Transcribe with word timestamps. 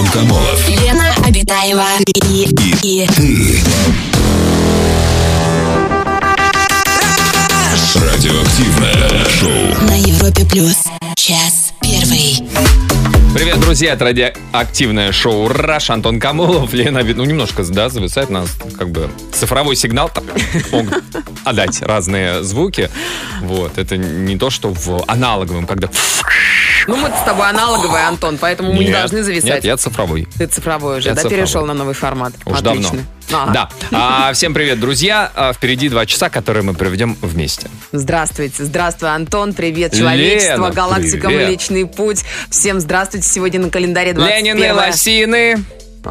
Антон 0.00 0.22
Камолов. 0.22 0.66
Лена 0.66 1.12
Обитаева 1.26 1.84
и, 2.06 2.48
и, 2.82 3.06
Ты. 3.06 3.60
Радиоактивное 7.94 9.28
шоу. 9.28 9.86
на 9.86 9.98
Европе 9.98 10.46
плюс. 10.46 10.84
Час 11.16 11.74
первый. 11.82 12.42
Привет, 13.34 13.60
друзья, 13.60 13.92
это 13.92 14.06
радиоактивное 14.06 15.12
шоу 15.12 15.48
«Раш». 15.48 15.90
Антон 15.90 16.18
Камолов, 16.18 16.72
Лена 16.72 17.02
Ну, 17.02 17.24
немножко, 17.24 17.62
да, 17.64 17.90
зависает 17.90 18.30
нас, 18.30 18.56
как 18.78 18.90
бы, 18.90 19.10
цифровой 19.32 19.76
сигнал 19.76 20.08
там 20.08 20.24
могут 20.72 21.04
отдать 21.44 21.82
разные 21.82 22.42
звуки. 22.42 22.90
Вот, 23.42 23.76
это 23.76 23.98
не 23.98 24.38
то, 24.38 24.48
что 24.48 24.72
в 24.72 25.04
аналоговом, 25.06 25.66
когда... 25.66 25.90
Ну, 26.86 26.96
мы 26.96 27.08
с 27.08 27.22
тобой 27.24 27.48
аналоговые, 27.48 28.04
Антон, 28.06 28.38
поэтому 28.38 28.72
мы 28.72 28.84
не 28.84 28.92
должны 28.92 29.22
зависать. 29.22 29.48
Нет, 29.50 29.64
я 29.64 29.76
цифровой. 29.76 30.26
Ты 30.38 30.46
цифровой 30.46 30.98
уже, 30.98 31.08
Я 31.08 31.14
да? 31.14 31.22
цифровой. 31.22 31.44
Перешел 31.44 31.66
на 31.66 31.74
новый 31.74 31.94
формат. 31.94 32.32
Уж 32.44 32.58
Отлично. 32.58 32.90
давно. 32.90 33.02
Ага. 33.32 33.52
Да. 33.52 33.68
А, 33.92 34.32
всем 34.32 34.54
привет, 34.54 34.80
друзья. 34.80 35.30
А, 35.34 35.52
впереди 35.52 35.88
два 35.88 36.04
часа, 36.06 36.30
которые 36.30 36.64
мы 36.64 36.74
проведем 36.74 37.16
вместе. 37.20 37.68
Здравствуйте. 37.92 38.64
Здравствуй, 38.64 39.10
Антон. 39.14 39.52
Привет, 39.54 39.94
человечество, 39.94 40.54
Лена, 40.54 40.70
галактика, 40.70 41.28
привет. 41.28 41.48
Млечный 41.48 41.86
путь. 41.86 42.24
Всем 42.50 42.80
здравствуйте. 42.80 43.28
Сегодня 43.28 43.60
на 43.60 43.70
календаре 43.70 44.12
21 44.12 44.56
Ленины, 44.56 44.74
лосины. 44.74 45.64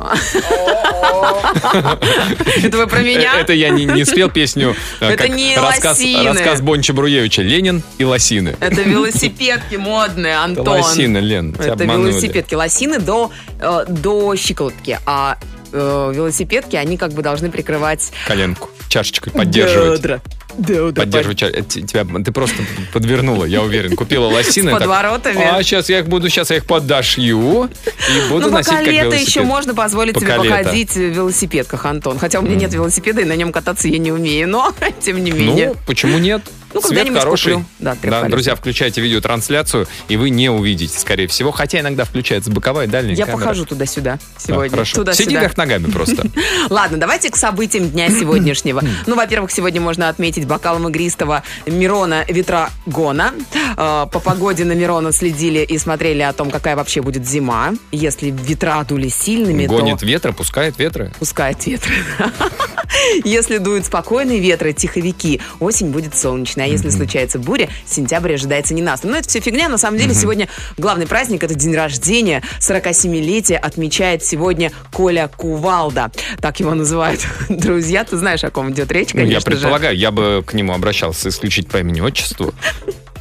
Это 2.63 2.77
вы 2.77 2.88
про 2.88 2.99
меня? 2.99 3.35
Э, 3.38 3.41
Это 3.41 3.53
я 3.53 3.70
не, 3.70 4.05
спел 4.05 4.29
песню. 4.29 4.75
э, 4.99 5.09
Это 5.09 5.27
не 5.27 5.55
рассказ, 5.57 5.99
лосины. 5.99 6.23
рассказ 6.34 6.62
Бонча 6.62 6.93
Бруевича. 6.93 7.41
Ленин 7.41 7.81
и 7.98 8.05
лосины. 8.05 8.55
Это 8.59 8.81
велосипедки 8.81 9.75
модные, 9.75 10.34
Это 10.34 10.43
Антон. 10.43 10.67
лосины, 10.67 11.17
Лен, 11.20 11.55
Это 11.57 11.84
велосипедки. 11.84 12.53
Лосины 12.55 12.99
до, 12.99 13.31
э, 13.59 13.85
до 13.88 14.35
щиколотки, 14.35 14.99
а 15.05 15.38
велосипедки, 15.71 16.76
они 16.76 16.98
как 16.98 17.13
бы 17.13 17.21
должны 17.21 17.51
прикрывать 17.51 18.12
Коленку 18.27 18.70
чашечкой 18.87 19.31
поддерживать. 19.31 19.99
бедра. 19.99 20.20
Т- 20.63 21.63
тебя, 21.63 22.05
ты 22.24 22.32
просто 22.32 22.55
подвернула, 22.93 23.46
я 23.46 23.62
уверен. 23.62 23.96
Купила 23.96 24.26
лосины. 24.27 24.70
С 24.70 24.71
так, 24.71 24.79
подворотами. 24.79 25.41
а 25.43 25.62
сейчас 25.63 25.90
я 25.90 25.99
их 25.99 26.07
буду, 26.07 26.29
сейчас 26.29 26.49
я 26.52 26.57
их 26.57 26.65
подошью 26.65 27.70
и 28.10 28.29
буду 28.29 28.48
Ну, 28.48 28.52
носить 28.52 28.71
пока 28.71 28.84
как 28.84 28.87
лето 28.93 29.04
велосипед. 29.05 29.27
еще 29.27 29.43
можно 29.43 29.74
позволить 29.74 30.15
Пока 30.15 30.35
себе 30.37 30.43
лето. 30.49 30.57
походить 30.63 30.91
в 30.91 30.99
велосипедках, 30.99 31.85
Антон. 31.85 32.20
Хотя 32.20 32.40
у 32.40 32.41
меня 32.43 32.55
нет 32.55 32.74
велосипеда, 32.74 33.21
и 33.21 33.26
на 33.26 33.35
нем 33.35 33.52
кататься 33.52 33.87
я 33.87 33.98
не 33.98 34.12
умею, 34.12 34.48
но 34.48 34.74
тем 35.02 35.24
не 35.24 35.32
менее. 35.32 35.70
Ну, 35.70 35.76
почему 35.85 36.18
нет? 36.20 36.41
Ну, 36.73 36.81
Свет 36.81 37.09
хороший. 37.17 37.53
куплю. 37.53 37.65
Да, 37.79 37.95
трехколесный. 37.95 38.29
друзья, 38.29 38.55
включайте 38.55 39.01
видеотрансляцию, 39.01 39.87
и 40.07 40.17
вы 40.17 40.29
не 40.29 40.49
увидите, 40.49 40.98
скорее 40.99 41.27
всего. 41.27 41.51
Хотя 41.51 41.79
иногда 41.79 42.03
включается 42.05 42.51
боковая 42.51 42.87
дальняя 42.87 43.15
я 43.15 43.25
камера. 43.25 43.39
похожу 43.39 43.65
туда-сюда 43.65 44.13
Да, 44.13 44.20
сегодня. 44.37 44.70
хорошо. 44.71 44.91
Сиди 44.91 44.99
Туда-сюда. 45.01 45.40
вверх 45.41 45.57
ногами 45.57 45.85
просто. 45.91 46.27
Ладно, 46.70 46.97
давайте 46.97 47.29
к 47.31 47.35
событиям 47.35 47.90
дня 47.90 48.09
сегодняшнего. 48.20 48.81
Ну, 49.07 49.15
во-первых, 49.15 49.51
сегодня 49.51 49.81
можно 49.81 50.09
отметить 50.09 50.45
бокалом 50.45 50.87
игристого 50.90 51.43
Мирона 51.65 52.23
Ветрогона. 52.27 53.34
Э, 53.77 54.05
По 54.12 54.20
погоде 54.20 54.63
на 54.65 54.73
Мирона 54.73 55.12
следили 55.12 55.59
и 55.59 55.77
смотрели 55.77 56.21
о 56.21 56.34
том, 56.34 56.51
какая 56.51 56.75
вообще 56.75 57.01
будет 57.01 57.27
зима. 57.27 57.73
Если 57.91 58.29
ветра 58.29 58.84
дули 58.87 59.09
сильными, 59.09 59.65
Гонит 59.65 59.99
то 59.99 60.05
ветры, 60.05 60.34
пускает 60.34 60.77
ветры. 60.77 61.12
пускает 61.20 61.65
ветры. 61.65 61.93
Если 63.23 63.57
дуют 63.57 63.85
спокойные 63.85 64.40
ветры, 64.40 64.73
тиховики, 64.73 65.41
осень 65.59 65.91
будет 65.91 66.16
солнечная. 66.59 66.66
А 66.66 66.68
если 66.68 66.90
случается 66.90 67.40
буря, 67.40 67.69
сентябрь 67.85 68.34
ожидается 68.34 68.74
ненастным. 68.74 69.12
Но 69.13 69.18
это 69.18 69.29
все 69.29 69.40
фигня. 69.40 69.69
На 69.69 69.78
самом 69.78 69.97
деле, 69.97 70.13
сегодня 70.13 70.47
главный 70.78 71.07
праздник– 71.07 71.44
это 71.44 71.56
день 71.56 71.75
рождения. 71.75 72.44
47-летие 72.59 73.57
отмечает 73.57 74.24
сегодня 74.24 74.72
Коля 74.94 75.30
Кувалда. 75.35 76.12
Так 76.41 76.59
его 76.59 76.74
называют 76.74 77.22
друзья. 77.50 78.03
Ты 78.03 78.18
знаешь, 78.18 78.44
о 78.44 78.52
ком 78.52 78.72
идет 78.72 78.91
речь, 78.91 79.09
Ну, 79.13 79.19
конечно 79.22 79.34
я 79.34 79.40
же. 79.40 79.46
предполагаю, 79.46 79.97
я 79.97 80.12
бы 80.12 80.44
к 80.46 80.53
нему 80.53 80.74
обращался 80.74 81.30
исключить 81.30 81.70
по 81.70 81.78
имени-отчеству. 81.78 82.53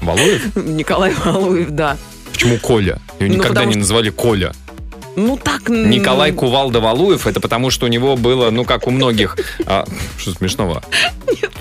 Валуев? 0.01 0.57
Николай 0.57 1.13
Валуев, 1.25 1.71
да. 1.71 1.97
Почему 2.33 2.59
Коля? 2.59 3.01
Его 3.19 3.33
Ну, 3.33 3.39
никогда 3.39 3.65
не 3.65 3.73
что- 3.73 3.81
называли 3.81 4.11
Коля. 4.11 4.53
Ну 5.19 5.37
так... 5.37 5.69
Николай 5.69 6.33
Кувалда 6.33 6.79
Валуев, 6.81 7.27
это 7.27 7.41
потому, 7.41 7.71
что 7.71 7.87
у 7.87 7.89
него 7.89 8.17
было, 8.17 8.51
ну, 8.51 8.65
как 8.65 8.87
у 8.87 8.91
многих... 8.91 9.37
а, 9.67 9.85
что 10.17 10.33
смешного? 10.33 10.83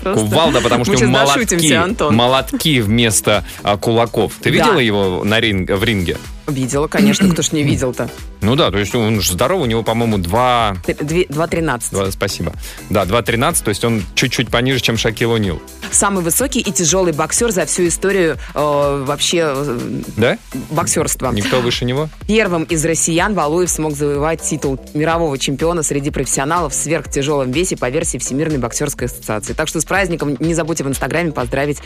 просто- 0.02 0.20
Кувалда, 0.26 0.60
потому 0.60 0.84
что 0.84 0.92
Мы 0.92 0.98
сейчас 0.98 1.10
молотки, 1.10 2.12
молотки 2.12 2.80
вместо 2.80 3.44
а, 3.64 3.76
кулаков. 3.76 4.34
Ты 4.40 4.50
Да. 4.50 4.56
видела 4.56 4.78
его 4.78 5.24
на 5.24 5.40
ринг, 5.40 5.70
в 5.70 5.82
ринге? 5.82 6.16
Видела, 6.48 6.88
конечно, 6.88 7.28
кто 7.30 7.42
ж 7.42 7.52
не 7.52 7.62
видел-то. 7.64 8.08
Ну 8.40 8.56
да, 8.56 8.70
то 8.70 8.78
есть 8.78 8.94
он 8.94 9.20
же 9.20 9.32
здоровый, 9.32 9.64
у 9.64 9.70
него, 9.70 9.82
по-моему, 9.82 10.16
2... 10.18 10.76
Т- 10.86 10.94
две- 10.94 11.24
2.13. 11.24 11.90
два- 11.90 12.10
спасибо. 12.10 12.52
Да, 12.88 13.04
2.13, 13.04 13.62
то 13.64 13.68
есть 13.68 13.84
он 13.84 14.02
чуть-чуть 14.14 14.48
пониже, 14.48 14.80
чем 14.80 14.96
Шакил 14.96 15.36
О'Нил. 15.36 15.60
Самый 15.90 16.22
высокий 16.24 16.60
и 16.60 16.72
тяжелый 16.72 17.12
боксер 17.12 17.50
за 17.50 17.66
всю 17.66 17.86
историю 17.88 18.38
э, 18.54 19.04
вообще 19.06 19.52
э, 19.54 19.78
Да? 20.16 20.38
боксерства. 20.70 21.32
Никто 21.32 21.60
выше 21.60 21.84
него? 21.84 22.08
Первым 22.26 22.64
из 22.64 22.84
россиян 22.84 23.34
Валуев 23.34 23.68
смог 23.70 23.94
завоевать 23.94 24.40
титул 24.42 24.78
мирового 24.94 25.36
чемпиона 25.38 25.82
среди 25.82 26.10
профессионалов 26.10 26.72
в 26.72 26.76
сверхтяжелом 26.76 27.50
весе 27.50 27.76
по 27.76 27.90
версии 27.90 28.18
Всемирной 28.18 28.58
боксерской 28.58 29.08
ассоциации. 29.08 29.52
Так 29.52 29.68
что 29.68 29.80
с 29.80 29.84
праздником 29.84 30.36
не 30.40 30.54
забудьте 30.54 30.84
в 30.84 30.88
Инстаграме 30.88 31.32
поздравить 31.32 31.78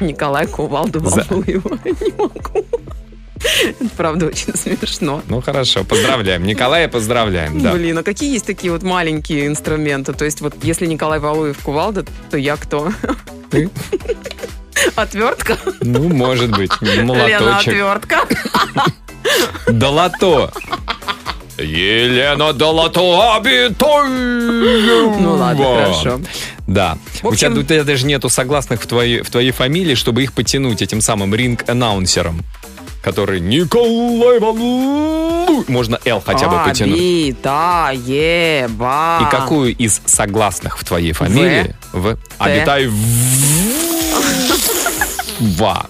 Николая 0.00 0.46
Кувалду 0.46 1.00
За- 1.00 1.26
Валуева. 1.28 1.78
Не 1.84 2.12
могу. 2.16 2.64
Это 3.80 3.90
правда 3.96 4.26
очень 4.26 4.54
смешно. 4.56 5.22
Ну 5.28 5.40
хорошо, 5.40 5.84
поздравляем. 5.84 6.44
Николая 6.44 6.88
поздравляем, 6.88 7.60
да. 7.60 7.72
Блин, 7.72 7.98
а 7.98 8.02
какие 8.02 8.32
есть 8.32 8.46
такие 8.46 8.72
вот 8.72 8.82
маленькие 8.82 9.46
инструменты? 9.46 10.12
То 10.12 10.24
есть 10.24 10.40
вот 10.40 10.54
если 10.62 10.86
Николай 10.86 11.18
Валуев 11.18 11.58
Кувалда, 11.58 12.04
то 12.30 12.36
я 12.36 12.56
кто? 12.56 12.92
Ты? 13.50 13.70
Отвертка? 14.94 15.56
Ну, 15.80 16.08
может 16.08 16.50
быть, 16.50 16.70
Лена 16.80 17.02
молоточек. 17.04 17.68
Отвертка. 17.68 18.20
Долото. 19.68 20.52
Елена 21.58 22.52
Долото 22.52 23.34
обитой. 23.36 24.08
Ну 24.08 25.34
ладно, 25.34 25.64
хорошо. 25.64 26.20
Да. 26.68 26.98
В 27.22 27.26
У, 27.26 27.34
тебя, 27.34 27.48
общем- 27.48 27.60
у 27.60 27.62
тебя 27.64 27.84
даже 27.84 28.06
нету 28.06 28.28
согласных 28.28 28.82
в 28.82 28.86
твоей, 28.86 29.22
в 29.22 29.30
твоей 29.30 29.50
фамилии, 29.50 29.94
чтобы 29.94 30.22
их 30.22 30.32
потянуть 30.34 30.82
этим 30.82 31.00
самым 31.00 31.34
ринг-анаунсером. 31.34 32.42
Который 33.08 33.40
Николай 33.40 34.38
Валуев. 34.38 35.66
Можно 35.66 35.98
Л 36.04 36.20
хотя 36.20 36.46
бы 36.46 36.58
потянуть. 36.62 36.98
Обитаева. 36.98 38.66
И 39.22 39.30
какую 39.30 39.74
из 39.74 40.02
согласных 40.04 40.78
в 40.78 40.84
твоей 40.84 41.12
фамилии? 41.12 41.74
В. 41.94 42.18
Обитай 42.36 42.86
Ва. 45.40 45.86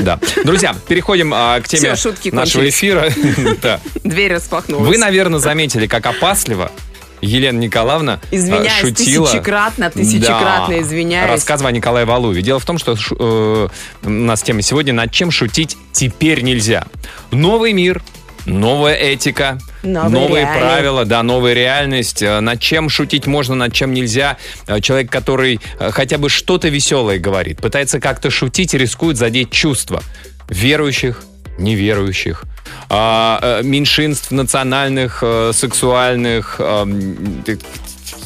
Да. 0.00 0.18
Друзья, 0.44 0.74
переходим 0.88 1.32
а, 1.32 1.60
к 1.60 1.68
теме 1.68 1.94
шутки 1.94 2.30
нашего 2.30 2.62
кончились. 2.62 2.74
эфира. 2.74 3.12
Да. 3.62 3.78
Дверь 4.02 4.34
распахнулась. 4.34 4.88
Вы, 4.88 4.98
наверное, 4.98 5.38
заметили, 5.38 5.86
как 5.86 6.06
опасливо 6.06 6.72
Елена 7.20 7.58
Николаевна 7.58 8.20
а, 8.22 8.34
Извиняюсь, 8.34 8.72
шутила. 8.80 9.26
тысячекратно, 9.26 9.90
тысячекратно 9.90 10.74
Да. 10.76 10.80
извиняюсь. 10.82 11.30
Рассказывая 11.30 11.70
о 11.72 11.74
Николае 11.74 12.04
Валуеве. 12.04 12.42
Дело 12.42 12.58
в 12.58 12.64
том, 12.64 12.78
что 12.78 12.94
э, 13.18 13.68
у 14.04 14.08
нас 14.08 14.42
тема 14.42 14.62
сегодня 14.62 14.92
«Над 14.92 15.10
чем 15.12 15.30
шутить 15.30 15.76
теперь 15.92 16.42
нельзя». 16.42 16.84
Новый 17.30 17.72
мир, 17.72 18.02
новая 18.44 18.94
этика, 18.94 19.58
Новые 19.82 20.10
новые 20.10 20.44
реалии. 20.44 20.60
правила, 20.60 21.04
да, 21.04 21.22
новая 21.22 21.52
реальность. 21.54 22.22
Э, 22.22 22.40
Над 22.40 22.60
чем 22.60 22.88
шутить 22.88 23.26
можно, 23.26 23.54
над 23.54 23.72
чем 23.72 23.92
нельзя. 23.94 24.36
Э, 24.66 24.80
Человек, 24.80 25.10
который 25.10 25.60
э, 25.78 25.90
хотя 25.90 26.18
бы 26.18 26.28
что-то 26.28 26.68
веселое 26.68 27.18
говорит, 27.18 27.58
пытается 27.60 27.98
как-то 28.00 28.30
шутить 28.30 28.74
и 28.74 28.78
рискует 28.78 29.16
задеть 29.16 29.50
чувства 29.50 30.02
верующих, 30.48 31.22
неверующих, 31.58 32.44
а, 32.88 33.38
э, 33.42 33.62
меньшинств 33.62 34.30
национальных, 34.30 35.18
э, 35.22 35.52
сексуальных. 35.54 36.56
э, 36.58 36.84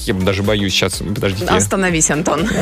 Я 0.06 0.14
даже 0.14 0.42
боюсь 0.42 0.72
сейчас. 0.72 0.94
Подождите. 0.98 1.46
Остановись, 1.46 2.10
Антон. 2.10 2.48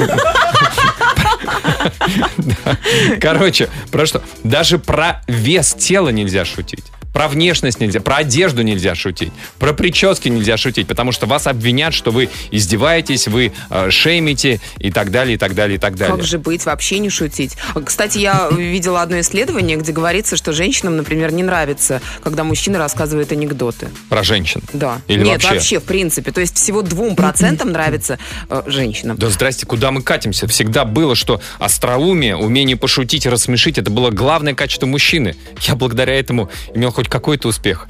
Короче, 3.21 3.69
про 3.91 4.07
что? 4.07 4.23
Даже 4.45 4.79
про 4.79 5.23
вес 5.27 5.75
тела 5.75 6.11
нельзя 6.11 6.45
шутить. 6.45 6.85
Про 7.13 7.29
внешность 7.29 7.81
нельзя, 7.81 8.01
про 8.01 8.17
одежду 8.17 8.63
нельзя 8.63 8.95
шутить, 8.95 9.33
про 9.59 9.73
прически 9.73 10.29
нельзя 10.29 10.57
шутить, 10.57 10.87
потому 10.87 11.13
что 11.13 11.27
вас 11.27 11.47
обвинят, 11.47 11.95
что 11.95 12.11
вы 12.11 12.29
издеваетесь, 12.51 13.29
вы 13.29 13.53
э, 13.71 13.91
шеймите 13.91 14.61
и 14.79 14.91
так 14.91 15.11
далее, 15.11 15.35
и 15.35 15.39
так 15.39 15.55
далее, 15.55 15.77
и 15.77 15.79
так 15.79 15.97
далее. 15.97 16.17
Как 16.17 16.25
же 16.25 16.39
быть, 16.39 16.65
вообще 16.67 16.99
не 16.99 17.11
шутить? 17.11 17.57
Кстати, 17.85 18.19
я 18.19 18.49
видела 18.51 19.03
одно 19.03 19.21
исследование, 19.21 19.77
где 19.77 19.93
говорится, 19.93 20.37
что 20.37 20.53
женщинам, 20.53 20.97
например, 20.97 21.33
не 21.33 21.43
нравится, 21.43 22.01
когда 22.23 22.45
мужчина 22.45 22.79
рассказывает 22.79 23.33
анекдоты. 23.33 23.89
Про 24.09 24.23
женщин. 24.23 24.63
Да. 24.73 25.01
Или 25.09 25.25
Нет, 25.25 25.43
вообще? 25.45 25.81
в 25.81 25.85
принципе. 25.85 26.33
То 26.33 26.41
есть 26.41 26.57
всего 26.57 26.83
двум 26.83 27.17
процентам 27.17 27.73
нравится 27.73 28.19
э, 28.49 28.63
женщинам. 28.67 29.17
Да 29.17 29.29
здрасте, 29.31 29.67
куда 29.67 29.91
мы 29.91 30.03
катимся? 30.03 30.47
Всегда 30.47 30.85
было, 30.85 31.15
что 31.15 31.41
остроумие, 31.59 32.37
умение 32.37 32.77
пошутить 32.77 33.27
рассмешить, 33.27 33.79
это 33.79 33.91
было 33.91 34.11
главное 34.11 34.55
качество 34.55 34.87
мужчины. 34.87 35.37
Я 35.63 35.75
благодаря 35.75 36.15
этому 36.15 36.51
имел 36.75 36.93
хоть 36.99 37.09
какой-то 37.09 37.47
успех 37.47 37.87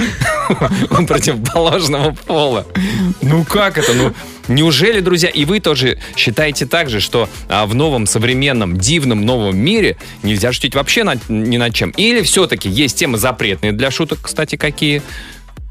он 0.90 1.06
противоположного 1.06 2.12
пола. 2.12 2.66
Ну 3.22 3.43
как 3.43 3.78
это? 3.78 3.94
Ну, 3.94 4.12
неужели, 4.49 5.00
друзья, 5.00 5.31
и 5.31 5.46
вы 5.46 5.60
тоже 5.60 5.99
считаете 6.14 6.66
так 6.66 6.90
же, 6.90 7.00
что 7.00 7.26
а, 7.49 7.64
в 7.64 7.75
новом, 7.75 8.05
современном, 8.06 8.76
дивном 8.76 9.22
новом 9.25 9.56
мире 9.56 9.96
нельзя 10.22 10.52
шутить 10.52 10.75
вообще 10.75 11.05
над, 11.05 11.26
ни 11.31 11.56
над 11.56 11.75
чем? 11.75 11.88
Или 11.96 12.20
все-таки 12.20 12.69
есть 12.69 12.99
темы 12.99 13.16
запретные 13.16 13.72
для 13.72 13.90
шуток, 13.90 14.19
кстати, 14.20 14.56
какие? 14.56 15.00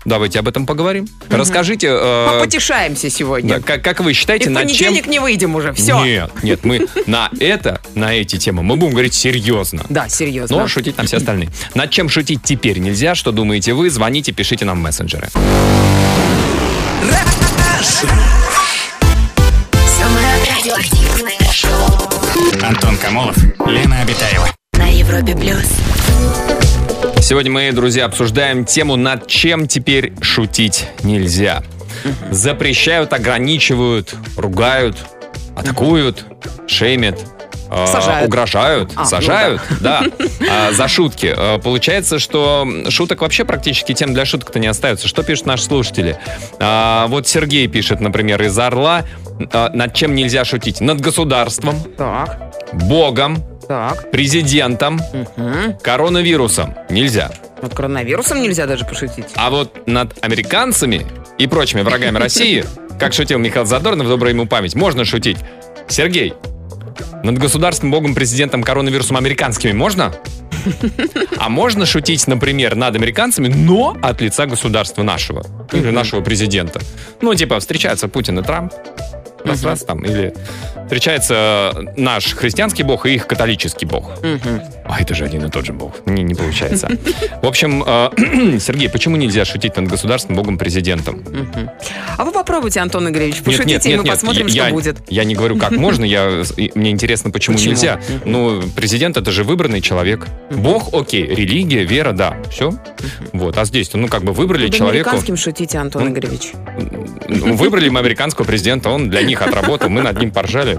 Давайте 0.08 0.40
об 0.40 0.48
этом 0.48 0.66
поговорим. 0.66 1.04
Угу. 1.04 1.36
Расскажите... 1.36 1.90
Э, 1.92 2.40
Потешаемся 2.40 3.10
сегодня. 3.10 3.56
Да, 3.56 3.60
как, 3.60 3.84
как 3.84 4.00
вы 4.00 4.14
считаете, 4.14 4.46
И 4.46 4.50
над 4.50 4.72
чем... 4.72 4.94
не 4.94 5.20
выйдем 5.20 5.54
уже, 5.54 5.74
все. 5.74 6.02
Нет, 6.02 6.32
нет, 6.44 6.64
мы 6.64 6.88
на 7.08 7.30
это, 7.42 7.82
на 7.94 8.14
эти 8.14 8.38
темы, 8.38 8.64
мы 8.64 8.78
будем 8.78 8.94
говорить 8.94 9.14
серьезно. 9.14 9.86
Да, 9.90 10.08
серьезно. 10.08 10.60
Но 10.60 10.68
шутить 10.70 10.98
на 10.98 11.04
все 11.04 11.18
остальные. 11.18 11.50
Над 11.76 11.92
чем 11.92 12.08
шутить 12.08 12.42
теперь 12.42 12.80
нельзя, 12.80 13.16
что 13.16 13.34
думаете 13.34 13.74
вы, 13.74 13.90
звоните, 13.90 14.32
пишите 14.32 14.64
нам 14.64 14.80
в 14.80 14.82
мессенджеры. 14.82 15.28
Антон 22.64 22.96
Камолов, 22.98 23.38
Лена 23.66 24.02
Обитаева. 24.04 24.50
На 24.72 24.88
Европе 24.88 25.36
Плюс. 25.36 25.68
Сегодня 27.28 27.52
мы, 27.52 27.74
друзья, 27.74 28.06
обсуждаем 28.06 28.64
тему, 28.64 28.96
над 28.96 29.28
чем 29.28 29.68
теперь 29.68 30.14
шутить 30.22 30.88
нельзя. 31.04 31.62
Запрещают, 32.32 33.12
ограничивают, 33.12 34.16
ругают, 34.38 34.96
атакуют, 35.54 36.24
шеймят, 36.68 37.20
э, 37.70 37.86
сажают. 37.86 38.28
угрожают, 38.30 38.94
а, 38.96 39.04
сажают, 39.04 39.62
ну 39.70 39.76
да, 39.82 40.04
да 40.40 40.72
за 40.72 40.88
шутки. 40.88 41.34
Э, 41.36 41.60
получается, 41.62 42.18
что 42.18 42.66
шуток 42.88 43.20
вообще 43.20 43.44
практически 43.44 43.94
тем 43.94 44.14
для 44.14 44.24
шуток-то 44.24 44.60
не 44.60 44.68
остается. 44.68 45.10
Что 45.10 45.22
пишут 45.22 45.48
наши 45.48 45.66
слушатели? 45.66 46.18
А, 46.62 47.08
вот 47.08 47.28
Сергей 47.28 47.68
пишет, 47.68 48.00
например, 48.00 48.42
из 48.42 48.58
Орла, 48.58 49.04
э, 49.38 49.70
над 49.74 49.94
чем 49.94 50.16
нельзя 50.16 50.46
шутить? 50.46 50.80
Над 50.80 51.02
государством, 51.02 51.76
так. 51.98 52.54
Богом, 52.72 53.44
так. 53.68 54.12
президентом, 54.12 55.00
угу. 55.14 55.78
коронавирусом. 55.82 56.76
Нельзя. 56.90 57.32
Над 57.62 57.74
коронавирусом 57.74 58.42
нельзя 58.42 58.66
даже 58.66 58.86
пошутить. 58.86 59.26
А 59.36 59.50
вот 59.50 59.88
над 59.88 60.24
американцами 60.24 61.06
и 61.38 61.48
прочими 61.48 61.82
врагами 61.82 62.18
России, 62.18 62.64
как 63.00 63.14
шутил 63.14 63.40
Михаил 63.40 63.66
Задорнов, 63.66 64.08
добрая 64.08 64.34
ему 64.34 64.48
память, 64.48 64.76
можно 64.76 65.06
шутить. 65.06 65.38
Сергей, 65.88 66.34
над 67.24 67.38
государственным 67.38 67.92
богом, 67.92 68.14
президентом, 68.16 68.64
коронавирусом 68.64 69.18
американскими 69.18 69.72
можно? 69.72 70.14
А 71.38 71.50
можно 71.50 71.86
шутить, 71.86 72.28
например, 72.28 72.76
над 72.76 72.96
американцами, 72.96 73.48
но 73.48 73.96
от 74.02 74.22
лица 74.22 74.46
государства 74.46 75.04
нашего. 75.04 75.46
Или 75.72 75.92
нашего 75.92 76.22
президента. 76.22 76.82
Ну, 77.22 77.34
типа, 77.36 77.60
встречаются 77.60 78.08
Путин 78.08 78.40
и 78.40 78.44
Трамп. 78.44 78.74
Раз, 79.46 79.64
раз, 79.64 79.84
там, 79.84 80.04
или 80.04 80.34
встречается 80.88 81.74
наш 81.98 82.34
христианский 82.34 82.84
бог 82.84 83.06
и 83.06 83.16
их 83.16 83.28
католический 83.28 83.86
бог. 83.86 84.18
Угу. 84.20 84.62
А 84.86 85.02
это 85.02 85.14
же 85.14 85.26
один 85.26 85.46
и 85.46 85.50
тот 85.50 85.66
же 85.66 85.74
бог. 85.74 85.94
Не, 86.06 86.24
не 86.24 86.34
получается. 86.34 86.90
В 87.42 87.46
общем, 87.46 87.84
э, 87.86 88.10
Сергей, 88.60 88.90
почему 88.90 89.18
нельзя 89.18 89.44
шутить 89.44 89.76
над 89.76 89.90
государственным 89.90 90.38
богом 90.38 90.58
президентом? 90.58 91.24
А 92.18 92.24
вы 92.24 92.32
попробуйте, 92.32 92.80
Антон 92.80 93.10
Игоревич, 93.10 93.44
пошутите, 93.44 93.92
и 93.92 93.98
мы 93.98 94.06
посмотрим, 94.06 94.48
что 94.48 94.70
будет. 94.70 94.98
Я 95.10 95.26
не 95.26 95.36
говорю, 95.36 95.58
как 95.58 95.72
можно, 95.72 96.06
я, 96.06 96.44
мне 96.76 96.92
интересно, 96.92 97.32
почему, 97.32 97.58
нельзя. 97.58 98.00
Ну, 98.26 98.62
президент 98.76 99.18
это 99.18 99.32
же 99.32 99.44
выбранный 99.44 99.82
человек. 99.82 100.28
Бог, 100.52 100.94
окей, 100.94 101.26
религия, 101.26 101.84
вера, 101.84 102.14
да, 102.14 102.38
все. 102.50 102.74
Вот, 103.34 103.58
а 103.58 103.66
здесь, 103.66 103.92
ну, 103.94 104.08
как 104.08 104.24
бы 104.24 104.32
выбрали 104.32 104.70
человека. 104.70 105.10
американским 105.10 105.36
шутите, 105.36 105.78
Антон 105.80 106.06
ну, 106.06 106.12
Игоревич. 106.12 106.54
Выбрали 107.28 107.90
мы 107.90 108.00
американского 108.00 108.46
президента, 108.46 108.90
он 108.90 109.10
для 109.10 109.22
них 109.22 109.42
отработал, 109.42 109.90
мы 109.90 110.02
над 110.02 110.20
ним 110.20 110.32
поржали. 110.32 110.77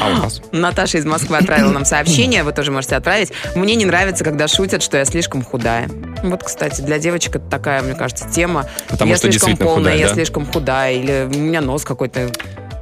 А 0.00 0.08
у 0.08 0.14
нас? 0.14 0.40
Наташа 0.52 0.98
из 0.98 1.04
Москвы 1.04 1.36
отправила 1.38 1.70
нам 1.70 1.84
сообщение, 1.84 2.42
вы 2.42 2.52
тоже 2.52 2.70
можете 2.70 2.96
отправить. 2.96 3.32
Мне 3.54 3.74
не 3.74 3.84
нравится, 3.84 4.24
когда 4.24 4.48
шутят, 4.48 4.82
что 4.82 4.98
я 4.98 5.04
слишком 5.04 5.42
худая. 5.42 5.88
Вот, 6.22 6.42
кстати, 6.42 6.80
для 6.80 6.98
девочек 6.98 7.36
это 7.36 7.48
такая, 7.48 7.82
мне 7.82 7.94
кажется, 7.94 8.28
тема. 8.28 8.66
Потому 8.88 9.10
я 9.10 9.16
что 9.16 9.30
слишком 9.30 9.56
полная, 9.56 9.74
худая, 9.76 9.96
я 9.96 10.08
да? 10.08 10.14
слишком 10.14 10.46
худая, 10.46 10.94
или 10.94 11.28
у 11.34 11.38
меня 11.38 11.60
нос 11.60 11.84
какой-то 11.84 12.30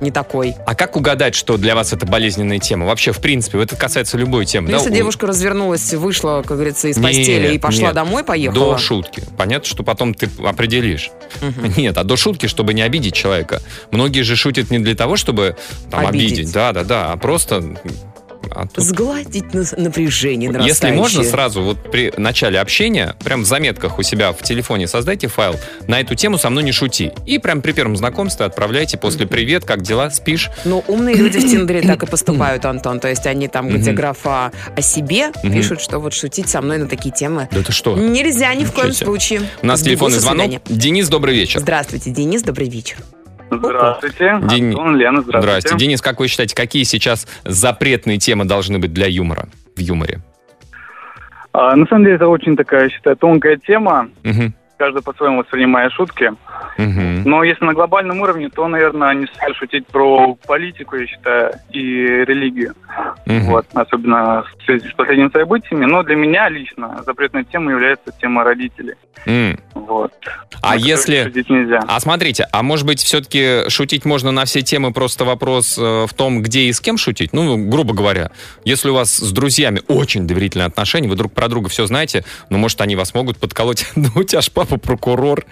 не 0.01 0.11
такой. 0.11 0.55
А 0.67 0.75
как 0.75 0.97
угадать, 0.97 1.35
что 1.35 1.57
для 1.57 1.75
вас 1.75 1.93
это 1.93 2.07
болезненная 2.07 2.59
тема? 2.59 2.87
Вообще, 2.87 3.13
в 3.13 3.19
принципе, 3.19 3.63
это 3.63 3.77
касается 3.77 4.17
любой 4.17 4.47
темы. 4.47 4.69
Ну, 4.69 4.73
да? 4.73 4.79
Если 4.79 4.93
девушка 4.95 5.27
развернулась, 5.27 5.93
вышла, 5.95 6.43
как 6.47 6.57
говорится, 6.57 6.89
из 6.89 6.99
постели 6.99 7.43
нет, 7.43 7.55
и 7.55 7.59
пошла 7.59 7.89
нет. 7.89 7.95
домой, 7.95 8.25
поехала. 8.25 8.73
До 8.73 8.79
шутки. 8.79 9.23
Понятно, 9.37 9.69
что 9.69 9.83
потом 9.83 10.15
ты 10.15 10.29
определишь. 10.45 11.11
Угу. 11.41 11.81
Нет, 11.81 11.97
а 11.97 12.05
до 12.05 12.17
шутки, 12.17 12.47
чтобы 12.47 12.75
не 12.75 12.83
обидеть 12.83 13.15
человека. 13.15 13.63
Многие 13.91 14.23
же 14.23 14.37
шутят 14.37 14.71
не 14.71 14.79
для 14.79 14.95
того, 14.95 15.17
чтобы 15.17 15.57
там, 15.91 16.07
обидеть. 16.07 16.33
обидеть. 16.33 16.53
Да, 16.53 16.73
да, 16.73 16.85
да. 16.85 17.13
А 17.13 17.17
просто 17.17 17.77
а 18.55 18.67
тут... 18.67 18.85
Сгладить 18.85 19.53
напряжение 19.77 20.53
Если 20.65 20.91
можно 20.91 21.23
сразу, 21.25 21.63
вот 21.63 21.91
при 21.91 22.13
начале 22.17 22.61
общения, 22.61 23.17
прям 23.25 23.43
в 23.43 23.47
заметках 23.47 23.99
у 23.99 24.03
себя 24.03 24.33
в 24.33 24.43
телефоне 24.43 24.87
создайте 24.87 25.29
файл 25.29 25.57
на 25.87 26.01
эту 26.01 26.15
тему 26.15 26.39
«Со 26.39 26.51
мной 26.51 26.65
не 26.65 26.73
шути». 26.73 27.13
И 27.27 27.39
прям 27.39 27.63
при 27.63 27.73
первом 27.73 27.97
знакомстве 27.97 28.47
отправляйте 28.47 28.99
после 28.99 29.27
«Привет, 29.27 29.65
как 29.65 29.83
дела, 29.83 30.11
спишь?» 30.11 30.51
Ну, 30.65 30.85
умные 30.89 31.15
люди 31.15 31.39
в 31.39 31.43
Тиндере 31.43 31.83
так 31.83 32.03
и 32.03 32.07
поступают, 32.07 32.65
Антон. 32.65 33.01
То 33.01 33.09
есть 33.09 33.27
они 33.27 33.49
там, 33.49 33.69
где 33.69 33.93
графа 33.93 34.53
о 34.77 34.83
себе, 34.83 35.33
пишут, 35.43 35.81
что 35.81 35.99
вот 35.99 36.15
шутить 36.15 36.49
со 36.49 36.61
мной 36.61 36.79
на 36.79 36.87
такие 36.87 37.15
темы 37.15 37.49
Да 37.51 37.63
ты 37.63 37.73
что? 37.73 37.97
Нельзя 37.97 38.55
ни 38.55 38.65
в 38.65 38.73
коем 38.73 38.93
случае. 38.93 39.43
У 39.63 39.67
нас 39.67 39.83
телефонный 39.83 40.19
звонок. 40.19 40.51
Денис, 40.69 41.09
добрый 41.09 41.35
вечер. 41.35 41.61
Здравствуйте, 41.61 42.11
Денис, 42.11 42.43
добрый 42.43 42.69
вечер. 42.69 42.97
Здравствуйте. 43.51 44.39
Дени... 44.43 44.71
Антон, 44.71 44.97
Лена, 44.97 45.21
здравствуйте. 45.23 45.41
Здравствуйте. 45.41 45.85
Денис, 45.85 46.01
как 46.01 46.21
вы 46.21 46.29
считаете, 46.29 46.55
какие 46.55 46.85
сейчас 46.85 47.27
запретные 47.45 48.19
темы 48.19 48.45
должны 48.45 48.79
быть 48.79 48.93
для 48.93 49.07
юмора, 49.07 49.49
в 49.77 49.81
юморе? 49.81 50.21
А, 51.53 51.75
на 51.75 51.87
самом 51.87 52.05
деле, 52.05 52.17
это 52.17 52.29
очень 52.29 52.57
такая, 52.57 52.85
я 52.85 52.91
считаю, 52.91 53.17
тонкая 53.17 53.57
тема. 53.57 54.09
Угу. 54.25 54.53
Каждый 54.79 55.03
по-своему 55.03 55.41
воспринимает 55.41 55.93
шутки. 55.93 56.33
Угу. 56.79 57.29
Но 57.29 57.43
если 57.45 57.65
на 57.65 57.75
глобальном 57.75 58.21
уровне, 58.21 58.49
то, 58.49 58.67
наверное, 58.67 59.13
не 59.15 59.27
стоит 59.27 59.57
шутить 59.57 59.87
про 59.89 60.37
политику, 60.47 60.97
я 60.97 61.07
считаю, 61.07 61.53
и 61.71 61.83
религию. 62.25 62.75
Угу. 63.27 63.51
Вот, 63.51 63.67
особенно 63.75 64.43
в 64.43 64.65
связи 64.65 64.89
с 64.89 64.93
последними 64.93 65.29
событиями. 65.29 65.85
Но 65.85 66.03
для 66.03 66.17
меня 66.17 66.49
лично 66.49 67.03
запретной 67.05 67.45
темой 67.45 67.75
является 67.75 68.13
тема 68.21 68.45
родителей. 68.45 68.95
Mm. 69.27 69.59
Вот. 69.91 70.13
А 70.63 70.77
Но 70.77 70.87
если... 70.87 71.25
Шутить 71.25 71.51
нельзя. 71.51 71.81
А 71.89 71.99
смотрите, 71.99 72.47
а 72.53 72.63
может 72.63 72.87
быть, 72.87 73.01
все-таки 73.01 73.69
шутить 73.69 74.05
можно 74.05 74.31
на 74.31 74.45
все 74.45 74.63
темы, 74.63 74.93
просто 74.93 75.25
вопрос 75.25 75.77
э, 75.77 76.07
в 76.07 76.15
том, 76.15 76.43
где 76.43 76.63
и 76.63 76.73
с 76.73 76.81
кем 76.81 76.97
шутить? 76.97 77.33
Ну, 77.33 77.69
грубо 77.69 77.93
говоря, 77.93 78.31
если 78.65 78.91
у 78.91 78.95
вас 78.95 79.17
с 79.17 79.33
друзьями 79.33 79.83
очень 79.89 80.29
доверительные 80.29 80.67
отношения, 80.67 81.09
вы 81.09 81.17
друг 81.17 81.33
про 81.33 81.49
друга 81.49 81.69
все 81.69 81.87
знаете, 81.87 82.25
ну, 82.51 82.59
может, 82.59 82.81
они 82.81 82.95
вас 82.95 83.15
могут 83.15 83.39
подколоть. 83.39 83.85
Ну, 84.01 84.09
у 84.15 84.23
тебя 84.23 84.41
ж 84.41 84.51
папа 84.51 84.79
прокурор. 84.79 85.45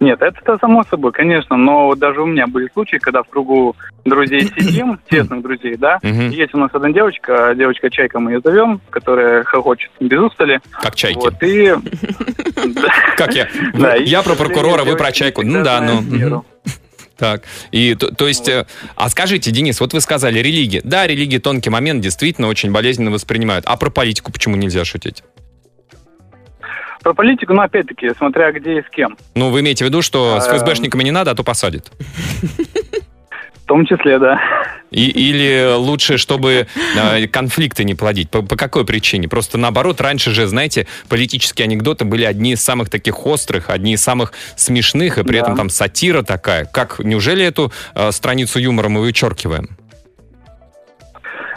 Нет, 0.00 0.20
это 0.20 0.58
само 0.58 0.84
собой, 0.84 1.12
конечно, 1.12 1.56
но 1.56 1.94
даже 1.94 2.22
у 2.22 2.26
меня 2.26 2.46
были 2.46 2.68
случаи, 2.72 2.96
когда 2.96 3.22
в 3.22 3.28
кругу 3.28 3.76
друзей 4.04 4.42
сидим, 4.56 4.98
тесных 5.10 5.42
друзей, 5.42 5.76
да, 5.76 5.98
есть 6.02 6.54
у 6.54 6.58
нас 6.58 6.70
одна 6.72 6.90
девочка, 6.90 7.54
девочка 7.56 7.88
Чайка 7.88 8.18
мы 8.18 8.32
ее 8.32 8.40
зовем, 8.40 8.80
которая 8.90 9.44
хохочет 9.44 9.90
без 10.00 10.18
устали. 10.18 10.60
Как 10.72 10.94
Чайки. 10.96 11.18
Вот, 11.18 11.42
и... 11.42 11.72
Как 13.16 13.34
я? 13.34 13.48
Я 13.98 14.22
про 14.22 14.34
прокурора, 14.34 14.84
вы 14.84 14.96
про 14.96 15.12
Чайку. 15.12 15.42
Ну 15.42 15.62
да, 15.62 15.80
ну... 15.80 16.44
Так, 17.16 17.44
и 17.70 17.94
то, 17.94 18.12
то 18.12 18.26
есть, 18.26 18.48
э, 18.48 18.66
а 18.96 19.08
скажите, 19.08 19.52
Денис, 19.52 19.78
вот 19.78 19.92
вы 19.92 20.00
сказали 20.00 20.40
религия. 20.40 20.80
Да, 20.82 21.06
религия 21.06 21.38
тонкий 21.38 21.70
момент, 21.70 22.00
действительно 22.00 22.48
очень 22.48 22.72
болезненно 22.72 23.12
воспринимают. 23.12 23.64
А 23.68 23.76
про 23.76 23.90
политику 23.90 24.32
почему 24.32 24.56
нельзя 24.56 24.84
шутить? 24.84 25.22
Про 27.02 27.14
политику, 27.14 27.52
ну, 27.52 27.62
опять-таки, 27.62 28.10
смотря 28.16 28.52
где 28.52 28.78
и 28.78 28.82
с 28.82 28.88
кем. 28.90 29.16
Ну, 29.34 29.50
вы 29.50 29.60
имеете 29.60 29.84
в 29.84 29.88
виду, 29.88 30.02
что 30.02 30.40
с 30.40 30.46
эм. 30.46 30.56
ФСБшниками 30.56 31.02
не 31.02 31.10
надо, 31.10 31.32
а 31.32 31.34
то 31.34 31.42
посадят? 31.42 31.90
В 33.54 33.66
том 33.66 33.86
числе, 33.86 34.18
да. 34.18 34.40
И, 34.90 35.08
или 35.08 35.74
лучше, 35.76 36.18
чтобы 36.18 36.66
э, 36.96 37.26
конфликты 37.28 37.84
не 37.84 37.94
плодить? 37.94 38.28
По, 38.28 38.42
по 38.42 38.56
какой 38.56 38.84
причине? 38.84 39.28
Просто 39.28 39.56
наоборот, 39.56 40.00
раньше 40.00 40.30
же, 40.32 40.46
знаете, 40.46 40.86
политические 41.08 41.64
анекдоты 41.64 42.04
были 42.04 42.24
одни 42.24 42.52
из 42.52 42.62
самых 42.62 42.90
таких 42.90 43.26
острых, 43.26 43.70
одни 43.70 43.94
из 43.94 44.02
самых 44.02 44.32
смешных, 44.56 45.18
и 45.18 45.24
при 45.24 45.38
да. 45.38 45.44
этом 45.44 45.56
там 45.56 45.70
сатира 45.70 46.22
такая. 46.22 46.66
Как, 46.66 46.98
неужели 46.98 47.44
эту 47.44 47.72
э, 47.94 48.12
страницу 48.12 48.58
юмора 48.58 48.88
мы 48.88 49.00
вычеркиваем? 49.00 49.70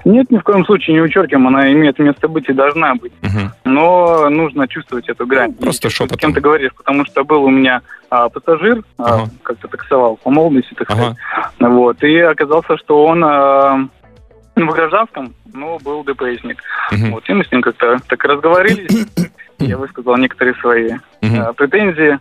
Нет, 0.05 0.29
ни 0.29 0.37
в 0.37 0.43
коем 0.43 0.63
случае 0.65 0.93
не 0.93 1.01
вычеркиваем, 1.01 1.47
она 1.47 1.71
имеет 1.73 1.97
место 1.97 2.27
быть 2.27 2.47
и 2.47 2.53
должна 2.53 2.93
быть. 2.93 3.11
Угу. 3.23 3.51
Но 3.65 4.04
нужно 4.29 4.67
чувствовать 4.67 5.07
эту 5.09 5.25
грань. 5.25 5.55
Ну, 5.57 5.65
просто 5.65 5.89
шепотом. 5.89 6.17
С 6.17 6.21
кем 6.21 6.33
ты 6.33 6.41
говоришь, 6.41 6.71
потому 6.75 7.05
что 7.05 7.23
был 7.23 7.43
у 7.43 7.49
меня 7.49 7.81
а, 8.09 8.29
пассажир, 8.29 8.83
а, 8.97 9.03
ага. 9.03 9.23
а, 9.23 9.27
как-то 9.43 9.67
таксовал 9.67 10.17
по 10.17 10.29
молодости, 10.29 10.73
так 10.73 10.89
сказать. 10.89 11.17
Ага. 11.31 11.69
Вот, 11.69 12.03
и 12.03 12.17
оказался, 12.19 12.77
что 12.77 13.05
он 13.05 13.23
а, 13.23 13.87
в 14.55 14.73
гражданском, 14.73 15.33
но 15.53 15.77
был 15.79 16.03
ДПСник. 16.03 16.61
Угу. 16.91 17.11
Вот, 17.11 17.29
и 17.29 17.33
мы 17.33 17.43
с 17.43 17.51
ним 17.51 17.61
как-то 17.61 17.97
так 18.07 18.23
разговорились. 18.23 19.07
Я 19.59 19.77
высказал 19.77 20.17
некоторые 20.17 20.53
свои 20.55 20.91
э, 21.21 21.53
претензии, 21.53 22.19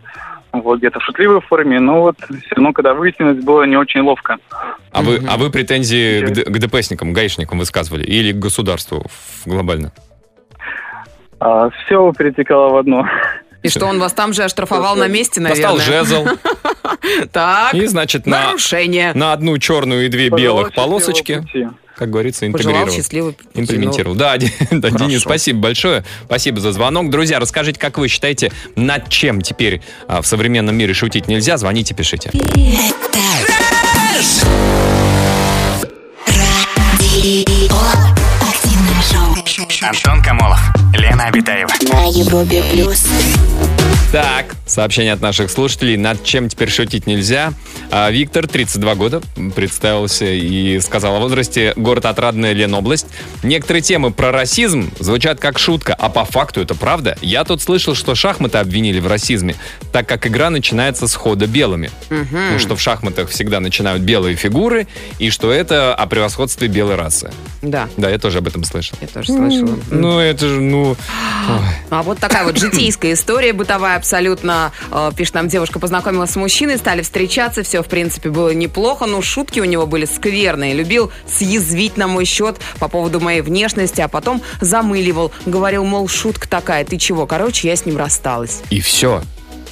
вот, 0.53 0.79
где-то 0.79 0.99
в 0.99 1.03
шутливой 1.03 1.41
форме, 1.41 1.79
но 1.79 2.01
вот 2.01 2.17
все 2.17 2.55
равно, 2.55 2.71
когда 2.71 2.93
выяснилось, 2.93 3.43
было 3.43 3.63
не 3.63 3.75
очень 3.75 4.01
ловко. 4.01 4.37
А 4.91 5.01
вы, 5.01 5.19
а 5.27 5.37
вы 5.37 5.49
претензии 5.49 6.25
к, 6.25 6.31
д- 6.31 6.45
к 6.45 6.59
ДПСникам, 6.59 7.11
гаишникам 7.11 7.59
высказывали 7.59 8.03
или 8.03 8.31
к 8.31 8.37
государству 8.37 9.05
в- 9.09 9.49
глобально? 9.49 9.91
А, 11.45 11.69
все 11.69 12.11
перетекало 12.17 12.69
в 12.73 12.77
одно. 12.77 13.07
И 13.61 13.69
что, 13.69 13.85
он 13.85 13.99
вас 13.99 14.13
там 14.13 14.33
же 14.33 14.43
оштрафовал 14.43 14.95
на 14.95 15.07
месте, 15.07 15.39
наверное? 15.39 15.73
Достал 15.73 15.79
жезл 15.79 16.25
Так, 17.31 17.73
и, 17.75 17.85
значит, 17.85 18.25
на, 18.25 18.47
нарушение. 18.47 19.13
на 19.13 19.31
одну 19.31 19.57
черную 19.59 20.05
и 20.05 20.09
две 20.09 20.29
белых 20.29 20.73
полосочки, 20.73 21.43
как 21.95 22.09
говорится, 22.09 22.47
интегрировал. 22.47 22.89
счастливый. 22.91 23.37
Ну, 23.53 23.61
Имплементировал. 23.61 24.15
Да, 24.15 24.37
да. 24.71 24.89
Денис, 24.89 25.21
спасибо 25.21 25.59
большое. 25.59 26.03
Спасибо 26.25 26.59
за 26.59 26.71
звонок. 26.71 27.11
Друзья, 27.11 27.39
расскажите, 27.39 27.79
как 27.79 27.99
вы 27.99 28.07
считаете, 28.07 28.51
над 28.75 29.09
чем 29.09 29.41
теперь 29.41 29.81
а, 30.07 30.21
в 30.23 30.27
современном 30.27 30.75
мире 30.75 30.93
шутить 30.93 31.27
нельзя? 31.27 31.57
Звоните, 31.57 31.93
пишите. 31.93 32.31
Антон 39.81 40.21
Камолов, 40.23 40.59
Лена 40.97 41.25
Обитаева. 41.25 41.69
На 41.91 42.05
Европе 42.05 42.63
плюс. 42.71 43.05
Так, 44.15 44.55
сообщение 44.65 45.11
от 45.11 45.19
наших 45.19 45.51
слушателей. 45.51 45.97
Над 45.97 46.23
чем 46.23 46.47
теперь 46.47 46.69
шутить 46.69 47.05
нельзя? 47.05 47.51
А, 47.91 48.09
Виктор, 48.09 48.47
32 48.47 48.95
года, 48.95 49.21
представился 49.53 50.23
и 50.23 50.79
сказал 50.79 51.17
о 51.17 51.19
возрасте. 51.19 51.73
Город 51.75 52.05
Отрадная, 52.05 52.53
Ленобласть. 52.53 53.07
Некоторые 53.43 53.81
темы 53.81 54.11
про 54.11 54.31
расизм 54.31 54.89
звучат 54.99 55.41
как 55.41 55.59
шутка, 55.59 55.93
а 55.93 56.07
по 56.07 56.23
факту 56.23 56.61
это 56.61 56.75
правда. 56.75 57.17
Я 57.21 57.43
тут 57.43 57.61
слышал, 57.61 57.93
что 57.93 58.15
шахматы 58.15 58.57
обвинили 58.57 59.01
в 59.01 59.07
расизме, 59.07 59.55
так 59.91 60.07
как 60.07 60.25
игра 60.27 60.49
начинается 60.49 61.09
с 61.09 61.13
хода 61.13 61.45
белыми. 61.45 61.91
Ну, 62.09 62.57
что 62.57 62.77
в 62.77 62.81
шахматах 62.81 63.27
всегда 63.29 63.59
начинают 63.59 64.01
белые 64.01 64.37
фигуры, 64.37 64.87
и 65.19 65.29
что 65.29 65.51
это 65.51 65.93
о 65.93 66.07
превосходстве 66.07 66.69
белой 66.69 66.95
расы. 66.95 67.31
Да, 67.61 67.89
Да, 67.97 68.09
я 68.09 68.17
тоже 68.17 68.37
об 68.37 68.47
этом 68.47 68.63
слышал. 68.63 68.97
я 69.01 69.07
тоже 69.07 69.33
слышала. 69.33 69.77
Ну, 69.91 70.19
это 70.19 70.47
же, 70.47 70.61
ну... 70.61 70.95
А 71.89 72.01
вот 72.01 72.19
такая 72.19 72.45
вот 72.45 72.57
житейская 72.57 73.11
история 73.11 73.51
бытовая 73.51 74.04
абсолютно. 74.05 74.71
Э, 74.91 75.11
Пишет 75.15 75.33
нам 75.33 75.47
девушка, 75.47 75.79
познакомилась 75.79 76.29
с 76.29 76.35
мужчиной, 76.35 76.77
стали 76.77 77.01
встречаться, 77.01 77.63
все, 77.63 77.81
в 77.81 77.87
принципе, 77.87 78.29
было 78.29 78.53
неплохо, 78.53 79.07
но 79.07 79.21
шутки 79.21 79.59
у 79.59 79.65
него 79.65 79.87
были 79.87 80.05
скверные. 80.05 80.73
Любил 80.75 81.11
съязвить 81.27 81.97
на 81.97 82.07
мой 82.07 82.25
счет 82.25 82.57
по 82.79 82.87
поводу 82.87 83.19
моей 83.19 83.41
внешности, 83.41 84.01
а 84.01 84.07
потом 84.07 84.41
замыливал. 84.61 85.31
Говорил, 85.47 85.83
мол, 85.85 86.07
шутка 86.07 86.47
такая, 86.47 86.85
ты 86.85 86.97
чего? 86.97 87.25
Короче, 87.25 87.67
я 87.67 87.75
с 87.75 87.85
ним 87.85 87.97
рассталась. 87.97 88.61
И 88.69 88.79
все. 88.79 89.23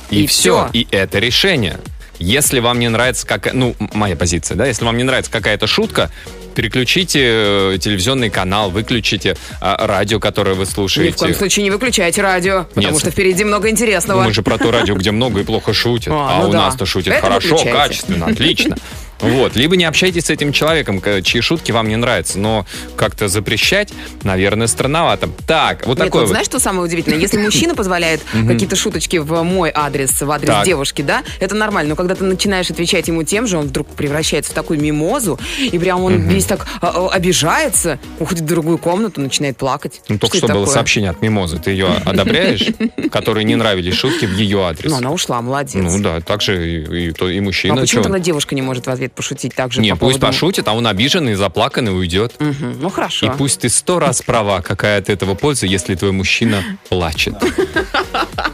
И, 0.09 0.23
И 0.23 0.27
все. 0.27 0.69
И 0.73 0.87
это 0.89 1.19
решение. 1.19 1.79
Если 2.17 2.59
вам 2.59 2.79
не 2.79 2.89
нравится 2.89 3.27
как, 3.27 3.53
ну 3.53 3.75
моя 3.93 4.15
позиция, 4.15 4.55
да, 4.55 4.65
если 4.65 4.85
вам 4.85 4.97
не 4.97 5.03
нравится 5.03 5.31
какая-то 5.31 5.67
шутка, 5.67 6.09
переключите 6.53 7.19
э, 7.23 7.77
телевизионный 7.79 8.29
канал, 8.29 8.69
выключите 8.69 9.35
а, 9.59 9.85
радио, 9.87 10.19
которое 10.19 10.55
вы 10.55 10.61
Ни 10.63 10.65
в 10.65 10.69
слушаете. 10.69 11.17
коем 11.17 11.35
случае 11.35 11.63
не 11.63 11.71
выключайте 11.71 12.21
радио, 12.21 12.65
потому 12.73 12.91
Нет. 12.91 12.99
что 12.99 13.11
впереди 13.11 13.43
много 13.43 13.69
интересного. 13.69 14.23
Мы 14.23 14.33
же 14.33 14.41
про 14.41 14.57
то 14.57 14.71
радио, 14.71 14.95
где 14.95 15.11
много 15.11 15.41
и 15.41 15.43
плохо 15.43 15.73
шутят, 15.73 16.13
А, 16.13 16.39
а, 16.39 16.43
ну 16.43 16.49
у 16.49 16.51
да. 16.51 16.65
нас-то 16.65 16.85
шутят 16.85 17.13
Это 17.13 17.23
хорошо, 17.23 17.57
качественно, 17.57 18.27
отлично. 18.27 18.75
Вот, 19.23 19.55
либо 19.55 19.75
не 19.75 19.85
общайтесь 19.85 20.25
с 20.25 20.29
этим 20.29 20.51
человеком, 20.51 21.01
чьи 21.23 21.41
шутки 21.41 21.71
вам 21.71 21.87
не 21.87 21.95
нравятся, 21.95 22.39
но 22.39 22.65
как-то 22.95 23.27
запрещать, 23.27 23.93
наверное, 24.23 24.67
странновато. 24.67 25.29
Так, 25.47 25.87
вот 25.87 25.97
Нет, 25.97 26.07
такой 26.07 26.21
вот 26.21 26.29
знаешь, 26.29 26.45
что 26.45 26.59
самое 26.59 26.85
удивительное? 26.85 27.19
Если 27.19 27.37
мужчина 27.37 27.75
позволяет 27.75 28.21
какие-то 28.47 28.75
шуточки 28.75 29.17
в 29.17 29.43
мой 29.43 29.71
адрес, 29.73 30.21
в 30.21 30.29
адрес 30.29 30.65
девушки, 30.65 31.01
да, 31.01 31.23
это 31.39 31.55
нормально. 31.55 31.91
Но 31.91 31.95
когда 31.95 32.15
ты 32.15 32.23
начинаешь 32.23 32.69
отвечать 32.69 33.07
ему 33.07 33.23
тем 33.23 33.47
же, 33.47 33.57
он 33.57 33.67
вдруг 33.67 33.87
превращается 33.87 34.51
в 34.51 34.53
такую 34.53 34.79
мимозу, 34.79 35.39
и 35.59 35.77
прям 35.79 36.03
он 36.03 36.21
весь 36.21 36.45
так 36.45 36.67
а, 36.81 36.89
а, 36.89 37.09
обижается, 37.09 37.99
уходит 38.19 38.43
в 38.43 38.47
другую 38.47 38.77
комнату, 38.77 39.21
начинает 39.21 39.57
плакать. 39.57 40.01
Ну, 40.09 40.17
только 40.17 40.37
что 40.37 40.47
было 40.47 40.65
сообщение 40.65 41.09
от 41.09 41.21
Мимозы. 41.21 41.57
Ты 41.57 41.71
ее 41.71 41.87
одобряешь, 42.05 42.67
которой 43.11 43.43
не 43.43 43.55
нравились 43.55 43.95
шутки 43.95 44.25
в 44.25 44.35
ее 44.37 44.65
адрес? 44.65 44.91
Ну, 44.91 44.97
она 44.97 45.11
ушла, 45.11 45.41
молодец. 45.41 45.75
Ну 45.75 45.99
да, 46.01 46.19
так 46.21 46.41
же 46.41 46.81
и, 46.81 47.09
и 47.09 47.13
и 47.13 47.39
мужчина. 47.39 47.75
а 47.75 47.77
почему 47.77 48.03
тогда 48.03 48.19
девушка 48.19 48.55
не 48.55 48.61
может 48.61 48.85
в 48.85 48.89
ответ 48.89 49.12
пошутить 49.13 49.53
так 49.55 49.71
же? 49.71 49.81
Не, 49.81 49.91
по 49.91 50.05
пусть 50.07 50.19
поводу- 50.19 50.25
пошутит, 50.27 50.67
а 50.67 50.73
он 50.73 50.85
обиженный, 50.87 51.35
заплаканный 51.35 51.97
уйдет. 51.97 52.33
Мгм, 52.39 52.79
Ну, 52.81 52.89
хорошо. 52.89 53.25
И 53.27 53.29
пусть 53.37 53.61
ты 53.61 53.69
сто 53.69 53.99
раз 53.99 54.21
права, 54.21 54.61
какая 54.61 54.99
от 54.99 55.09
этого 55.09 55.35
польза, 55.35 55.65
если 55.65 55.95
твой 55.95 56.11
мужчина 56.11 56.63
плачет. 56.89 57.35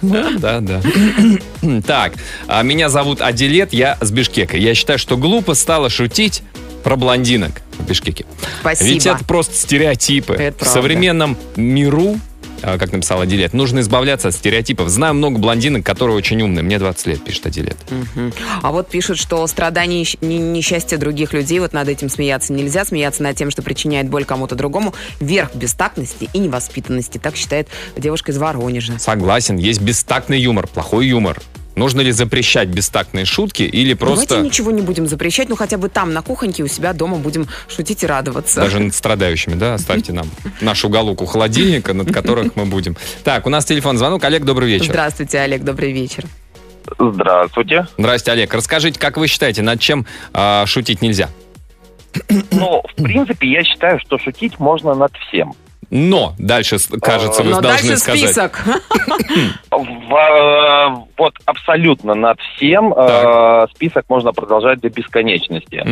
Да, 0.02 0.60
да. 0.62 0.82
Так, 1.86 2.14
а 2.48 2.62
меня 2.64 2.90
зовут 2.90 3.22
Адилет, 3.22 3.74
я 3.74 3.98
с 4.02 4.12
Бишкека. 4.12 4.58
Я 4.58 4.74
считаю, 4.76 5.00
что 5.00 5.18
глупо 5.18 5.54
стало 5.54 5.90
шутить 5.90 6.42
про 6.84 6.96
блондинок 6.96 7.62
в 7.78 7.86
Бишкеке. 7.88 8.26
Спасибо. 8.62 8.90
Ведь 8.90 9.06
это 9.06 9.24
просто 9.26 9.56
стереотипы. 9.56 10.34
Это 10.34 10.56
в 10.56 10.60
правда. 10.60 10.74
современном 10.74 11.38
миру, 11.56 12.18
как 12.62 12.92
написал 12.92 13.22
Адилет, 13.22 13.54
нужно 13.54 13.80
избавляться 13.80 14.30
от 14.30 14.36
стереотипов. 14.36 14.90
Знаю 14.90 15.14
много 15.14 15.38
блондинок, 15.40 15.86
которые 15.86 16.16
очень 16.18 16.42
умные. 16.42 16.64
Мне 16.64 16.80
20 16.80 17.08
лет, 17.08 17.24
пишет 17.24 17.46
Адилет. 17.46 17.78
Мгм. 17.90 18.34
А 18.62 18.72
вот 18.72 18.90
пишут, 18.90 19.18
что 19.18 19.46
страдания 19.48 20.02
и 20.02 20.06
щ- 20.06 20.18
не- 20.22 20.38
несчастья 20.38 20.98
других 20.98 21.34
людей, 21.34 21.60
вот 21.60 21.74
над 21.74 21.88
этим 21.88 22.10
смеяться 22.10 22.54
нельзя, 22.54 22.86
смеяться 22.86 23.24
над 23.24 23.36
тем, 23.38 23.52
что 23.52 23.62
причиняет 23.62 24.10
боль 24.10 24.26
кому-то 24.26 24.56
другому, 24.56 24.94
верх 25.20 25.56
бестактности 25.56 26.30
и 26.34 26.40
невоспитанности, 26.40 27.18
так 27.18 27.36
считает 27.36 27.68
девушка 27.98 28.32
из 28.32 28.38
Воронежа. 28.38 28.98
Согласен, 29.00 29.58
есть 29.58 29.82
бестактный 29.82 30.40
юмор, 30.40 30.68
плохой 30.68 31.08
юмор. 31.08 31.40
Нужно 31.80 32.02
ли 32.02 32.12
запрещать 32.12 32.68
бестактные 32.68 33.24
шутки 33.24 33.64
или 33.64 33.94
просто 33.94 34.28
Давайте 34.28 34.50
ничего 34.50 34.72
не 34.72 34.82
будем 34.82 35.08
запрещать, 35.08 35.48
ну 35.48 35.56
хотя 35.56 35.78
бы 35.78 35.88
там, 35.88 36.12
на 36.12 36.22
кухоньке 36.22 36.62
у 36.62 36.68
себя 36.68 36.92
дома 36.92 37.16
будем 37.16 37.48
шутить 37.70 38.04
и 38.04 38.06
радоваться. 38.06 38.60
даже 38.60 38.80
над 38.80 38.94
страдающими, 38.94 39.54
да, 39.54 39.76
оставьте 39.76 40.12
нам 40.12 40.28
наш 40.60 40.84
уголок 40.84 41.22
у 41.22 41.26
холодильника, 41.26 41.94
над 41.94 42.12
которых 42.12 42.58
мы 42.58 42.66
будем. 42.66 42.98
Так, 43.24 43.48
у 43.48 43.50
нас 43.50 43.64
телефон 43.64 43.98
звонок. 43.98 44.26
Олег, 44.26 44.44
добрый 44.44 44.68
вечер. 44.68 44.88
Здравствуйте, 44.88 45.40
Олег, 45.40 45.64
добрый 45.64 45.94
вечер. 45.94 46.26
Здравствуйте. 47.00 47.88
Здрасте, 47.98 48.34
Олег. 48.34 48.54
Расскажите, 48.54 49.00
как 49.00 49.16
вы 49.16 49.28
считаете, 49.28 49.62
над 49.62 49.80
чем 49.80 50.06
а, 50.34 50.66
шутить 50.66 51.02
нельзя? 51.02 51.30
Ну, 52.52 52.84
в 52.92 53.02
принципе, 53.02 53.50
я 53.52 53.64
считаю, 53.64 54.02
что 54.02 54.18
шутить 54.18 54.60
можно 54.60 54.96
над 54.96 55.14
всем. 55.16 55.54
Но 55.92 56.36
дальше, 56.38 56.78
кажется, 57.02 57.42
вы 57.42 57.52
Но 57.52 57.62
должны 57.62 57.90
дальше 57.90 57.98
сказать. 57.98 58.30
список. 58.30 58.64
В, 59.84 60.14
э, 60.14 61.06
вот 61.18 61.34
абсолютно 61.46 62.14
над 62.14 62.40
всем 62.40 62.94
э, 62.94 63.68
список 63.74 64.06
можно 64.10 64.32
продолжать 64.34 64.80
до 64.80 64.90
бесконечности. 64.90 65.84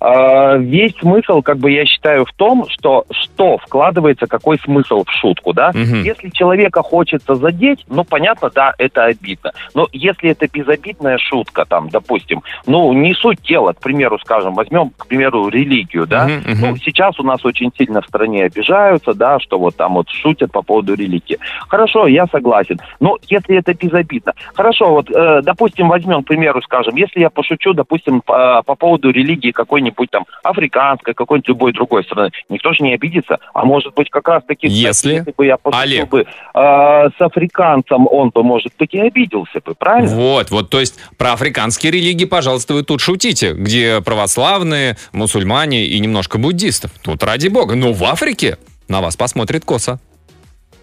Э, 0.00 0.58
весь 0.58 0.94
смысл, 0.98 1.42
как 1.42 1.58
бы 1.58 1.70
я 1.70 1.84
считаю, 1.84 2.24
в 2.24 2.32
том, 2.32 2.66
что 2.68 3.04
что 3.10 3.58
вкладывается, 3.58 4.26
какой 4.26 4.58
смысл 4.58 5.04
в 5.04 5.10
шутку, 5.12 5.52
да? 5.52 5.70
Мгм. 5.74 6.02
Если 6.02 6.30
человека 6.30 6.82
хочется 6.82 7.34
задеть, 7.34 7.84
ну, 7.88 8.04
понятно, 8.04 8.50
да, 8.54 8.74
это 8.78 9.04
обидно. 9.04 9.52
Но 9.74 9.88
если 9.92 10.30
это 10.30 10.46
безобидная 10.48 11.18
шутка, 11.18 11.64
там, 11.64 11.88
допустим, 11.88 12.42
ну, 12.66 12.92
не 12.92 13.14
суть 13.14 13.42
дела, 13.42 13.72
к 13.72 13.80
примеру, 13.80 14.18
скажем, 14.18 14.54
возьмем, 14.54 14.90
к 14.96 15.06
примеру, 15.06 15.48
религию, 15.48 16.06
да? 16.06 16.26
Мгм. 16.26 16.60
Ну, 16.60 16.76
сейчас 16.76 17.18
у 17.20 17.22
нас 17.22 17.44
очень 17.44 17.70
сильно 17.76 18.00
в 18.00 18.06
стране 18.06 18.44
обижаются, 18.44 19.14
да, 19.14 19.38
что 19.40 19.58
вот 19.58 19.76
там 19.76 19.94
вот 19.94 20.08
шутят 20.08 20.52
по 20.52 20.62
поводу 20.62 20.94
религии. 20.94 21.38
Хорошо, 21.68 22.06
я 22.06 22.26
согласен. 22.26 22.78
Но 23.00 23.18
если 23.30 23.56
это 23.58 23.74
безобидно. 23.74 24.32
Хорошо, 24.54 24.90
вот, 24.90 25.10
э, 25.10 25.40
допустим, 25.42 25.88
возьмем, 25.88 26.22
к 26.22 26.26
примеру, 26.26 26.60
скажем, 26.62 26.96
если 26.96 27.20
я 27.20 27.30
пошучу, 27.30 27.72
допустим, 27.74 28.20
по, 28.20 28.62
по 28.64 28.74
поводу 28.74 29.10
религии 29.10 29.50
какой-нибудь 29.50 30.10
там 30.10 30.24
африканской, 30.42 31.14
какой-нибудь 31.14 31.48
любой 31.48 31.72
другой 31.72 32.04
страны, 32.04 32.30
никто 32.48 32.72
же 32.72 32.82
не 32.82 32.94
обидится. 32.94 33.38
А 33.54 33.64
может 33.64 33.94
быть, 33.94 34.10
как 34.10 34.28
раз 34.28 34.42
таки, 34.46 34.66
Если- 34.68 35.14
если 35.14 35.32
бы 35.36 35.46
я 35.46 35.56
пошутил 35.56 35.82
Олег. 35.82 36.08
бы 36.08 36.20
э, 36.54 37.08
с 37.16 37.20
африканцем, 37.20 38.06
он 38.10 38.30
бы, 38.30 38.42
может 38.42 38.72
быть, 38.78 38.94
и 38.94 39.00
обиделся 39.00 39.60
бы, 39.64 39.74
правильно? 39.74 40.14
Вот, 40.14 40.50
вот, 40.50 40.70
то 40.70 40.80
есть 40.80 40.98
про 41.16 41.32
африканские 41.32 41.92
религии, 41.92 42.24
пожалуйста, 42.24 42.74
вы 42.74 42.82
тут 42.82 43.00
шутите, 43.00 43.52
где 43.52 44.00
православные, 44.00 44.96
мусульмане 45.12 45.84
и 45.86 45.98
немножко 46.00 46.38
буддистов. 46.38 46.90
Тут 47.02 47.22
ради 47.22 47.48
бога. 47.48 47.74
Но 47.76 47.92
в 47.92 48.02
Африке 48.04 48.56
на 48.88 49.00
вас 49.00 49.16
посмотрит 49.16 49.64
косо. 49.64 49.98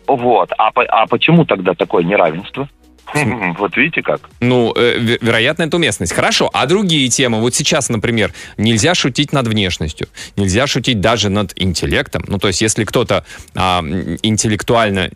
Вот. 0.07 0.51
А, 0.57 0.71
а 0.75 1.07
почему 1.07 1.45
тогда 1.45 1.73
такое 1.73 2.03
неравенство? 2.03 2.69
Вот 3.57 3.75
видите 3.77 4.01
как? 4.01 4.21
Ну, 4.41 4.73
э, 4.75 4.97
ве- 4.99 5.17
вероятно, 5.21 5.63
это 5.63 5.77
уместность. 5.77 6.13
Хорошо, 6.13 6.49
а 6.53 6.65
другие 6.65 7.07
темы? 7.09 7.39
Вот 7.41 7.55
сейчас, 7.55 7.89
например, 7.89 8.31
нельзя 8.57 8.93
шутить 8.95 9.31
над 9.33 9.47
внешностью, 9.47 10.07
нельзя 10.35 10.67
шутить 10.67 10.99
даже 10.99 11.29
над 11.29 11.53
интеллектом. 11.55 12.23
Ну, 12.27 12.37
то 12.37 12.47
есть, 12.47 12.61
если 12.61 12.83
кто-то 12.83 13.25
м, 13.55 14.17
интеллектуально 14.23 15.09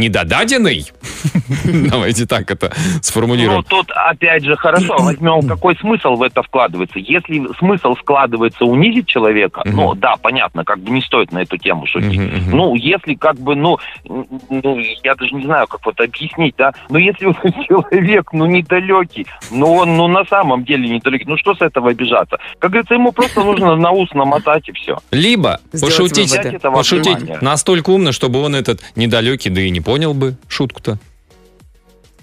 недодаденный, 0.00 0.86
давайте 1.64 2.26
так 2.26 2.50
это 2.50 2.72
Ну, 2.76 3.02
сформулируем. 3.02 3.62
тут, 3.64 3.90
опять 3.90 4.44
же, 4.44 4.56
хорошо, 4.56 4.96
возьмем, 4.98 5.46
какой 5.48 5.76
смысл 5.76 6.14
в 6.16 6.22
это 6.22 6.42
вкладывается. 6.42 6.98
Если 6.98 7.42
смысл 7.58 7.94
складывается 8.00 8.64
унизить 8.64 9.06
человека, 9.06 9.62
ну, 9.64 9.94
да, 9.94 10.16
понятно, 10.16 10.64
как 10.64 10.78
бы 10.80 10.90
не 10.90 11.00
стоит 11.02 11.32
на 11.32 11.40
эту 11.42 11.56
тему 11.56 11.86
шутить. 11.86 12.20
Ну, 12.48 12.74
если 12.74 13.14
как 13.14 13.36
бы, 13.38 13.54
ну, 13.56 13.78
ну, 14.08 14.78
я 15.02 15.14
даже 15.14 15.34
не 15.34 15.44
знаю, 15.44 15.66
как 15.66 15.84
вот 15.84 16.00
объяснить, 16.00 16.54
да, 16.56 16.72
но 16.88 16.98
если 16.98 17.26
человек, 17.68 18.32
ну, 18.32 18.46
недалекий. 18.46 19.26
Ну, 19.50 19.72
он, 19.74 19.96
ну, 19.96 20.08
на 20.08 20.24
самом 20.24 20.64
деле 20.64 20.88
недалекий. 20.88 21.26
Ну, 21.26 21.36
что 21.36 21.54
с 21.54 21.60
этого 21.60 21.90
обижаться? 21.90 22.38
Как 22.58 22.70
говорится, 22.70 22.94
ему 22.94 23.12
просто 23.12 23.42
нужно 23.42 23.76
на 23.76 23.90
ус 23.90 24.12
намотать 24.12 24.68
и 24.68 24.72
все. 24.72 24.98
Либо 25.10 25.60
Сделать 25.72 25.96
пошутить, 25.96 26.62
пошутить 26.62 27.42
настолько 27.42 27.90
умно, 27.90 28.12
чтобы 28.12 28.42
он 28.42 28.54
этот 28.54 28.80
недалекий, 28.96 29.50
да 29.50 29.60
и 29.60 29.70
не 29.70 29.80
понял 29.80 30.14
бы 30.14 30.36
шутку-то. 30.48 30.98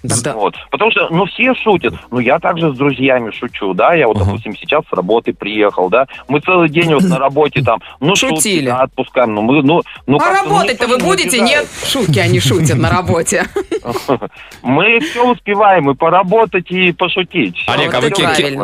Да. 0.04 0.34
Вот. 0.34 0.56
Потому 0.72 0.92
что, 0.92 1.10
ну, 1.10 1.25
все 1.25 1.54
шутят. 1.56 1.94
Ну, 2.12 2.20
я 2.20 2.39
также 2.39 2.74
с 2.74 2.77
друзьями 2.77 3.32
шучу, 3.32 3.74
да. 3.74 3.94
Я 3.94 4.08
вот, 4.08 4.18
Ага. 4.18 4.25
допустим, 4.25 4.56
сейчас 4.56 4.84
с 4.89 4.94
работы 4.94 5.34
приехал, 5.34 5.89
да. 5.89 6.06
Мы 6.27 6.39
целый 6.39 6.70
день 6.70 6.94
вот 6.94 7.04
на 7.04 7.18
работе 7.18 7.62
там, 7.62 7.80
ну, 8.00 8.16
шутки, 8.16 8.36
Шутили. 8.36 8.66
да, 8.68 8.82
отпускаем. 8.82 9.34
Ну, 9.34 9.42
мы, 9.42 9.62
ну, 9.63 9.82
ну, 10.06 10.18
А 10.18 10.44
ну, 10.44 10.50
работать-то 10.50 10.88
вы 10.88 10.98
не 10.98 11.04
будете? 11.04 11.42
обижает. 11.42 11.50
Нет, 11.50 11.68
шутки 11.89 12.20
они 12.20 12.39
шутят 12.39 12.77
на 12.77 12.89
работе. 12.89 13.46
Мы 14.63 15.00
все 15.00 15.32
успеваем 15.32 15.89
и 15.89 15.96
поработать, 15.96 16.70
и 16.72 16.92
пошутить. 16.92 17.56
Олег, 17.68 17.94
а 17.94 18.01
вы 18.01 18.12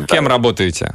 кем 0.08 0.28
работаете? 0.28 0.94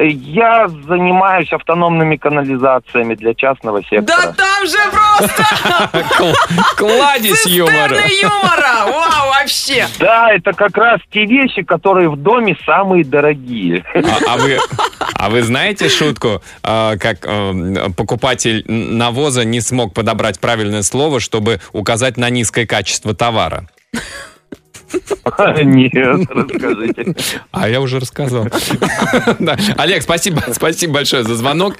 Я 0.00 0.68
занимаюсь 0.68 1.52
автономными 1.52 2.16
канализациями 2.16 3.14
для 3.14 3.34
частного 3.34 3.80
Да 3.80 3.86
сектора. 3.90 4.32
там 4.32 4.66
же 4.66 4.78
просто 4.92 5.44
Кл- 6.16 6.34
Кладезь 6.76 7.46
юмора. 7.46 7.96
юмора! 8.08 8.84
Вау, 8.86 9.28
вообще! 9.30 9.86
Да, 9.98 10.32
это 10.32 10.52
как 10.52 10.76
раз 10.76 11.00
те 11.12 11.24
вещи, 11.26 11.62
которые 11.62 12.08
в 12.10 12.16
доме 12.16 12.56
самые 12.64 13.04
дорогие. 13.04 13.84
А, 13.94 14.34
а 14.34 14.36
вы, 14.36 14.58
а 15.14 15.28
вы 15.30 15.42
знаете 15.42 15.88
шутку, 15.88 16.42
а, 16.62 16.96
как 16.96 17.18
э, 17.24 17.88
покупатель 17.96 18.64
навоза 18.68 19.44
не 19.44 19.60
смог 19.60 19.94
подобрать 19.94 20.38
правильное 20.38 20.82
слово, 20.82 21.18
чтобы 21.18 21.60
указать 21.72 22.16
на 22.16 22.30
низкое 22.30 22.66
качество 22.66 23.14
товара? 23.14 23.68
Нет, 25.64 26.26
расскажите. 26.30 27.14
А 27.50 27.68
я 27.68 27.80
уже 27.80 28.00
рассказал. 28.00 28.48
Да. 29.38 29.56
Олег, 29.76 30.02
спасибо, 30.02 30.42
спасибо 30.52 30.94
большое 30.94 31.22
за 31.22 31.34
звонок. 31.34 31.76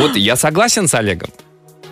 Вот 0.00 0.16
я 0.16 0.36
согласен 0.36 0.88
с 0.88 0.94
Олегом. 0.94 1.30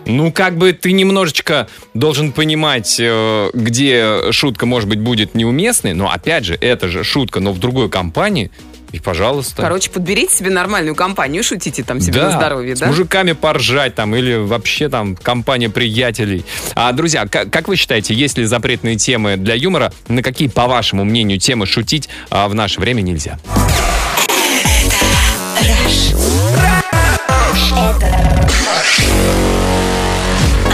Ну, 0.07 0.33
как 0.33 0.57
бы 0.57 0.73
ты 0.73 0.93
немножечко 0.93 1.69
должен 1.95 2.33
понимать, 2.33 2.97
э, 2.99 3.51
где 3.53 4.33
шутка, 4.33 4.65
может 4.65 4.89
быть, 4.89 5.01
будет 5.01 5.35
неуместной, 5.35 5.93
но, 5.93 6.11
опять 6.11 6.45
же, 6.45 6.55
это 6.55 6.89
же 6.89 7.05
шутка, 7.05 7.41
но 7.41 7.53
в 7.53 7.59
другой 7.59 7.91
компании, 7.91 8.51
и, 8.93 8.99
пожалуйста. 9.01 9.63
Короче, 9.63 9.91
подберите 9.91 10.35
себе 10.35 10.51
нормальную 10.51 10.95
компанию, 10.95 11.43
шутите 11.43 11.83
там 11.83 12.01
себе 12.01 12.23
на 12.23 12.31
здоровье, 12.31 12.77
с 12.77 12.81
да? 12.81 12.87
мужиками 12.87 13.33
поржать 13.33 13.95
там 13.95 14.15
или 14.15 14.35
вообще 14.35 14.89
там 14.89 15.17
компания 15.17 15.69
приятелей. 15.69 16.45
А, 16.75 16.93
друзья, 16.93 17.27
как, 17.27 17.51
как 17.51 17.69
вы 17.69 17.77
считаете, 17.77 18.15
есть 18.15 18.39
ли 18.39 18.45
запретные 18.45 18.97
темы 18.97 19.37
для 19.37 19.55
юмора? 19.55 19.93
На 20.09 20.23
какие, 20.23 20.49
по 20.49 20.67
вашему 20.67 21.05
мнению, 21.05 21.39
темы 21.39 21.67
шутить 21.67 22.09
а, 22.31 22.49
в 22.49 22.55
наше 22.55 22.81
время 22.81 23.03
нельзя? 23.03 23.39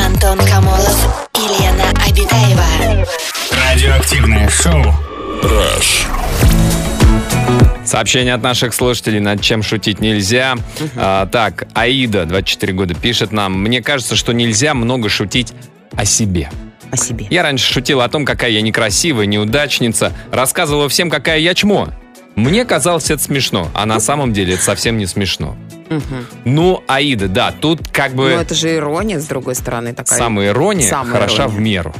Антон 0.06 0.38
Камолов 0.46 1.28
и 1.36 1.62
Лена 1.62 1.90
Обитаева. 2.06 3.06
Радиоактивное 3.50 4.48
шоу. 4.48 4.94
Сообщение 7.84 8.34
от 8.34 8.42
наших 8.42 8.74
слушателей, 8.74 9.20
над 9.20 9.40
чем 9.40 9.62
шутить 9.62 10.00
нельзя. 10.00 10.56
А, 10.96 11.26
так, 11.26 11.66
Аида, 11.74 12.24
24 12.26 12.72
года, 12.72 12.94
пишет 12.94 13.32
нам. 13.32 13.60
Мне 13.60 13.82
кажется, 13.82 14.16
что 14.16 14.32
нельзя 14.32 14.74
много 14.74 15.08
шутить 15.08 15.52
о 15.92 16.04
себе. 16.04 16.50
О 16.90 16.96
себе. 16.96 17.26
Я 17.30 17.42
раньше 17.42 17.72
шутила 17.72 18.04
о 18.04 18.08
том, 18.08 18.24
какая 18.24 18.50
я 18.50 18.62
некрасивая, 18.62 19.26
неудачница. 19.26 20.12
Рассказывала 20.32 20.88
всем, 20.88 21.10
какая 21.10 21.38
я 21.40 21.54
чмо. 21.54 21.88
Мне 22.36 22.64
казалось 22.64 23.10
это 23.10 23.22
смешно, 23.22 23.68
а 23.74 23.86
на 23.86 24.00
самом 24.00 24.32
деле 24.32 24.54
это 24.54 24.62
совсем 24.64 24.98
не 24.98 25.06
смешно. 25.06 25.56
Ну, 26.44 26.82
Аида, 26.88 27.28
да, 27.28 27.52
тут 27.52 27.80
как 27.92 28.14
бы 28.14 28.30
Ну, 28.30 28.40
это 28.40 28.54
же 28.54 28.74
ирония, 28.74 29.20
с 29.20 29.26
другой 29.26 29.54
стороны, 29.54 29.94
такая. 29.94 30.18
самая 30.18 30.48
ирония 30.48 30.88
Самая 30.88 31.12
хороша 31.12 31.44
ирония. 31.44 31.56
в 31.56 31.60
меру, 31.60 31.94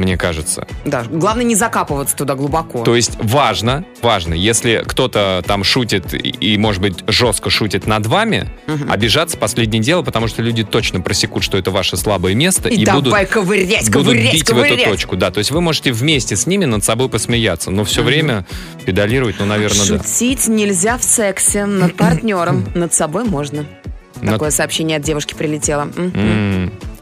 мне 0.00 0.16
кажется. 0.16 0.66
Да, 0.84 1.04
главное 1.08 1.44
не 1.44 1.54
закапываться 1.54 2.16
туда 2.16 2.34
глубоко. 2.34 2.82
То 2.82 2.96
есть 2.96 3.12
важно, 3.22 3.84
важно, 4.02 4.34
если 4.34 4.82
кто-то 4.86 5.42
там 5.46 5.62
шутит 5.62 6.14
и, 6.14 6.18
и, 6.18 6.58
может 6.58 6.82
быть, 6.82 7.04
жестко 7.06 7.50
шутит 7.50 7.86
над 7.86 8.06
вами, 8.06 8.48
обижаться 8.88 9.36
последнее 9.36 9.82
дело, 9.82 10.02
потому 10.02 10.26
что 10.26 10.42
люди 10.42 10.64
точно 10.64 11.00
просекут, 11.00 11.44
что 11.44 11.58
это 11.58 11.70
ваше 11.70 11.96
слабое 11.96 12.34
место 12.34 12.68
И, 12.68 12.84
давай 12.84 13.02
будут, 13.02 13.30
ковырять, 13.30 13.90
будут 13.90 14.06
ковырять, 14.06 14.32
бить 14.32 14.44
ковырять. 14.44 14.78
в 14.78 14.80
эту 14.80 14.90
точку. 14.90 15.16
Да, 15.16 15.30
то 15.30 15.38
есть 15.38 15.50
вы 15.50 15.60
можете 15.60 15.92
вместе 15.92 16.36
с 16.36 16.46
ними 16.46 16.64
над 16.64 16.82
собой 16.82 17.08
посмеяться, 17.08 17.70
но 17.70 17.84
все 17.84 18.02
время 18.02 18.46
педалировать, 18.84 19.36
ну, 19.38 19.44
наверное, 19.44 19.86
да. 19.86 19.98
Шутить 19.98 20.48
нельзя 20.48 20.96
в 20.98 21.04
сексе 21.04 21.66
над 21.66 21.94
партнером. 21.94 22.66
Над 22.74 22.94
собой 22.94 23.24
можно. 23.24 23.66
Такое 24.24 24.50
сообщение 24.50 24.98
от 24.98 25.02
девушки 25.02 25.34
прилетело. 25.34 25.88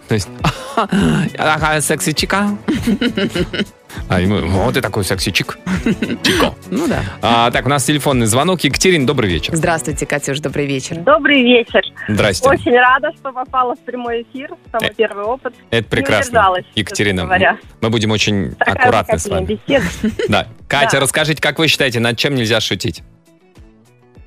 То 0.09 0.15
есть, 0.15 0.29
такая 1.37 1.81
секси-чика. 1.81 2.57
А 4.11 4.21
ему, 4.21 4.47
вот 4.47 4.77
и 4.77 4.81
такой 4.83 5.03
секси-чик. 5.03 5.57
Чико. 6.23 6.55
Ну 6.71 6.87
да. 6.87 7.03
А, 7.23 7.51
так, 7.51 7.65
у 7.65 7.69
нас 7.71 7.85
телефонный 7.85 8.27
звонок. 8.27 8.63
Екатерин, 8.63 9.07
добрый 9.07 9.31
вечер. 9.31 9.57
Здравствуйте, 9.57 10.05
Катюш, 10.07 10.41
добрый 10.41 10.67
вечер. 10.67 10.97
Добрый 10.99 11.43
вечер. 11.43 11.81
Здрасте. 12.07 12.47
Очень 12.49 12.79
рада, 12.79 13.11
что 13.19 13.33
попала 13.33 13.75
в 13.75 13.79
прямой 13.81 14.23
эфир. 14.23 14.51
Самый 14.71 14.91
Э, 14.91 14.95
первый 14.95 15.25
опыт. 15.25 15.55
Это 15.71 15.89
прекрасно. 15.89 16.53
Екатерина, 16.75 17.23
говоря. 17.25 17.59
мы 17.81 17.89
будем 17.89 18.11
очень 18.11 18.53
Такая 18.57 18.75
аккуратны 18.75 19.19
с 19.19 19.27
вами. 19.27 19.47
беседа. 19.47 19.87
Да. 20.29 20.47
Катя, 20.69 20.93
Да. 20.93 21.01
расскажите, 21.01 21.41
как 21.41 21.59
вы 21.59 21.67
считаете, 21.67 21.99
над 21.99 22.17
чем 22.19 22.35
нельзя 22.35 22.61
шутить? 22.61 23.03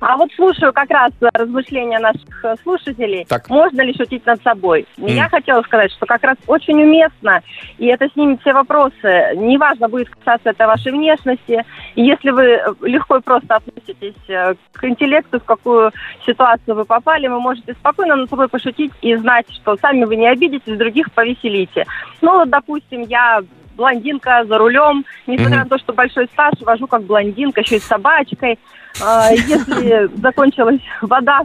А 0.02 0.16
вот 0.16 0.32
слушаю 0.34 0.72
как 0.72 0.90
раз 0.90 1.12
э, 1.20 1.28
размышления 1.32 2.00
наших 2.00 2.44
э, 2.44 2.56
слушателей. 2.64 3.24
Так. 3.28 3.48
Можно 3.48 3.82
ли 3.82 3.94
шутить 3.94 4.26
над 4.26 4.42
собой? 4.42 4.84
М. 4.98 5.06
Я 5.06 5.28
хотела 5.28 5.62
сказать, 5.62 5.92
что 5.92 6.06
как 6.06 6.24
раз 6.24 6.36
очень 6.48 6.82
уместно, 6.82 7.40
и 7.78 7.86
это 7.86 8.08
снимет 8.08 8.40
все 8.40 8.52
вопросы. 8.52 9.36
Неважно, 9.36 9.88
будет 9.88 10.10
касаться 10.10 10.50
это 10.50 10.66
вашей 10.66 10.90
внешности. 10.90 11.64
И 11.94 12.02
если 12.02 12.30
вы 12.30 12.42
э, 12.42 12.74
легко 12.82 13.18
и 13.18 13.20
просто 13.20 13.54
относитесь 13.54 14.16
к 14.26 14.84
интеллекту, 14.84 15.38
в 15.38 15.44
какую 15.44 15.92
ситуацию 16.26 16.74
вы 16.74 16.84
попали, 16.84 17.28
вы 17.28 17.38
можете 17.38 17.74
спокойно 17.74 18.16
над 18.16 18.28
собой 18.28 18.48
пошутить 18.48 18.92
и 19.02 19.14
знать, 19.14 19.46
что 19.52 19.76
сами 19.76 20.02
вы 20.02 20.16
не 20.16 20.26
обидитесь, 20.26 20.76
других 20.76 21.12
повеселите. 21.12 21.86
Ну, 22.20 22.38
вот, 22.38 22.50
допустим, 22.50 23.02
я 23.02 23.40
блондинка 23.76 24.44
за 24.44 24.58
рулем, 24.58 25.04
несмотря 25.26 25.58
Мгм. 25.60 25.64
на 25.64 25.68
то, 25.68 25.78
что 25.78 25.92
большой 25.92 26.26
стаж, 26.26 26.54
вожу 26.60 26.86
как 26.86 27.02
блондинка, 27.04 27.60
еще 27.60 27.76
и 27.76 27.80
с 27.80 27.84
собачкой. 27.84 28.58
А, 29.02 29.30
Если 29.32 30.10
закончилась 30.20 30.80
вода 31.00 31.40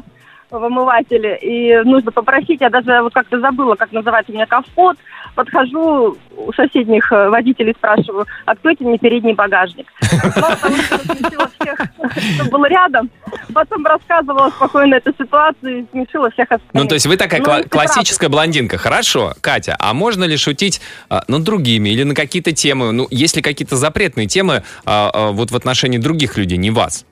в 0.49 0.63
омывателе 0.63 1.37
и 1.41 1.75
нужно 1.83 2.11
попросить, 2.11 2.61
я 2.61 2.69
даже 2.69 3.01
вот 3.01 3.13
как-то 3.13 3.39
забыла, 3.39 3.75
как 3.75 3.91
называется 3.91 4.31
у 4.31 4.35
меня 4.35 4.45
капот, 4.45 4.97
подхожу 5.35 6.17
у 6.35 6.53
соседних 6.53 7.11
э, 7.11 7.29
водителей, 7.29 7.73
спрашиваю, 7.77 8.25
откройте 8.45 8.83
мне 8.83 8.97
передний 8.97 9.33
багажник. 9.33 9.87
Всех, 11.59 11.77
кто 11.77 12.49
был 12.49 12.65
рядом, 12.65 13.09
потом 13.53 13.85
рассказывала 13.85 14.49
спокойно 14.49 14.95
эту 14.95 15.13
ситуацию 15.13 15.79
и 15.79 15.85
смешила 15.91 16.31
всех 16.31 16.51
остальных. 16.51 16.73
Ну, 16.73 16.87
то 16.87 16.95
есть 16.95 17.05
вы 17.05 17.17
такая 17.17 17.41
Ну, 17.41 17.63
классическая 17.69 18.29
блондинка. 18.29 18.77
Хорошо, 18.77 19.33
Катя, 19.41 19.75
а 19.79 19.93
можно 19.93 20.23
ли 20.23 20.37
шутить 20.37 20.81
а, 21.09 21.23
над 21.27 21.43
другими 21.43 21.89
или 21.89 22.03
на 22.03 22.15
какие-то 22.15 22.51
темы? 22.51 22.91
Ну, 22.91 23.07
есть 23.11 23.35
ли 23.35 23.41
какие-то 23.41 23.75
запретные 23.75 24.27
темы 24.27 24.63
а, 24.85 25.11
а, 25.13 25.31
вот 25.31 25.51
в 25.51 25.55
отношении 25.55 25.97
других 25.97 26.37
людей, 26.37 26.57
не 26.57 26.71
вас? 26.71 27.05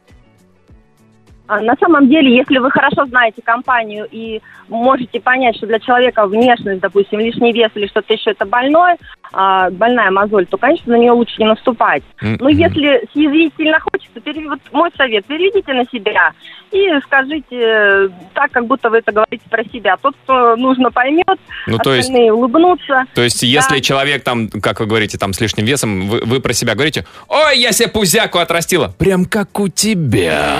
А, 1.47 1.59
На 1.61 1.75
самом 1.79 2.09
деле, 2.09 2.35
если 2.35 2.57
вы 2.57 2.71
хорошо 2.71 3.05
знаете 3.05 3.41
компанию 3.43 4.07
и 4.11 4.41
можете 4.67 5.19
понять, 5.19 5.55
что 5.57 5.67
для 5.67 5.79
человека 5.79 6.25
внешность, 6.25 6.79
допустим, 6.81 7.19
лишний 7.19 7.53
вес 7.53 7.69
или 7.75 7.85
что-то 7.87 8.13
еще 8.13 8.31
это 8.31 8.45
больное, 8.45 8.97
а, 9.31 9.69
больная 9.69 10.09
мозоль, 10.09 10.47
то, 10.47 10.57
конечно, 10.57 10.93
на 10.93 10.99
нее 10.99 11.11
лучше 11.11 11.35
не 11.37 11.45
наступать. 11.45 12.01
М, 12.21 12.37
Но 12.39 12.49
если 12.49 13.07
съязвить 13.13 13.53
сильно 13.57 13.79
хочется, 13.79 14.19
пере- 14.21 14.47
вот 14.49 14.59
мой 14.71 14.89
совет, 14.97 15.25
переведите 15.25 15.73
на 15.73 15.85
себя 15.85 16.31
и 16.71 16.89
скажите 17.03 18.09
так, 18.33 18.51
как 18.51 18.65
будто 18.65 18.89
вы 18.89 18.97
это 18.97 19.11
говорите 19.11 19.43
про 19.49 19.63
себя. 19.65 19.97
Тот, 20.01 20.15
кто 20.23 20.55
нужно, 20.55 20.91
поймет, 20.91 21.25
Ну, 21.67 21.77
то 21.77 21.93
есть, 21.93 22.09
улыбнутся. 22.09 23.05
то 23.13 23.21
есть, 23.21 23.43
если 23.43 23.79
человек 23.81 24.23
там, 24.23 24.49
как 24.49 24.79
вы 24.79 24.87
говорите, 24.87 25.17
там 25.19 25.31
с 25.33 25.39
лишним 25.41 25.65
весом, 25.65 26.07
вы, 26.07 26.21
вы 26.25 26.39
про 26.41 26.53
себя 26.53 26.73
говорите, 26.73 27.05
ой, 27.27 27.59
я 27.59 27.71
себе 27.71 27.87
пузяку 27.89 28.39
отрастила. 28.39 28.93
Прям 28.97 29.25
как 29.25 29.59
у 29.59 29.67
тебя. 29.67 30.57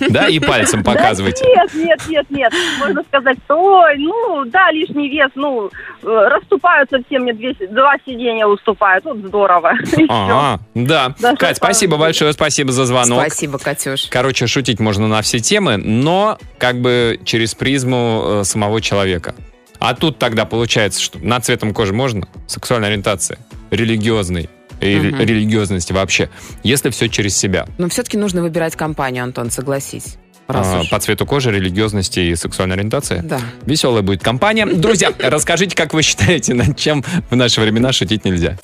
Да, 0.14 0.28
и 0.28 0.38
пальцем 0.38 0.82
показываете. 0.84 1.44
Да 1.44 1.62
нет, 1.62 1.74
нет, 1.74 2.00
нет, 2.08 2.26
нет. 2.30 2.52
Можно 2.78 3.02
сказать, 3.04 3.36
что 3.44 3.56
ой, 3.56 3.98
ну, 3.98 4.44
да, 4.46 4.70
лишний 4.70 5.08
вес, 5.08 5.30
ну, 5.34 5.70
э, 6.02 6.06
расступаются 6.06 6.98
все, 7.06 7.18
мне 7.18 7.32
две- 7.32 7.56
два 7.68 7.96
сиденья 8.06 8.46
уступают. 8.46 9.04
Вот 9.04 9.18
здорово. 9.18 9.72
Ага, 10.08 10.60
да. 10.74 11.14
Да, 11.18 11.34
Кать, 11.34 11.56
спасибо 11.56 11.96
большое, 11.96 12.32
спасибо 12.32 12.72
за 12.72 12.84
звонок. 12.84 13.20
Спасибо, 13.20 13.58
Катюш. 13.58 14.06
Короче, 14.10 14.46
шутить 14.46 14.80
можно 14.80 15.08
на 15.08 15.22
все 15.22 15.38
темы, 15.40 15.76
но 15.76 16.38
как 16.58 16.80
бы 16.80 17.20
через 17.24 17.54
призму 17.54 18.22
э, 18.24 18.44
самого 18.44 18.80
человека. 18.80 19.34
А 19.80 19.94
тут 19.94 20.18
тогда 20.18 20.44
получается, 20.44 21.02
что 21.02 21.18
над 21.18 21.44
цветом 21.44 21.74
кожи 21.74 21.92
можно? 21.92 22.26
Сексуальная 22.46 22.88
ориентация, 22.90 23.38
религиозный, 23.70 24.48
и 24.84 24.98
угу. 24.98 25.16
религиозности 25.16 25.92
вообще, 25.92 26.28
если 26.62 26.90
все 26.90 27.08
через 27.08 27.36
себя. 27.36 27.66
Но 27.78 27.88
все-таки 27.88 28.18
нужно 28.18 28.42
выбирать 28.42 28.76
компанию, 28.76 29.24
Антон, 29.24 29.50
согласись. 29.50 30.16
А, 30.46 30.82
по 30.90 31.00
цвету 31.00 31.24
кожи, 31.24 31.50
религиозности 31.50 32.20
и 32.20 32.36
сексуальной 32.36 32.76
ориентации. 32.76 33.22
Да. 33.24 33.40
Веселая 33.64 34.02
будет 34.02 34.22
компания. 34.22 34.66
Друзья, 34.66 35.12
расскажите, 35.18 35.74
как 35.74 35.94
вы 35.94 36.02
считаете, 36.02 36.52
над 36.52 36.76
чем 36.76 37.02
в 37.30 37.36
наши 37.36 37.60
времена 37.60 37.92
шутить 37.92 38.24
нельзя? 38.24 38.58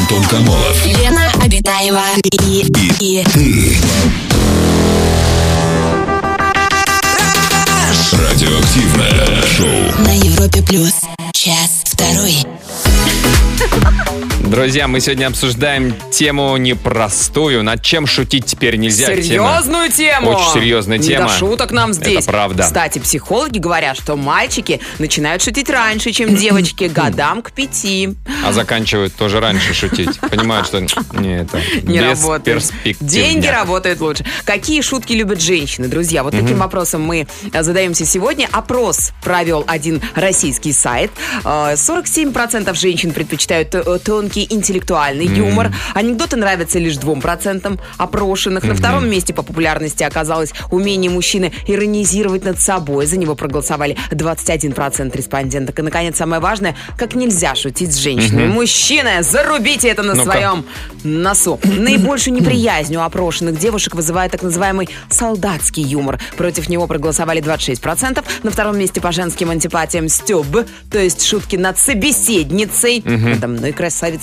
Антон 0.00 0.24
Камолов. 0.24 0.86
Лена 0.86 1.30
Обитаева 1.42 2.00
и, 2.22 2.62
и, 2.62 3.20
и. 3.20 3.24
Ты. 3.24 3.76
Радиоактивное 8.12 9.42
шоу. 9.42 10.04
на 10.04 10.16
Европе 10.16 10.62
плюс. 10.62 10.94
Час 11.34 11.82
второй. 11.84 12.44
Друзья, 14.46 14.86
мы 14.86 15.00
сегодня 15.00 15.26
обсуждаем 15.26 15.94
тему 16.10 16.56
непростую. 16.58 17.62
Над 17.64 17.82
чем 17.82 18.06
шутить 18.06 18.44
теперь 18.44 18.76
нельзя. 18.76 19.06
Серьезную 19.06 19.90
тему. 19.90 20.32
Очень 20.32 20.60
серьезная 20.60 20.98
Не 20.98 21.08
тема. 21.08 21.28
до 21.28 21.34
шуток 21.34 21.70
нам 21.72 21.92
здесь. 21.94 22.18
Это 22.18 22.26
правда. 22.26 22.62
Кстати, 22.62 22.98
психологи 22.98 23.58
говорят, 23.58 23.96
что 23.96 24.16
мальчики 24.16 24.80
начинают 24.98 25.42
шутить 25.42 25.70
раньше, 25.70 26.12
чем 26.12 26.36
девочки, 26.36 26.84
годам 26.84 27.42
к 27.42 27.52
пяти. 27.52 28.14
А 28.44 28.52
заканчивают 28.52 29.14
тоже 29.14 29.40
раньше 29.40 29.72
шутить. 29.72 30.20
Понимают, 30.20 30.66
что 30.66 30.80
не, 30.80 31.40
это 31.40 31.60
Не 31.82 32.00
работает. 32.00 32.64
Деньги 33.00 33.46
работают 33.46 34.00
лучше. 34.00 34.24
Какие 34.44 34.82
шутки 34.82 35.14
любят 35.14 35.40
женщины, 35.40 35.88
друзья? 35.88 36.22
Вот 36.22 36.32
таким 36.32 36.58
вопросом 36.58 37.02
мы 37.02 37.26
э, 37.52 37.62
задаемся 37.62 38.04
сегодня. 38.04 38.48
Опрос 38.52 39.12
провел 39.22 39.64
один 39.66 40.02
российский 40.14 40.72
сайт. 40.72 41.10
Э, 41.44 41.74
47% 41.74 42.74
женщин 42.74 43.12
предпочитают 43.12 43.74
э, 43.74 43.98
тонкий 44.34 44.52
интеллектуальный 44.52 45.26
юмор. 45.26 45.72
Анекдоты 45.94 46.36
нравятся 46.36 46.78
лишь 46.78 46.94
2% 46.94 47.78
опрошенных. 47.98 48.64
На 48.64 48.74
втором 48.74 49.08
месте 49.08 49.32
по 49.32 49.42
популярности 49.42 50.02
оказалось 50.02 50.52
умение 50.70 51.10
мужчины 51.10 51.52
иронизировать 51.66 52.44
над 52.44 52.60
собой. 52.60 53.06
За 53.06 53.16
него 53.16 53.34
проголосовали 53.36 53.96
21% 54.10 55.16
респонденток. 55.16 55.78
И, 55.78 55.82
наконец, 55.82 56.16
самое 56.16 56.40
важное, 56.42 56.76
как 56.98 57.14
нельзя 57.14 57.54
шутить 57.54 57.92
с 57.92 57.96
женщинами. 57.96 58.48
Мужчины, 58.48 59.22
зарубите 59.22 59.88
это 59.88 60.02
на 60.02 60.14
Ну-ка. 60.14 60.30
своем 60.32 60.64
носу. 61.04 61.60
Наибольшую 61.62 62.34
неприязнь 62.38 62.96
у 62.96 63.00
опрошенных 63.02 63.58
девушек 63.58 63.94
вызывает 63.94 64.32
так 64.32 64.42
называемый 64.42 64.88
солдатский 65.10 65.82
юмор. 65.82 66.18
Против 66.36 66.68
него 66.68 66.86
проголосовали 66.86 67.40
26%. 67.42 68.24
На 68.42 68.50
втором 68.50 68.78
месте 68.78 69.00
по 69.00 69.12
женским 69.12 69.50
антипатиям 69.50 70.08
стёб, 70.08 70.46
то 70.90 70.98
есть 70.98 71.24
шутки 71.24 71.56
над 71.56 71.78
собеседницей, 71.78 73.02
надо 73.04 73.46
мной 73.46 73.72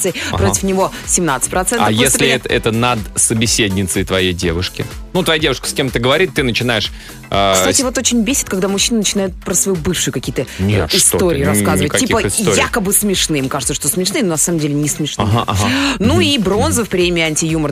красавицей. 0.01 0.37
Против 0.37 0.63
него 0.63 0.91
17%. 1.07 1.77
А 1.79 1.91
если 1.91 2.27
это, 2.27 2.49
это 2.49 2.71
над 2.71 2.99
собеседницей 3.15 4.03
твоей 4.03 4.33
девушки? 4.33 4.85
Ну, 5.13 5.23
твоя 5.23 5.39
девушка 5.39 5.67
с 5.67 5.73
кем-то 5.73 5.99
говорит, 5.99 6.33
ты 6.33 6.43
начинаешь... 6.43 6.89
э, 7.29 7.53
Кстати, 7.53 7.81
вот 7.81 7.97
очень 7.97 8.21
бесит, 8.23 8.49
когда 8.49 8.67
мужчины 8.69 8.99
начинают 8.99 9.35
про 9.35 9.53
свою 9.53 9.75
бывшую 9.77 10.13
какие-то 10.13 10.45
Нет, 10.59 10.85
э, 10.93 10.97
что 10.97 11.17
истории 11.17 11.43
рассказывать. 11.43 11.97
Типа 11.97 12.25
историй. 12.27 12.57
якобы 12.57 12.93
смешные. 12.93 13.41
Им 13.41 13.49
кажется, 13.49 13.73
что 13.73 13.87
смешные, 13.89 14.23
но 14.23 14.29
на 14.29 14.37
самом 14.37 14.59
деле 14.59 14.73
не 14.73 14.87
смешные. 14.87 15.27
Ага, 15.27 15.43
ага. 15.47 15.69
Ну 15.99 16.19
и 16.21 16.37
бронза 16.37 16.85
в 16.85 16.89
премии 16.89 17.23
«Антиюмор» 17.23 17.71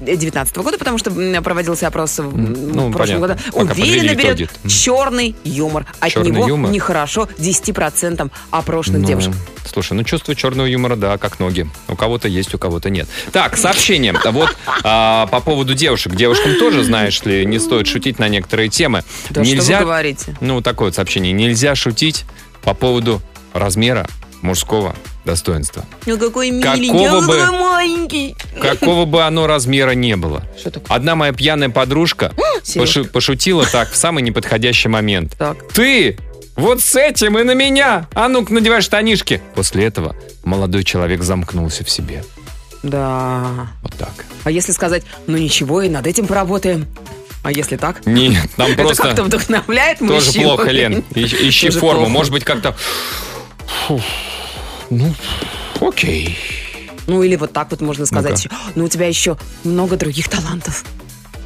2019 0.00 0.56
года, 0.58 0.78
потому 0.78 0.98
что 0.98 1.10
проводился 1.42 1.86
опрос 1.88 2.18
в, 2.18 2.36
ну, 2.36 2.88
в 2.88 2.92
прошлом 2.92 3.20
году. 3.20 3.34
Уверенно 3.52 4.14
берет. 4.14 4.40
М. 4.62 4.70
черный 4.70 5.34
юмор. 5.44 5.86
От 6.00 6.10
Черный 6.12 6.30
него 6.30 6.46
юмор? 6.48 6.70
нехорошо 6.70 7.28
10% 7.38 8.30
опрошенных 8.50 9.00
Ну, 9.02 9.06
девушек. 9.08 9.32
Слушай, 9.66 9.94
ну 9.94 10.04
чувство 10.04 10.34
черного 10.34 10.66
юмора, 10.66 10.96
да, 10.96 11.18
как 11.18 11.40
ноги. 11.40 11.66
У 11.88 11.96
кого-то 11.96 12.28
есть, 12.28 12.54
у 12.54 12.58
кого-то 12.58 12.90
нет. 12.90 13.08
Так, 13.32 13.56
сообщение. 13.56 14.14
Вот 14.24 14.56
а, 14.82 15.26
по 15.26 15.40
поводу 15.40 15.74
девушек. 15.74 16.14
Девушкам 16.14 16.58
тоже, 16.58 16.82
знаешь 16.84 17.22
ли, 17.24 17.44
не 17.46 17.58
стоит 17.58 17.86
шутить 17.86 18.18
на 18.18 18.28
некоторые 18.28 18.68
темы. 18.68 19.04
Да 19.30 19.44
что 19.44 19.62
вы 19.62 19.78
говорите? 19.78 20.36
Ну, 20.40 20.60
такое 20.60 20.88
вот 20.88 20.94
сообщение. 20.94 21.32
Нельзя 21.32 21.74
шутить 21.74 22.24
по 22.62 22.74
поводу 22.74 23.20
размера 23.52 24.06
мужского 24.42 24.94
достоинства. 25.24 25.84
Ну 26.06 26.18
какой 26.18 26.50
Какого 26.60 26.76
миленький, 26.76 27.06
а 27.06 27.20
бы- 27.22 27.38
какой 27.38 27.58
маленький. 27.58 28.36
Какого 28.60 29.04
бы 29.06 29.22
оно 29.22 29.46
размера 29.46 29.92
не 29.92 30.16
было. 30.16 30.42
Что 30.58 30.70
такое? 30.70 30.94
Одна 30.96 31.14
моя 31.14 31.32
пьяная 31.32 31.70
подружка 31.70 32.32
пошу- 32.74 33.06
пошутила 33.06 33.64
так 33.64 33.90
в 33.90 33.96
самый 33.96 34.22
неподходящий 34.22 34.88
момент. 34.88 35.34
Так. 35.38 35.56
Ты 35.72 36.18
вот 36.56 36.80
с 36.80 36.94
этим 36.96 37.38
и 37.38 37.42
на 37.42 37.54
меня! 37.54 38.08
А 38.14 38.28
ну-ка, 38.28 38.52
надевай 38.52 38.80
штанишки! 38.80 39.42
После 39.54 39.84
этого 39.84 40.14
молодой 40.44 40.84
человек 40.84 41.22
замкнулся 41.22 41.84
в 41.84 41.90
себе. 41.90 42.24
Да. 42.82 43.68
Вот 43.82 43.94
так. 43.94 44.12
А 44.44 44.50
если 44.50 44.72
сказать, 44.72 45.04
ну 45.26 45.36
ничего, 45.36 45.82
и 45.82 45.88
над 45.88 46.06
этим 46.06 46.26
поработаем. 46.26 46.86
А 47.42 47.52
если 47.52 47.76
так? 47.76 48.06
Нет, 48.06 48.48
там 48.56 48.70
Это 48.70 48.84
как-то 48.84 49.04
просто 49.04 49.22
вдохновляет 49.24 49.98
тоже 49.98 50.12
мужчину. 50.12 50.44
плохо, 50.44 50.70
Лен. 50.70 51.04
Ищи 51.14 51.66
Тоже 51.66 51.80
форму. 51.80 52.08
Может 52.08 52.32
быть, 52.32 52.44
как-то... 52.44 52.74
Ну, 54.90 55.14
окей. 55.80 56.38
Ну 57.06 57.22
или 57.22 57.36
вот 57.36 57.52
так 57.52 57.70
вот 57.70 57.80
можно 57.80 58.06
сказать. 58.06 58.48
Ну 58.74 58.84
у 58.84 58.88
тебя 58.88 59.06
еще 59.08 59.36
много 59.62 59.96
других 59.96 60.28
талантов. 60.28 60.84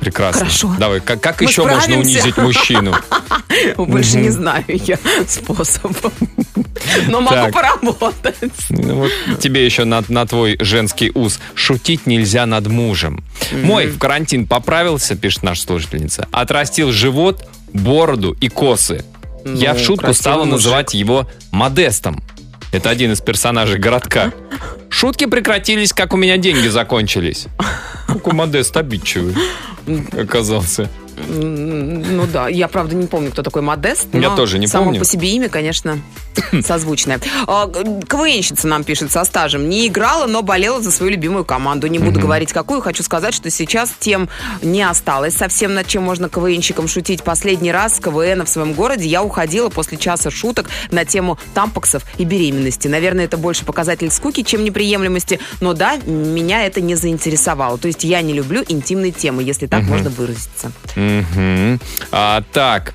Прекрасно. 0.00 0.40
Хорошо. 0.40 0.74
Давай, 0.78 1.00
как, 1.00 1.20
как 1.20 1.40
Мы 1.40 1.48
еще 1.48 1.62
можно 1.62 1.80
справимся. 1.80 2.08
унизить 2.08 2.36
мужчину? 2.36 2.94
Больше 3.76 4.18
не 4.18 4.30
знаю 4.30 4.64
я 4.68 4.98
способа. 5.26 6.12
Но 7.08 7.20
могу 7.20 7.50
поработать. 7.52 8.36
Ну, 8.68 9.08
тебе 9.40 9.64
еще 9.64 9.84
на, 9.84 10.26
твой 10.26 10.56
женский 10.60 11.10
ус. 11.14 11.40
Шутить 11.54 12.06
нельзя 12.06 12.46
над 12.46 12.68
мужем. 12.68 13.24
Мой 13.52 13.86
в 13.86 13.98
карантин 13.98 14.46
поправился, 14.46 15.16
пишет 15.16 15.42
наша 15.42 15.62
слушательница. 15.62 16.28
Отрастил 16.30 16.92
живот, 16.92 17.48
бороду 17.72 18.36
и 18.40 18.48
косы. 18.48 19.04
Я 19.44 19.74
в 19.74 19.78
Ну, 19.78 19.84
шутку 19.84 20.14
стала 20.14 20.44
называть 20.44 20.94
его 20.94 21.28
Модестом. 21.50 22.22
Это 22.72 22.90
один 22.90 23.12
из 23.12 23.20
персонажей 23.20 23.78
городка. 23.78 24.32
Шутки 24.90 25.24
прекратились, 25.26 25.92
как 25.92 26.12
у 26.12 26.16
меня 26.16 26.36
деньги 26.36 26.68
закончились. 26.68 27.46
Какой 28.06 28.34
Модест 28.34 28.76
обидчивый 28.76 29.34
оказался. 30.12 30.88
Ну 31.26 32.26
да, 32.32 32.48
я 32.48 32.68
правда 32.68 32.94
не 32.94 33.06
помню, 33.06 33.30
кто 33.30 33.42
такой 33.42 33.62
Модест. 33.62 34.08
Я 34.12 34.34
тоже 34.34 34.58
не 34.58 34.66
само 34.66 34.86
помню. 34.86 35.00
по 35.00 35.04
себе 35.04 35.30
имя, 35.30 35.48
конечно, 35.48 35.98
созвучное. 36.64 37.20
А, 37.46 37.66
КВНщица 37.68 38.66
нам 38.66 38.84
пишет 38.84 39.10
со 39.10 39.24
стажем. 39.24 39.68
Не 39.68 39.86
играла, 39.88 40.26
но 40.26 40.42
болела 40.42 40.80
за 40.80 40.90
свою 40.90 41.12
любимую 41.12 41.44
команду. 41.44 41.86
Не 41.86 41.98
буду 41.98 42.20
говорить, 42.20 42.52
какую. 42.52 42.80
Хочу 42.80 43.02
сказать, 43.02 43.34
что 43.34 43.50
сейчас 43.50 43.92
тем 43.98 44.28
не 44.62 44.82
осталось 44.82 45.34
совсем, 45.34 45.74
над 45.74 45.86
чем 45.86 46.02
можно 46.02 46.28
КВНщикам 46.28 46.88
шутить. 46.88 47.22
Последний 47.22 47.72
раз 47.72 47.96
с 47.96 48.00
КВН 48.00 48.44
в 48.44 48.48
своем 48.48 48.72
городе 48.72 49.06
я 49.06 49.22
уходила 49.22 49.68
после 49.68 49.98
часа 49.98 50.30
шуток 50.30 50.68
на 50.90 51.04
тему 51.04 51.38
тампоксов 51.54 52.04
и 52.18 52.24
беременности. 52.24 52.88
Наверное, 52.88 53.24
это 53.24 53.36
больше 53.36 53.64
показатель 53.64 54.10
скуки, 54.10 54.42
чем 54.42 54.64
неприемлемости. 54.64 55.40
Но 55.60 55.74
да, 55.74 55.96
меня 55.96 56.64
это 56.64 56.80
не 56.80 56.94
заинтересовало. 56.94 57.78
То 57.78 57.88
есть 57.88 58.04
я 58.04 58.22
не 58.22 58.32
люблю 58.32 58.64
интимные 58.68 59.12
темы, 59.12 59.42
если 59.42 59.66
так 59.66 59.82
можно 59.84 60.10
выразиться. 60.10 60.72
Мгм. 61.08 61.80
А, 62.12 62.42
так, 62.52 62.94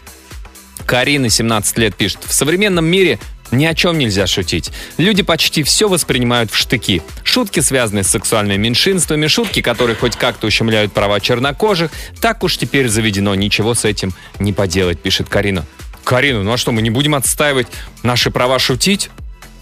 Карина, 0.85 1.29
17 1.29 1.77
лет, 1.77 1.95
пишет. 1.95 2.19
В 2.25 2.33
современном 2.33 2.85
мире 2.85 3.19
ни 3.51 3.65
о 3.65 3.73
чем 3.73 3.97
нельзя 3.97 4.27
шутить. 4.27 4.71
Люди 4.97 5.21
почти 5.23 5.63
все 5.63 5.87
воспринимают 5.87 6.51
в 6.51 6.57
штыки. 6.57 7.01
Шутки, 7.23 7.59
связанные 7.59 8.03
с 8.03 8.07
сексуальными 8.07 8.57
меньшинствами, 8.57 9.27
шутки, 9.27 9.61
которые 9.61 9.95
хоть 9.95 10.15
как-то 10.15 10.47
ущемляют 10.47 10.91
права 10.91 11.19
чернокожих. 11.19 11.91
Так 12.19 12.43
уж 12.43 12.57
теперь 12.57 12.87
заведено, 12.87 13.35
ничего 13.35 13.73
с 13.73 13.85
этим 13.85 14.13
не 14.39 14.53
поделать, 14.53 14.99
пишет 14.99 15.29
Карина. 15.29 15.65
Карина, 16.03 16.43
ну 16.43 16.53
а 16.53 16.57
что, 16.57 16.71
мы 16.71 16.81
не 16.81 16.89
будем 16.89 17.15
отстаивать 17.15 17.67
наши 18.01 18.31
права 18.31 18.59
шутить? 18.59 19.09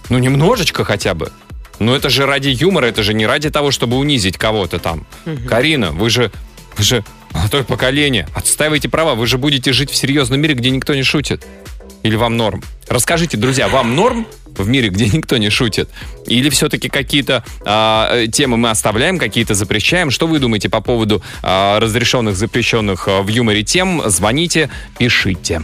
Ну, 0.09 0.17
немножечко 0.17 0.83
хотя 0.83 1.13
бы. 1.13 1.31
Ну, 1.79 1.95
это 1.95 2.09
же 2.09 2.25
ради 2.25 2.49
юмора, 2.49 2.85
это 2.85 3.03
же 3.03 3.13
не 3.13 3.25
ради 3.25 3.49
того, 3.49 3.71
чтобы 3.71 3.97
унизить 3.97 4.37
кого-то 4.37 4.79
там. 4.79 5.05
Карина, 5.47 5.91
вы 5.91 6.09
же, 6.09 6.31
вы 6.77 6.83
же 6.83 7.03
молодое 7.33 7.63
поколение. 7.63 8.27
Отстаивайте 8.33 8.89
права, 8.89 9.15
вы 9.15 9.27
же 9.27 9.37
будете 9.37 9.73
жить 9.73 9.91
в 9.91 9.95
серьезном 9.95 10.39
мире, 10.39 10.53
где 10.53 10.69
никто 10.69 10.93
не 10.95 11.03
шутит. 11.03 11.45
Или 12.03 12.15
вам 12.15 12.37
норм? 12.37 12.63
Расскажите, 12.87 13.37
друзья, 13.37 13.67
вам 13.67 13.95
норм 13.95 14.25
в 14.57 14.67
мире, 14.67 14.89
где 14.89 15.07
никто 15.07 15.37
не 15.37 15.49
шутит? 15.49 15.89
Или 16.25 16.49
все-таки 16.49 16.89
какие-то 16.89 17.43
а, 17.63 18.23
э, 18.23 18.27
темы 18.27 18.57
мы 18.57 18.69
оставляем, 18.69 19.19
какие-то 19.19 19.53
запрещаем? 19.53 20.11
Что 20.11 20.27
вы 20.27 20.39
думаете 20.39 20.69
по 20.69 20.81
поводу 20.81 21.21
а, 21.43 21.79
разрешенных, 21.79 22.35
запрещенных 22.35 23.07
а, 23.07 23.21
в 23.21 23.27
юморе 23.27 23.63
тем? 23.63 24.01
Звоните, 24.09 24.69
пишите. 24.97 25.61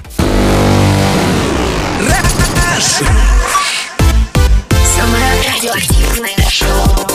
Самое 4.96 5.26
радиоактивное 5.54 6.50
шоу 6.50 7.08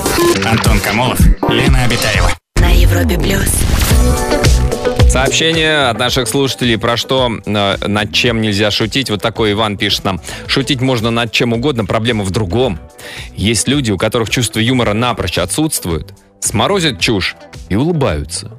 Антон 0.45 0.81
Камолов, 0.81 1.21
Лена 1.49 1.85
Обитаева. 1.85 2.41
Европе 2.73 3.19
плюс. 3.19 3.49
Сообщение 5.09 5.89
от 5.89 5.99
наших 5.99 6.27
слушателей 6.27 6.79
про 6.79 6.97
что, 6.97 7.31
э, 7.45 7.77
над 7.87 8.13
чем 8.13 8.41
нельзя 8.41 8.71
шутить. 8.71 9.11
Вот 9.11 9.21
такой 9.21 9.53
Иван 9.53 9.77
пишет 9.77 10.05
нам. 10.05 10.21
Шутить 10.47 10.81
можно 10.81 11.11
над 11.11 11.31
чем 11.33 11.53
угодно, 11.53 11.85
проблема 11.85 12.25
в 12.25 12.31
другом. 12.31 12.79
Есть 13.37 13.69
люди, 13.69 13.91
у 13.91 13.99
которых 13.99 14.31
чувство 14.31 14.59
юмора 14.59 14.95
напрочь 14.95 15.37
отсутствует, 15.37 16.15
сморозят 16.41 16.99
чушь 16.99 17.37
и 17.69 17.77
улыбаются. 17.77 18.59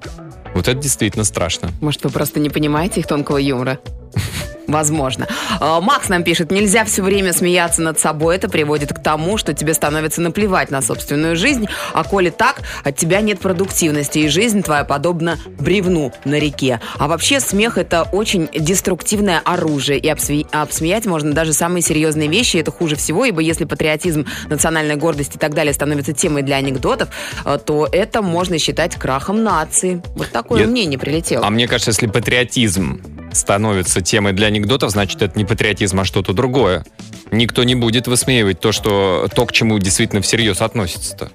Вот 0.53 0.67
это 0.67 0.79
действительно 0.79 1.23
страшно. 1.23 1.71
Может, 1.81 2.03
вы 2.03 2.11
просто 2.11 2.39
не 2.39 2.51
понимаете 2.51 2.99
их 2.99 3.07
тонкого 3.07 3.37
юмора? 3.37 3.79
Возможно. 4.67 5.27
А, 5.59 5.81
Макс 5.81 6.09
нам 6.09 6.23
пишет, 6.23 6.51
нельзя 6.51 6.85
все 6.85 7.01
время 7.01 7.33
смеяться 7.33 7.81
над 7.81 7.99
собой. 7.99 8.35
Это 8.35 8.49
приводит 8.49 8.93
к 8.93 9.01
тому, 9.01 9.37
что 9.37 9.53
тебе 9.53 9.73
становится 9.73 10.21
наплевать 10.21 10.71
на 10.71 10.81
собственную 10.81 11.35
жизнь. 11.35 11.67
А 11.93 12.03
коли 12.03 12.29
так, 12.29 12.61
от 12.83 12.95
тебя 12.95 13.21
нет 13.21 13.39
продуктивности, 13.39 14.19
и 14.19 14.27
жизнь 14.29 14.61
твоя 14.63 14.83
подобна 14.83 15.37
бревну 15.59 16.11
на 16.25 16.35
реке. 16.39 16.79
А 16.97 17.07
вообще 17.07 17.39
смех 17.39 17.77
это 17.77 18.03
очень 18.11 18.49
деструктивное 18.53 19.41
оружие. 19.43 19.99
И 19.99 20.07
обсме- 20.09 20.47
обсмеять 20.51 21.05
можно 21.05 21.33
даже 21.33 21.53
самые 21.53 21.81
серьезные 21.81 22.29
вещи. 22.29 22.57
Это 22.57 22.71
хуже 22.71 22.95
всего, 22.95 23.25
ибо 23.25 23.41
если 23.41 23.65
патриотизм, 23.65 24.25
национальная 24.49 24.95
гордость 24.95 25.35
и 25.35 25.39
так 25.39 25.53
далее 25.53 25.73
становятся 25.73 26.13
темой 26.13 26.41
для 26.43 26.55
анекдотов, 26.57 27.09
э, 27.45 27.59
то 27.63 27.87
это 27.91 28.21
можно 28.21 28.57
считать 28.59 28.95
крахом 28.95 29.43
нации. 29.43 30.01
Вот 30.15 30.29
такое 30.31 30.61
Я- 30.61 30.67
мнение 30.67 30.97
прилетело. 30.97 31.45
А 31.45 31.49
мне 31.49 31.67
кажется, 31.67 31.91
если 31.91 32.07
патриотизм 32.07 33.01
становится 33.33 34.01
темой 34.01 34.33
для 34.33 34.47
анекдотов, 34.47 34.91
значит, 34.91 35.21
это 35.21 35.37
не 35.37 35.45
патриотизм, 35.45 35.99
а 35.99 36.05
что-то 36.05 36.33
другое. 36.33 36.85
Никто 37.31 37.63
не 37.63 37.75
будет 37.75 38.07
высмеивать 38.07 38.59
то, 38.59 38.71
что, 38.71 39.27
то 39.33 39.45
к 39.45 39.51
чему 39.51 39.79
действительно 39.79 40.21
всерьез 40.21 40.61
относится-то. 40.61 41.31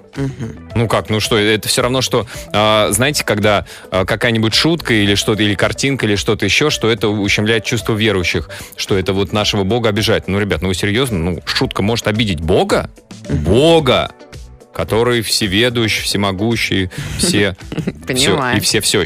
Ну 0.75 0.87
как, 0.87 1.09
ну 1.09 1.19
что, 1.19 1.37
это 1.37 1.67
все 1.67 1.81
равно, 1.81 2.01
что, 2.01 2.25
а, 2.53 2.89
знаете, 2.91 3.23
когда 3.25 3.65
а, 3.91 4.05
какая-нибудь 4.05 4.53
шутка 4.53 4.93
или 4.93 5.15
что-то, 5.15 5.43
или 5.43 5.55
картинка, 5.55 6.05
или 6.05 6.15
что-то 6.15 6.45
еще, 6.45 6.69
что 6.69 6.89
это 6.89 7.09
ущемляет 7.09 7.65
чувство 7.65 7.93
верующих, 7.93 8.49
что 8.77 8.97
это 8.97 9.13
вот 9.13 9.33
нашего 9.33 9.63
Бога 9.63 9.89
обижает. 9.89 10.27
Ну, 10.27 10.39
ребят, 10.39 10.61
ну 10.61 10.69
вы 10.69 10.73
серьезно? 10.73 11.17
Ну, 11.17 11.39
шутка 11.45 11.81
может 11.81 12.07
обидеть 12.07 12.39
Бога? 12.39 12.89
Бога! 13.29 14.11
Который 14.79 15.21
всеведущий, 15.21 16.03
всемогущий, 16.03 16.89
все... 17.17 17.57
Понимаю. 18.07 18.57
и 18.57 18.59
все 18.61 18.79
все 18.79 19.03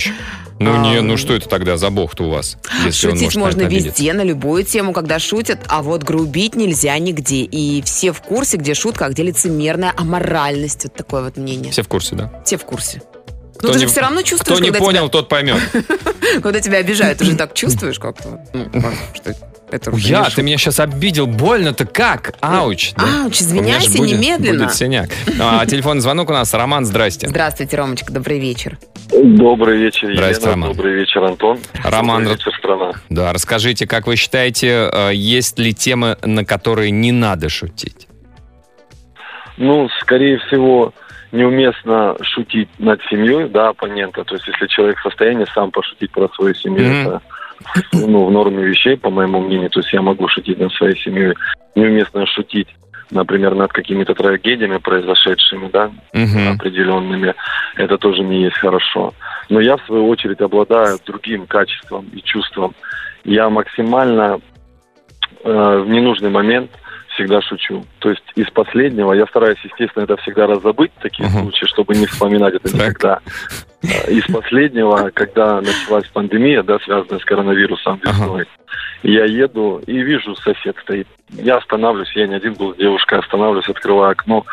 Ну, 0.59 0.79
не, 0.81 1.01
ну 1.01 1.17
что 1.17 1.33
это 1.33 1.49
тогда 1.49 1.77
за 1.77 1.89
бог-то 1.89 2.25
у 2.25 2.29
вас? 2.29 2.57
Если 2.85 3.07
он 3.07 3.13
Шутить 3.13 3.35
может 3.35 3.37
на 3.37 3.39
можно 3.45 3.65
обидеться? 3.65 4.01
везде, 4.03 4.13
на 4.13 4.21
любую 4.21 4.63
тему, 4.65 4.93
когда 4.93 5.17
шутят, 5.17 5.61
а 5.67 5.81
вот 5.81 6.03
грубить 6.03 6.55
нельзя 6.55 6.95
нигде. 6.99 7.41
И 7.41 7.81
все 7.81 8.11
в 8.11 8.21
курсе, 8.21 8.57
где 8.57 8.75
шутка, 8.75 9.07
а 9.07 9.09
где 9.09 9.23
лицемерная 9.23 9.93
аморальность. 9.97 10.83
Вот 10.83 10.93
такое 10.93 11.23
вот 11.23 11.37
мнение. 11.37 11.71
Все 11.71 11.81
в 11.81 11.87
курсе, 11.87 12.15
да? 12.15 12.43
Все 12.45 12.57
в 12.57 12.65
курсе. 12.65 13.01
Кто 13.57 13.69
ну, 13.69 13.73
ты 13.73 13.79
не- 13.79 13.85
же 13.85 13.91
все 13.91 14.01
равно 14.01 14.21
чувствуешь, 14.21 14.59
Кто 14.59 14.63
не 14.63 14.71
понял, 14.71 15.09
тот 15.09 15.27
поймет. 15.27 15.57
тебя, 15.71 15.83
когда 16.43 16.59
тебя 16.59 16.77
обижают, 16.77 17.17
ты 17.17 17.25
же 17.25 17.35
так 17.35 17.55
чувствуешь 17.55 17.97
как-то. 17.97 18.45
Это 19.73 19.89
уже 19.89 20.07
Я, 20.07 20.29
ты 20.29 20.43
меня 20.43 20.57
сейчас 20.59 20.79
обидел. 20.79 21.25
Больно-то 21.25 21.87
как? 21.87 22.35
Ауч. 22.41 22.93
да? 22.93 23.23
Ауч, 23.23 23.41
У 23.41 23.45
меня 23.55 23.79
ж 23.79 23.85
извиняйся 23.85 23.97
будет- 23.97 24.19
немедленно. 24.19 24.63
Будет 24.65 24.75
синяк. 24.75 25.09
А, 25.41 25.65
телефонный 25.65 26.01
звонок 26.01 26.29
у 26.29 26.33
нас. 26.33 26.53
Роман, 26.53 26.85
здрасте. 26.85 27.27
Здравствуйте, 27.27 27.75
Ромочка, 27.75 28.13
добрый 28.13 28.37
вечер. 28.39 28.77
Добрый 29.11 29.79
вечер, 29.79 30.13
Здрасте, 30.13 30.43
Елена. 30.43 30.51
Роман. 30.67 30.73
Добрый 30.75 30.93
вечер, 30.93 31.23
Антон. 31.23 31.57
Роман, 31.83 32.19
Добрый 32.23 32.37
вечер, 32.37 32.51
страна. 32.59 32.91
Да, 33.09 33.33
расскажите, 33.33 33.87
как 33.87 34.05
вы 34.05 34.15
считаете, 34.15 34.89
э, 34.93 35.11
есть 35.15 35.57
ли 35.57 35.73
темы, 35.73 36.17
на 36.23 36.45
которые 36.45 36.91
не 36.91 37.11
надо 37.11 37.49
шутить? 37.49 38.07
Ну, 39.57 39.89
скорее 40.01 40.37
всего, 40.37 40.93
неуместно 41.31 42.15
шутить 42.21 42.69
над 42.77 43.01
семьей, 43.09 43.49
да, 43.49 43.69
оппонента. 43.69 44.23
То 44.23 44.35
есть, 44.35 44.47
если 44.47 44.67
человек 44.67 44.99
в 44.99 45.01
состоянии 45.03 45.45
сам 45.55 45.71
пошутить 45.71 46.11
про 46.11 46.29
свою 46.35 46.53
семью, 46.53 46.87
Мгм. 46.87 47.07
это 47.07 47.21
ну, 47.93 48.25
в 48.25 48.31
норме 48.31 48.63
вещей, 48.63 48.97
по 48.97 49.09
моему 49.09 49.39
мнению. 49.41 49.69
То 49.69 49.79
есть, 49.79 49.93
я 49.93 50.01
могу 50.01 50.27
шутить 50.27 50.59
над 50.59 50.71
своей 50.73 50.97
семьей. 50.97 51.33
Неуместно 51.75 52.25
шутить, 52.25 52.67
например, 53.11 53.55
над 53.55 53.71
какими-то 53.71 54.13
трагедиями, 54.13 54.77
произошедшими, 54.77 55.69
да, 55.71 55.91
Мгм. 56.13 56.53
определенными. 56.55 57.33
Это 57.75 57.97
тоже 57.97 58.23
не 58.23 58.43
есть 58.43 58.57
хорошо. 58.57 59.13
Но 59.49 59.59
я, 59.59 59.77
в 59.77 59.85
свою 59.85 60.07
очередь, 60.07 60.41
обладаю 60.41 60.97
другим 61.05 61.47
качеством 61.47 62.09
и 62.13 62.21
чувством. 62.21 62.73
Я 63.25 63.49
максимально 63.49 64.39
э, 65.43 65.83
в 65.85 65.89
ненужный 65.89 66.29
момент 66.29 66.71
всегда 67.13 67.41
шучу. 67.41 67.85
То 67.99 68.09
есть 68.09 68.23
из 68.35 68.49
последнего 68.51 69.13
я 69.13 69.25
стараюсь, 69.27 69.57
естественно, 69.63 70.03
это 70.03 70.17
всегда 70.17 70.47
разобыть, 70.47 70.91
такие 71.01 71.27
Мгм. 71.29 71.43
случаи, 71.43 71.65
чтобы 71.65 71.95
не 71.95 72.05
вспоминать 72.05 72.53
это 72.55 72.73
никогда. 72.73 73.19
Э, 73.83 74.11
Из 74.11 74.23
последнего, 74.33 75.11
когда 75.13 75.59
началась 75.61 76.07
пандемия, 76.07 76.63
да, 76.63 76.79
связанная 76.79 77.19
с 77.19 77.25
коронавирусом 77.25 77.99
весной, 78.03 78.45
я 79.03 79.25
еду 79.25 79.81
и 79.85 79.99
вижу, 80.01 80.35
сосед 80.35 80.77
стоит. 80.81 81.07
Я 81.29 81.57
останавливаюсь, 81.57 82.11
я 82.15 82.27
не 82.27 82.35
один 82.35 82.53
был 82.53 82.73
с 82.73 82.77
девушкой, 82.77 83.19
останавливаюсь, 83.19 83.67
открываю 83.69 84.11
окно, 84.11 84.45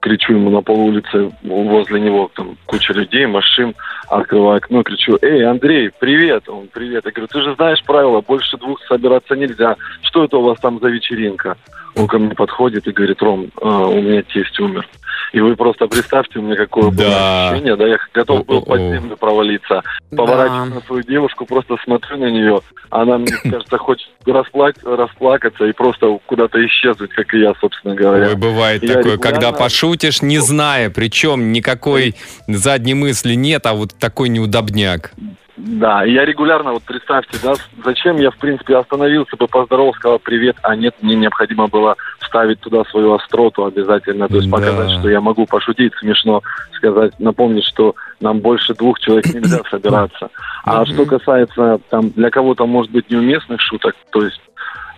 кричу 0.00 0.34
ему 0.34 0.50
на 0.50 0.62
полулице, 0.62 1.30
возле 1.42 2.00
него 2.00 2.30
там 2.34 2.56
куча 2.66 2.92
людей, 2.92 3.26
машин, 3.26 3.74
открываю 4.08 4.58
окно, 4.58 4.82
кричу, 4.82 5.18
эй, 5.22 5.44
Андрей, 5.44 5.90
привет! 5.98 6.48
Он, 6.48 6.68
привет. 6.72 7.04
Я 7.04 7.10
говорю, 7.10 7.28
ты 7.28 7.42
же 7.42 7.54
знаешь 7.54 7.82
правила, 7.84 8.20
больше 8.20 8.56
двух 8.56 8.80
собираться 8.84 9.34
нельзя. 9.34 9.76
Что 10.02 10.24
это 10.24 10.38
у 10.38 10.42
вас 10.42 10.58
там 10.60 10.78
за 10.80 10.88
вечеринка? 10.88 11.56
Он 11.96 12.06
ко 12.06 12.18
мне 12.18 12.34
подходит 12.34 12.86
и 12.86 12.92
говорит, 12.92 13.22
Ром, 13.22 13.50
э, 13.60 13.66
у 13.66 14.00
меня 14.00 14.22
тесть 14.22 14.58
умер. 14.60 14.86
И 15.32 15.40
вы 15.40 15.56
просто 15.56 15.86
представьте, 15.86 16.38
меня 16.40 16.56
какое 16.56 16.90
было 16.90 16.94
Да. 17.10 17.48
ощущение, 17.50 17.76
да, 17.76 17.86
я 17.86 17.98
готов 18.14 18.46
был 18.46 18.62
под 18.62 18.80
землю 18.80 19.16
провалиться. 19.16 19.82
Да. 20.10 20.16
Поворачиваюсь 20.16 20.74
на 20.74 20.80
свою 20.82 21.02
девушку, 21.02 21.46
просто 21.46 21.76
смотрю 21.84 22.16
на 22.18 22.30
нее. 22.30 22.60
Она, 22.90 23.18
мне 23.18 23.32
кажется, 23.50 23.78
хочет 23.78 24.08
расплак- 24.26 24.82
расплакаться 24.84 25.64
и 25.64 25.72
просто 25.72 26.18
куда-то 26.26 26.64
исчезнуть, 26.66 27.10
как 27.10 27.32
и 27.34 27.40
я, 27.40 27.52
собственно 27.60 27.94
говоря. 27.94 28.28
Ой, 28.28 28.36
бывает 28.36 28.82
Я 28.82 28.94
такое, 28.94 29.14
регулярно- 29.16 29.22
когда 29.22 29.52
пошутишь, 29.52 30.22
не 30.22 30.38
зная, 30.38 30.90
причем 30.90 31.52
никакой 31.52 32.14
задней 32.48 32.94
мысли 32.94 33.34
нет, 33.34 33.66
а 33.66 33.74
вот 33.74 33.94
такой 33.98 34.28
неудобняк. 34.28 35.12
Да, 35.56 36.04
я 36.04 36.26
регулярно, 36.26 36.72
вот 36.72 36.82
представьте, 36.82 37.38
да, 37.42 37.54
зачем 37.82 38.18
я, 38.18 38.30
в 38.30 38.36
принципе, 38.36 38.76
остановился 38.76 39.36
бы, 39.36 39.46
поздоровался, 39.48 39.98
сказал 40.00 40.18
привет, 40.18 40.56
а 40.62 40.76
нет, 40.76 40.94
мне 41.00 41.16
необходимо 41.16 41.66
было 41.66 41.96
вставить 42.20 42.60
туда 42.60 42.84
свою 42.84 43.14
остроту 43.14 43.64
обязательно, 43.64 44.28
то 44.28 44.36
есть 44.36 44.50
Да. 44.50 44.56
показать, 44.56 44.90
что 44.90 45.08
я 45.08 45.20
могу 45.22 45.46
пошутить 45.46 45.94
смешно, 45.98 46.42
сказать, 46.72 47.18
напомнить, 47.18 47.64
что 47.64 47.94
нам 48.20 48.40
больше 48.40 48.74
двух 48.74 49.00
человек 49.00 49.26
нельзя 49.32 49.60
собираться. 49.70 50.28
А 50.64 50.84
что 50.84 51.06
касается, 51.06 51.80
там, 51.88 52.10
для 52.10 52.28
кого-то, 52.28 52.66
может 52.66 52.92
быть, 52.92 53.08
неуместных 53.10 53.60
шуток, 53.60 53.94
то 54.10 54.22
есть 54.22 54.40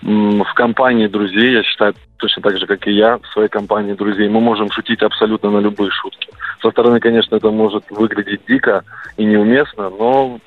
в 0.02 0.54
компании 0.54 1.06
друзей, 1.08 1.52
я 1.52 1.62
считаю, 1.62 1.94
точно 2.18 2.42
так 2.42 2.58
же, 2.58 2.66
как 2.66 2.86
и 2.86 2.92
я, 2.92 3.18
в 3.18 3.26
своей 3.32 3.48
компании 3.48 3.94
друзей, 3.94 4.28
мы 4.28 4.40
можем 4.40 4.70
шутить 4.70 5.02
абсолютно 5.02 5.50
на 5.50 5.58
любые 5.58 5.90
шутки. 5.90 6.28
Со 6.62 6.70
стороны, 6.70 7.00
конечно, 7.00 7.36
это 7.36 7.50
может 7.50 7.84
выглядеть 7.90 8.42
дико 8.46 8.84
и 9.16 9.24
неуместно, 9.24 9.90
но 9.90 10.38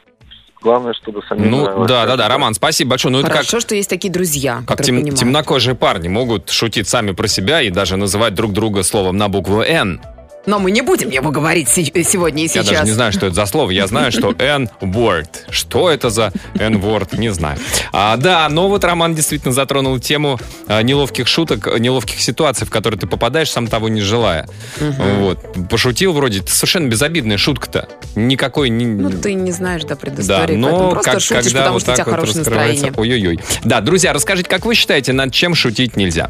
главное, 0.61 0.93
чтобы 0.93 1.21
самим 1.27 1.49
Ну, 1.51 1.63
нравилось. 1.63 1.87
да, 1.89 2.05
да, 2.05 2.15
да, 2.17 2.27
Роман, 2.27 2.53
спасибо 2.53 2.91
большое. 2.91 3.11
Ну, 3.11 3.19
это 3.19 3.27
как, 3.27 3.37
Хорошо, 3.37 3.59
что 3.59 3.75
есть 3.75 3.89
такие 3.89 4.11
друзья, 4.11 4.63
как 4.67 4.81
тем- 4.83 4.95
понимают. 4.97 5.19
темнокожие 5.19 5.75
парни 5.75 6.07
могут 6.07 6.49
шутить 6.49 6.87
сами 6.87 7.11
про 7.11 7.27
себя 7.27 7.61
и 7.61 7.69
даже 7.69 7.97
называть 7.97 8.33
друг 8.35 8.53
друга 8.53 8.83
словом 8.83 9.17
на 9.17 9.27
букву 9.27 9.61
«Н». 9.61 9.99
Но 10.45 10.57
мы 10.59 10.71
не 10.71 10.81
будем 10.81 11.09
его 11.09 11.29
говорить 11.29 11.69
се- 11.69 11.85
сегодня 12.03 12.41
и 12.43 12.47
Я 12.47 12.49
сейчас. 12.49 12.67
даже 12.67 12.83
не 12.85 12.91
знаю, 12.91 13.11
что 13.11 13.27
это 13.27 13.35
за 13.35 13.45
слово. 13.45 13.69
Я 13.71 13.85
знаю, 13.87 14.11
что 14.11 14.31
N-word. 14.31 15.27
Что 15.49 15.89
это 15.89 16.09
за 16.09 16.31
N-word, 16.55 17.17
не 17.17 17.29
знаю. 17.31 17.57
А, 17.93 18.17
да, 18.17 18.47
но 18.49 18.67
вот 18.67 18.83
Роман 18.83 19.13
действительно 19.13 19.53
затронул 19.53 19.99
тему 19.99 20.39
а, 20.67 20.81
неловких 20.81 21.27
шуток, 21.27 21.79
неловких 21.79 22.19
ситуаций, 22.19 22.65
в 22.65 22.69
которые 22.71 22.99
ты 22.99 23.07
попадаешь, 23.07 23.51
сам 23.51 23.67
того 23.67 23.87
не 23.89 24.01
желая. 24.01 24.47
Вот. 24.79 25.39
Пошутил 25.69 26.13
вроде, 26.13 26.39
это 26.39 26.51
совершенно 26.51 26.87
безобидная 26.87 27.37
шутка-то. 27.37 27.87
Никакой... 28.15 28.69
не- 28.69 28.85
Ну, 28.85 29.11
ты 29.11 29.33
не 29.35 29.51
знаешь, 29.51 29.83
да, 29.83 29.89
Да, 29.89 29.95
предыстории, 29.95 30.37
поэтому 30.61 30.61
но 30.95 31.01
как, 31.01 31.19
шутишь, 31.21 31.29
когда 31.45 31.59
потому 31.59 31.73
вот 31.75 31.85
так 31.85 32.07
вот 32.07 32.15
раскрывается... 32.15 32.87
Ой-ой-ой. 32.97 33.39
Да, 33.63 33.81
друзья, 33.81 34.11
расскажите, 34.13 34.49
как 34.49 34.65
вы 34.65 34.73
считаете, 34.75 35.13
над 35.13 35.31
чем 35.33 35.53
шутить 35.55 35.95
нельзя? 35.97 36.29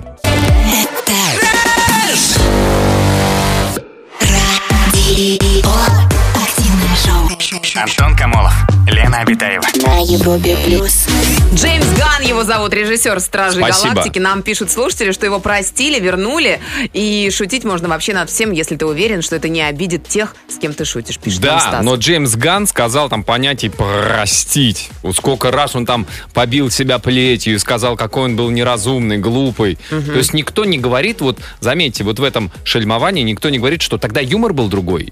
Антон 7.82 8.16
Камолов, 8.16 8.54
Лена 8.88 9.22
Обитаева. 9.22 9.64
На 9.82 9.98
Европе 10.04 10.56
плюс. 10.64 11.08
Джеймс 11.56 11.88
Ган 11.98 12.22
его 12.22 12.44
зовут, 12.44 12.76
режиссер 12.76 13.20
«Стражей 13.20 13.64
Спасибо. 13.64 13.96
Галактики». 13.96 14.20
Нам 14.20 14.44
пишут 14.44 14.70
слушатели, 14.70 15.12
что 15.12 15.26
его 15.26 15.40
простили, 15.40 16.00
вернули. 16.00 16.60
И 16.94 17.32
шутить 17.36 17.64
можно 17.64 17.90
вообще 17.90 18.14
над 18.14 18.30
всем, 18.30 18.52
если 18.52 18.76
ты 18.76 18.86
уверен, 18.86 19.24
что 19.24 19.36
это 19.36 19.50
не 19.50 19.64
обидит 19.64 20.08
тех, 20.08 20.36
с 20.48 20.60
кем 20.60 20.76
ты 20.76 20.86
шутишь, 20.86 21.18
пишет 21.18 21.42
Да, 21.42 21.60
Стас. 21.60 21.84
но 21.84 21.96
Джеймс 21.96 22.36
Ган 22.36 22.68
сказал 22.68 23.10
там 23.10 23.24
понятие 23.24 23.72
простить. 23.72 24.92
Вот 25.02 25.16
сколько 25.16 25.50
раз 25.50 25.76
он 25.76 25.88
там 25.88 26.06
побил 26.36 26.70
себя 26.70 27.00
плетью 27.00 27.56
и 27.56 27.58
сказал, 27.58 27.98
какой 27.98 28.26
он 28.26 28.36
был 28.36 28.52
неразумный, 28.52 29.18
глупый. 29.18 29.80
То 29.90 30.18
есть 30.18 30.34
никто 30.36 30.66
не 30.66 30.78
говорит, 30.78 31.22
вот 31.22 31.40
заметьте, 31.62 32.04
вот 32.04 32.20
в 32.20 32.24
этом 32.24 32.52
шельмовании 32.64 33.24
никто 33.24 33.50
не 33.50 33.58
говорит, 33.58 33.82
что 33.82 33.98
тогда 33.98 34.22
юмор 34.22 34.54
был 34.54 34.68
другой. 34.68 35.12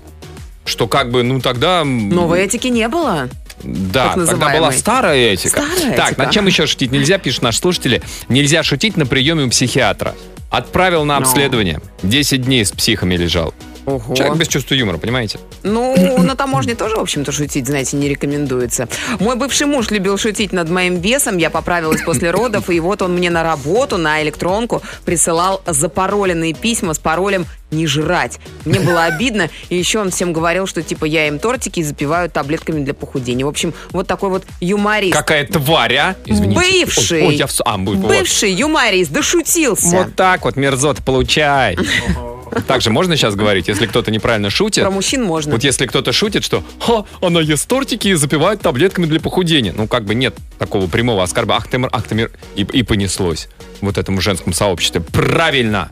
Что 0.66 0.88
как 0.88 1.12
бы, 1.12 1.24
ну 1.24 1.40
тогда... 1.40 1.84
Новой 1.84 2.42
этики 2.42 2.68
не 2.68 2.88
было. 2.88 3.30
Да, 3.64 4.14
тогда 4.14 4.50
была 4.50 4.72
старая 4.72 5.34
этика. 5.34 5.62
Старая 5.62 5.96
так, 5.96 6.12
этика. 6.12 6.24
над 6.24 6.32
чем 6.32 6.48
еще 6.48 6.66
шутить 6.68 6.92
нельзя, 6.92 7.18
пишут 7.18 7.44
наши 7.44 7.60
слушатели. 7.60 8.02
Нельзя 8.30 8.64
шутить 8.64 8.98
на 8.98 9.06
приеме 9.06 9.44
у 9.44 9.50
психиатра. 9.50 10.16
Отправил 10.50 11.06
на 11.06 11.18
обследование. 11.18 11.82
10 12.04 12.42
дней 12.44 12.66
с 12.66 12.72
психами 12.72 13.16
лежал. 13.16 13.54
Ого. 13.90 14.16
Человек 14.16 14.38
без 14.38 14.48
чувства 14.48 14.76
юмора, 14.76 14.98
понимаете? 14.98 15.40
Ну, 15.64 15.96
на 16.22 16.36
таможне 16.36 16.76
тоже, 16.76 16.96
в 16.96 17.00
общем-то, 17.00 17.32
шутить, 17.32 17.66
знаете, 17.66 17.98
не 17.98 18.08
рекомендуется. 18.08 18.88
Мой 19.20 19.36
бывший 19.36 19.66
муж 19.66 19.90
любил 19.90 20.18
шутить 20.18 20.54
над 20.54 20.70
моим 20.70 21.00
весом. 21.00 21.38
Я 21.38 21.50
поправилась 21.50 22.02
после 22.04 22.30
родов, 22.30 22.70
и 22.70 22.80
вот 22.80 23.02
он 23.02 23.16
мне 23.16 23.30
на 23.32 23.42
работу, 23.42 23.98
на 23.98 24.22
электронку 24.22 24.84
присылал 25.06 25.62
запароленные 25.66 26.54
письма 26.54 26.94
с 26.94 27.00
паролем 27.00 27.48
«не 27.72 27.88
жрать». 27.88 28.40
Мне 28.66 28.80
было 28.80 29.06
обидно, 29.06 29.50
и 29.70 29.76
еще 29.76 30.00
он 30.00 30.12
всем 30.12 30.34
говорил, 30.34 30.68
что 30.68 30.84
типа 30.84 31.06
я 31.06 31.28
им 31.28 31.40
тортики 31.40 31.80
и 31.80 31.84
запиваю 31.84 32.30
таблетками 32.30 32.84
для 32.84 32.94
похудения. 32.94 33.46
В 33.46 33.50
общем, 33.50 33.74
вот 33.92 34.06
такой 34.08 34.30
вот 34.30 34.44
юморист. 34.60 35.14
Какая 35.14 35.48
тварь, 35.48 35.96
а? 35.96 36.16
Извините. 36.26 36.60
Бывший. 36.60 37.22
Ой, 37.22 37.28
ой, 37.30 37.36
я 37.36 37.48
в... 37.48 37.52
А, 37.66 37.78
будет, 37.78 38.00
вот. 38.02 38.10
Бывший 38.10 38.52
юморист, 38.52 39.12
дошутился. 39.12 39.98
Вот 39.98 40.16
так 40.16 40.46
вот, 40.46 40.56
мерзот, 40.56 41.04
получай. 41.04 41.76
Также 42.68 42.90
можно 42.90 43.16
сейчас 43.16 43.36
говорить, 43.36 43.68
если 43.68 43.86
кто-то 43.86 44.12
неправильно 44.12 44.50
шутит. 44.50 44.84
Про 44.84 44.92
мужчин 44.92 45.24
можно. 45.24 45.52
Вот 45.52 45.64
если 45.64 45.86
кто-то 45.86 46.12
шутит, 46.12 46.44
что 46.44 46.64
«Ха, 46.80 47.06
она 47.22 47.42
ест 47.42 47.68
тортики 47.68 48.10
и 48.10 48.14
запивает 48.14 48.62
таблетками 48.62 49.06
для 49.06 49.20
похудения». 49.20 49.74
Ну, 49.76 49.88
как 49.88 50.06
бы 50.06 50.16
нет 50.16 50.36
такого 50.58 50.88
прямого 50.88 51.24
оскорба. 51.24 51.56
Ах 51.58 51.68
ты, 51.68 51.80
ах 51.92 52.04
ты 52.08 52.16
мир. 52.16 52.32
И, 52.56 52.62
и 52.64 52.84
понеслось 52.84 53.50
вот 53.82 53.98
этому 53.98 54.22
женскому 54.22 54.54
сообществу. 54.54 55.02
Правильно! 55.02 55.92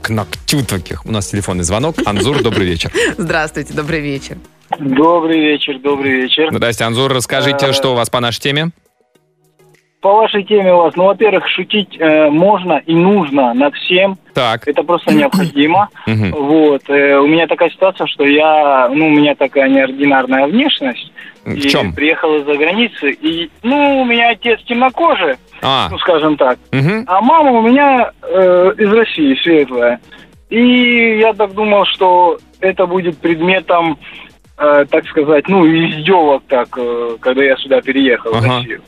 К 0.00 0.10
ногтю 0.10 0.64
таких. 0.64 1.04
У 1.06 1.12
нас 1.12 1.26
телефонный 1.28 1.64
звонок. 1.64 1.96
Анзур, 2.04 2.42
добрый 2.42 2.66
вечер. 2.66 2.92
Здравствуйте, 3.18 3.74
добрый 3.74 4.00
вечер. 4.00 4.38
Добрый 4.78 5.40
вечер, 5.40 5.78
добрый 5.82 6.22
вечер. 6.22 6.48
Здрасте, 6.52 6.84
Анзур, 6.84 7.12
расскажите, 7.12 7.66
Э, 7.66 7.72
что 7.72 7.92
у 7.92 7.94
вас 7.94 8.10
по 8.10 8.20
нашей 8.20 8.40
теме? 8.40 8.70
По 10.00 10.12
вашей 10.14 10.44
теме 10.44 10.72
у 10.72 10.78
вас, 10.78 10.94
ну, 10.94 11.06
во-первых, 11.06 11.48
шутить 11.48 11.96
э, 11.98 12.30
можно 12.30 12.80
и 12.86 12.94
нужно 12.94 13.52
над 13.52 13.74
всем. 13.74 14.16
Так. 14.32 14.66
Это 14.68 14.82
просто 14.84 15.12
необходимо. 15.12 15.88
Вот. 16.06 16.82
э, 16.88 17.18
у 17.18 17.26
меня 17.26 17.46
такая 17.48 17.70
ситуация, 17.70 18.06
что 18.06 18.24
я, 18.24 18.88
ну, 18.94 19.08
у 19.08 19.10
меня 19.10 19.34
такая 19.34 19.68
неординарная 19.68 20.46
внешность. 20.46 21.12
В 21.44 21.54
и 21.54 21.60
чем? 21.62 21.92
приехал 21.94 22.36
из-за 22.36 22.54
границы. 22.56 23.10
И, 23.10 23.50
ну, 23.62 24.02
у 24.02 24.04
меня 24.04 24.30
отец 24.30 24.60
темнокожий, 24.64 25.34
А, 25.62 25.88
ну, 25.90 25.98
скажем 25.98 26.36
так. 26.36 26.58
А 27.06 27.20
мама 27.20 27.50
у 27.52 27.62
меня 27.62 28.12
э, 28.22 28.72
из 28.78 28.92
России, 28.92 29.34
светлая. 29.42 29.98
И 30.50 31.18
я 31.18 31.32
так 31.34 31.54
думал, 31.54 31.84
что 31.86 32.38
это 32.60 32.86
будет 32.86 33.18
предметом, 33.18 33.98
э, 34.58 34.84
так 34.90 35.06
сказать, 35.08 35.48
ну, 35.48 35.66
издевок 35.66 36.44
так, 36.48 36.68
э, 36.76 37.16
когда 37.20 37.42
я 37.44 37.56
сюда 37.56 37.80
переехал 37.80 38.32
в 38.32 38.36
Ага. 38.36 38.58
Россию. 38.58 38.82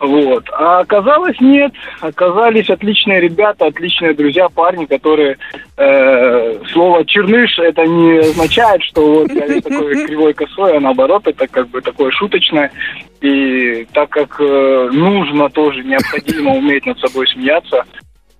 Вот. 0.00 0.48
А 0.52 0.80
оказалось 0.80 1.38
нет. 1.40 1.72
Оказались 2.00 2.70
отличные 2.70 3.20
ребята, 3.20 3.66
отличные 3.66 4.14
друзья, 4.14 4.48
парни, 4.48 4.86
которые 4.86 5.36
э, 5.76 6.64
слово 6.72 7.04
черныш 7.04 7.58
это 7.58 7.86
не 7.86 8.18
означает, 8.20 8.82
что 8.82 9.20
вот 9.20 9.30
я 9.30 9.46
весь 9.46 9.62
такой 9.62 10.06
кривой 10.06 10.32
косой, 10.32 10.78
а 10.78 10.80
наоборот, 10.80 11.26
это 11.26 11.46
как 11.46 11.68
бы 11.68 11.82
такое 11.82 12.10
шуточное. 12.12 12.72
И 13.20 13.86
так 13.92 14.08
как 14.08 14.40
э, 14.40 14.88
нужно 14.90 15.50
тоже 15.50 15.84
необходимо 15.84 16.54
уметь 16.56 16.86
над 16.86 16.98
собой 16.98 17.28
смеяться, 17.28 17.84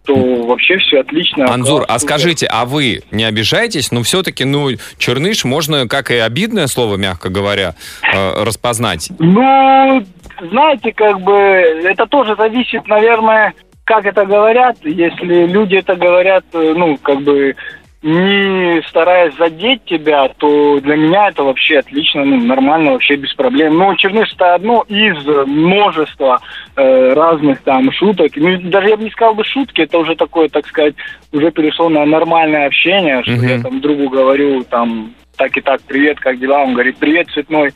то 0.05 0.15
вообще 0.47 0.79
все 0.79 1.01
отлично. 1.01 1.53
Анзур, 1.53 1.85
а 1.89 1.99
скажите, 1.99 2.47
а 2.47 2.65
вы 2.65 3.03
не 3.11 3.25
обижаетесь? 3.25 3.93
Ну, 3.93 4.03
все-таки, 4.03 4.45
ну, 4.45 4.71
черныш 4.99 5.45
можно, 5.45 5.87
как 5.87 6.11
и 6.11 6.17
обидное 6.17 6.67
слово, 6.67 6.97
мягко 6.97 7.29
говоря, 7.29 7.75
э, 8.03 8.45
распознать. 8.45 9.11
Ну, 9.19 10.05
знаете, 10.51 10.93
как 10.93 11.21
бы 11.21 11.35
это 11.35 12.07
тоже 12.07 12.35
зависит, 12.37 12.87
наверное, 12.89 13.55
как 13.85 14.07
это 14.07 14.25
говорят. 14.25 14.79
Если 14.85 15.47
люди 15.47 15.77
это 15.77 15.97
говорят, 15.97 16.45
э, 16.53 16.75
ну, 16.77 16.97
как 16.97 17.21
бы 17.23 17.55
не 18.03 18.81
стараясь 18.89 19.35
задеть 19.37 19.85
тебя, 19.85 20.29
то 20.39 20.81
для 20.81 20.97
меня 20.97 21.29
это 21.29 21.43
вообще 21.45 21.81
отлично, 21.81 22.25
ну, 22.25 22.39
нормально, 22.39 22.93
вообще 22.93 23.17
без 23.17 23.33
проблем. 23.35 23.77
Но 23.77 23.95
черныш 23.97 24.33
это 24.35 24.55
одно 24.55 24.85
из 24.89 25.17
множества 25.47 26.41
э, 26.77 27.13
разных 27.13 27.61
там 27.61 27.93
шуток. 27.93 28.33
Ну, 28.37 28.59
даже 28.71 28.89
я 28.89 28.97
бы 28.97 29.05
не 29.05 29.11
сказал 29.11 29.35
бы 29.35 29.45
шутки, 29.45 29.83
это 29.83 29.99
уже 29.99 30.17
такое, 30.17 30.49
так 30.49 30.67
сказать, 30.67 30.95
уже 31.33 31.51
перешло 31.51 31.91
на 31.91 32.07
нормальное 32.07 32.67
общение, 32.67 33.23
что 33.23 33.33
Мгм. 33.33 33.49
я 33.49 33.61
там 33.61 33.81
другу 33.83 34.09
говорю, 34.09 34.65
там, 34.65 35.13
так 35.37 35.55
и 35.59 35.61
так, 35.61 35.83
привет, 35.83 36.19
как 36.21 36.39
дела? 36.39 36.63
Он 36.63 36.73
говорит, 36.73 36.97
привет, 36.97 37.29
цветной. 37.35 37.71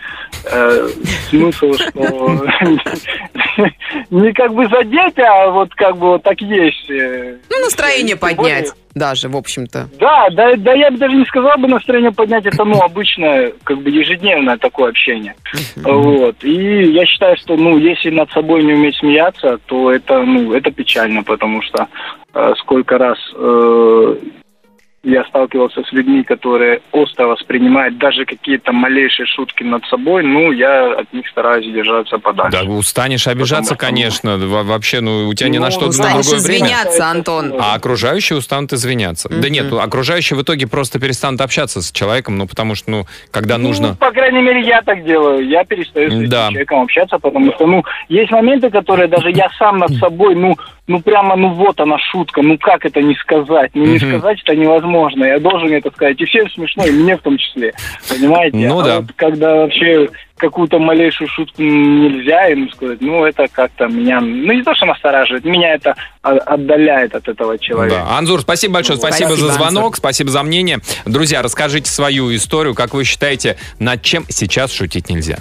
Э, 0.50 0.88
смысл, 1.28 1.74
что 1.74 2.00
не 4.10 4.32
как 4.32 4.54
бы 4.54 4.66
задеть, 4.68 5.18
а 5.18 5.50
вот 5.50 5.74
как 5.74 5.98
бы 5.98 6.08
вот 6.12 6.22
так 6.22 6.40
есть. 6.40 6.90
э. 6.90 7.36
Ну, 7.50 7.60
настроение 7.60 8.16
поднять 8.16 8.72
даже, 8.94 9.28
в 9.28 9.36
общем-то. 9.36 9.88
Да, 9.98 10.28
да, 10.30 10.52
да, 10.56 10.72
я 10.72 10.90
бы 10.90 10.98
даже 10.98 11.14
не 11.14 11.24
сказал 11.24 11.56
бы 11.58 11.68
настроение 11.68 12.12
поднять, 12.12 12.46
это, 12.46 12.64
ну, 12.64 12.80
обычное, 12.80 13.52
как 13.64 13.78
бы 13.78 13.90
ежедневное 13.90 14.56
такое 14.56 14.90
общение. 14.90 15.34
Вот. 15.76 16.42
И 16.42 16.92
я 16.92 17.04
считаю, 17.06 17.36
что, 17.36 17.56
ну, 17.56 17.78
если 17.78 18.10
над 18.10 18.30
собой 18.30 18.62
не 18.62 18.74
уметь 18.74 18.96
смеяться, 18.96 19.58
то 19.66 19.92
это, 19.92 20.22
ну, 20.22 20.52
это 20.52 20.70
печально, 20.70 21.22
потому 21.22 21.62
что 21.62 21.88
э, 22.34 22.52
сколько 22.58 22.98
раз 22.98 23.18
э, 23.36 24.16
я 25.04 25.24
сталкивался 25.24 25.82
с 25.84 25.92
людьми, 25.92 26.22
которые 26.24 26.80
остро 26.92 27.26
воспринимают 27.26 27.98
даже 27.98 28.24
какие-то 28.24 28.72
малейшие 28.72 29.26
шутки 29.26 29.62
над 29.62 29.84
собой, 29.86 30.22
ну, 30.24 30.50
я 30.52 30.92
от 31.00 31.12
них 31.12 31.28
стараюсь 31.28 31.66
держаться 31.72 32.18
подальше. 32.18 32.64
Да, 32.64 32.70
устанешь 32.70 33.26
обижаться, 33.26 33.74
Потому 33.74 33.96
что- 33.96 34.10
конечно. 34.10 34.36
Во- 34.38 34.62
Вообще, 34.64 35.00
ну, 35.00 35.28
у 35.28 35.34
тебя 35.34 35.50
ни 35.50 35.58
на 35.58 35.66
Ну, 35.66 35.70
что 35.70 35.82
на 35.82 35.88
Устанешь 35.88 36.26
другое 36.26 36.42
время. 36.46 36.64
извиняться, 36.66 37.06
Антон. 37.06 37.54
А 37.60 37.74
окружающие 37.74 38.38
устанут 38.38 38.72
извиняться. 38.72 39.28
Да 39.28 39.48
нет, 39.48 39.66
ну, 39.70 39.78
окружающие 39.78 40.36
в 40.38 40.42
итоге 40.42 40.66
просто 40.66 40.98
перестанут 40.98 41.40
общаться 41.42 41.82
с 41.82 41.92
человеком, 41.92 42.36
ну, 42.38 42.46
потому 42.46 42.74
что, 42.74 42.90
ну, 42.90 43.04
когда 43.30 43.58
Ну, 43.58 43.68
нужно... 43.68 43.94
по 43.96 44.10
крайней 44.10 44.40
мере, 44.42 44.60
я 44.62 44.80
так 44.82 45.04
делаю. 45.04 45.46
Я 45.46 45.64
перестаю 45.64 46.10
с 46.10 46.14
этим 46.14 46.28
Да. 46.28 46.48
человеком 46.48 46.80
общаться, 46.82 47.18
потому 47.18 47.52
что, 47.52 47.66
ну, 47.66 47.84
есть 48.08 48.30
моменты, 48.32 48.70
которые 48.70 49.08
даже 49.08 49.30
я 49.30 49.48
сам 49.58 49.78
над 49.78 49.92
собой, 49.98 50.34
ну, 50.34 50.56
ну 50.86 51.00
прямо, 51.00 51.34
ну 51.36 51.48
вот 51.50 51.80
она 51.80 51.96
шутка, 51.98 52.42
ну 52.42 52.58
как 52.58 52.84
это 52.84 53.00
не 53.00 53.14
сказать? 53.14 53.70
Ну 53.74 53.84
не 53.86 53.96
Мгм. 53.96 54.08
сказать 54.18 54.40
это 54.42 54.54
невозможно. 54.56 54.93
Я 55.26 55.38
должен 55.38 55.72
это 55.72 55.90
сказать. 55.90 56.20
И 56.20 56.24
всем 56.24 56.48
смешно, 56.50 56.84
и 56.86 56.90
мне 56.90 57.16
в 57.16 57.20
том 57.22 57.36
числе. 57.38 57.72
Понимаете? 58.08 58.56
Ну 58.56 58.80
А 58.80 58.84
да. 58.84 59.00
вот 59.00 59.10
когда 59.16 59.54
вообще 59.56 60.08
какую-то 60.36 60.78
малейшую 60.78 61.28
шутку 61.28 61.62
нельзя 61.62 62.44
ему 62.46 62.68
сказать, 62.70 63.00
ну 63.00 63.24
это 63.24 63.46
как-то 63.50 63.86
меня, 63.86 64.20
ну 64.20 64.52
не 64.52 64.62
то, 64.62 64.74
что 64.74 64.86
настораживает, 64.86 65.44
меня 65.44 65.74
это 65.74 65.94
отдаляет 66.22 67.14
от 67.14 67.28
этого 67.28 67.58
человека. 67.58 68.04
Да. 68.08 68.16
Анзур, 68.18 68.40
спасибо 68.40 68.74
большое, 68.74 68.98
спасибо, 68.98 69.28
Спасибо, 69.28 69.48
за 69.48 69.54
звонок, 69.54 69.84
Анзур. 69.84 69.96
спасибо 69.96 70.30
за 70.30 70.42
мнение. 70.42 70.78
Друзья, 71.06 71.40
расскажите 71.42 71.90
свою 71.90 72.34
историю, 72.34 72.74
как 72.74 72.94
вы 72.94 73.04
считаете, 73.04 73.56
над 73.78 74.02
чем 74.02 74.24
сейчас 74.28 74.72
шутить 74.72 75.08
нельзя? 75.08 75.38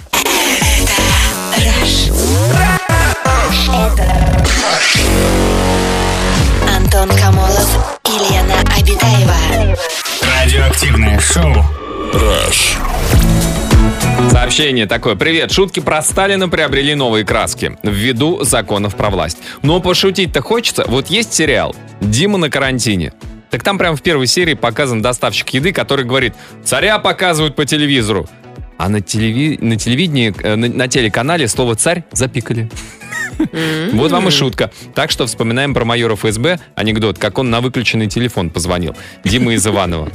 Антон 6.76 7.08
Камолов 7.18 8.00
Обитаева. 8.84 9.76
Радиоактивное 10.42 11.18
шоу. 11.18 11.54
Сообщение 14.30 14.84
такое. 14.84 15.14
Привет. 15.14 15.50
Шутки 15.52 15.80
про 15.80 16.02
Сталина 16.02 16.50
приобрели 16.50 16.94
новые 16.94 17.24
краски 17.24 17.78
ввиду 17.82 18.44
законов 18.44 18.94
про 18.94 19.08
власть. 19.08 19.38
Но 19.62 19.80
пошутить-то 19.80 20.42
хочется. 20.42 20.84
Вот 20.86 21.06
есть 21.06 21.32
сериал 21.32 21.74
«Дима 22.02 22.36
на 22.36 22.50
карантине». 22.50 23.14
Так 23.48 23.62
там 23.62 23.78
прямо 23.78 23.96
в 23.96 24.02
первой 24.02 24.26
серии 24.26 24.52
показан 24.52 25.00
доставщик 25.00 25.48
еды, 25.54 25.72
который 25.72 26.04
говорит 26.04 26.34
«Царя 26.62 26.98
показывают 26.98 27.56
по 27.56 27.64
телевизору». 27.64 28.28
А 28.76 28.90
на, 28.90 28.98
телеви- 28.98 29.56
на 29.64 29.78
телевидении, 29.78 30.34
э, 30.42 30.56
на, 30.56 30.68
на 30.68 30.88
телеканале 30.88 31.48
слово 31.48 31.74
«царь» 31.74 32.04
запикали. 32.12 32.68
Вот 33.92 34.12
вам 34.12 34.28
и 34.28 34.30
шутка. 34.30 34.70
Так 34.94 35.10
что 35.10 35.26
вспоминаем 35.26 35.74
про 35.74 35.84
майора 35.84 36.16
ФСБ 36.16 36.58
анекдот, 36.74 37.18
как 37.18 37.38
он 37.38 37.50
на 37.50 37.60
выключенный 37.60 38.06
телефон 38.06 38.50
позвонил. 38.50 38.96
Дима 39.24 39.54
из 39.54 39.66
Иванова. 39.66 40.10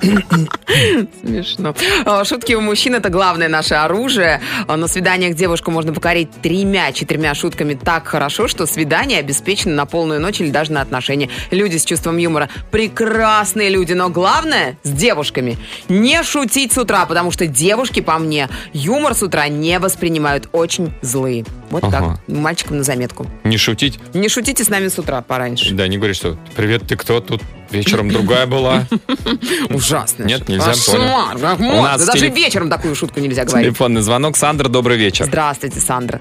Смешно. 0.00 1.74
А, 2.04 2.24
Шутки 2.24 2.54
у 2.54 2.60
мужчин 2.60 2.94
это 2.94 3.08
главное 3.10 3.48
наше 3.48 3.74
оружие. 3.74 4.40
А, 4.66 4.76
На 4.76 4.88
свиданиях 4.88 5.34
девушку 5.36 5.70
можно 5.70 5.92
покорить 5.92 6.30
тремя-четырьмя 6.42 7.34
шутками 7.34 7.74
так 7.74 8.06
хорошо, 8.06 8.48
что 8.48 8.66
свидание 8.66 9.18
обеспечено 9.20 9.74
на 9.74 9.86
полную 9.86 10.20
ночь 10.20 10.40
или 10.40 10.50
даже 10.50 10.72
на 10.72 10.80
отношения. 10.80 11.28
Люди 11.50 11.76
с 11.76 11.84
чувством 11.84 12.16
юмора 12.16 12.48
прекрасные 12.70 13.68
люди, 13.70 13.92
но 13.92 14.08
главное 14.08 14.76
с 14.82 14.90
девушками. 14.90 15.58
Не 15.88 16.22
шутить 16.22 16.72
с 16.72 16.78
утра, 16.78 17.06
потому 17.06 17.30
что 17.30 17.46
девушки, 17.46 18.00
по 18.00 18.18
мне, 18.18 18.48
юмор 18.72 19.14
с 19.14 19.22
утра 19.22 19.48
не 19.48 19.78
воспринимают 19.78 20.48
очень 20.52 20.92
злые. 21.02 21.44
Вот 21.70 21.84
Ага. 21.84 22.18
так. 22.26 22.28
Мальчикам 22.36 22.78
на 22.78 22.82
заметку. 22.82 23.26
Не 23.44 23.56
шутить? 23.56 23.98
Не 24.14 24.28
шутите 24.28 24.64
с 24.64 24.68
нами 24.68 24.88
с 24.88 24.98
утра 24.98 25.20
пораньше. 25.22 25.72
Да, 25.74 25.86
не 25.88 25.98
говори, 25.98 26.14
что 26.14 26.36
«Привет, 26.56 26.82
ты 26.88 26.96
кто 26.96 27.20
тут?» 27.20 27.42
Вечером 27.70 28.10
другая 28.10 28.46
была. 28.46 28.84
Ужасно. 29.70 30.24
Нет, 30.24 30.48
нельзя, 30.48 30.66
Кошмар, 30.72 31.32
понял. 31.36 31.40
как 31.40 31.60
У 31.60 31.62
можно? 31.62 31.82
нас 31.82 32.04
Да 32.06 32.12
Даже 32.12 32.28
вечером 32.28 32.68
такую 32.70 32.94
шутку 32.94 33.20
нельзя 33.20 33.44
говорить. 33.44 33.68
Телефонный 33.68 34.00
звонок. 34.02 34.36
Сандра, 34.36 34.68
добрый 34.68 34.96
вечер. 34.96 35.26
Здравствуйте, 35.26 35.80
Сандра. 35.80 36.20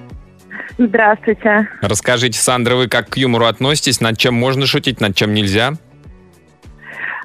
Здравствуйте. 0.78 1.68
Расскажите, 1.82 2.40
Сандра, 2.40 2.76
вы 2.76 2.88
как 2.88 3.10
к 3.10 3.18
юмору 3.18 3.46
относитесь? 3.46 4.00
Над 4.00 4.18
чем 4.18 4.34
можно 4.34 4.66
шутить, 4.66 5.02
над 5.02 5.16
чем 5.16 5.34
нельзя? 5.34 5.74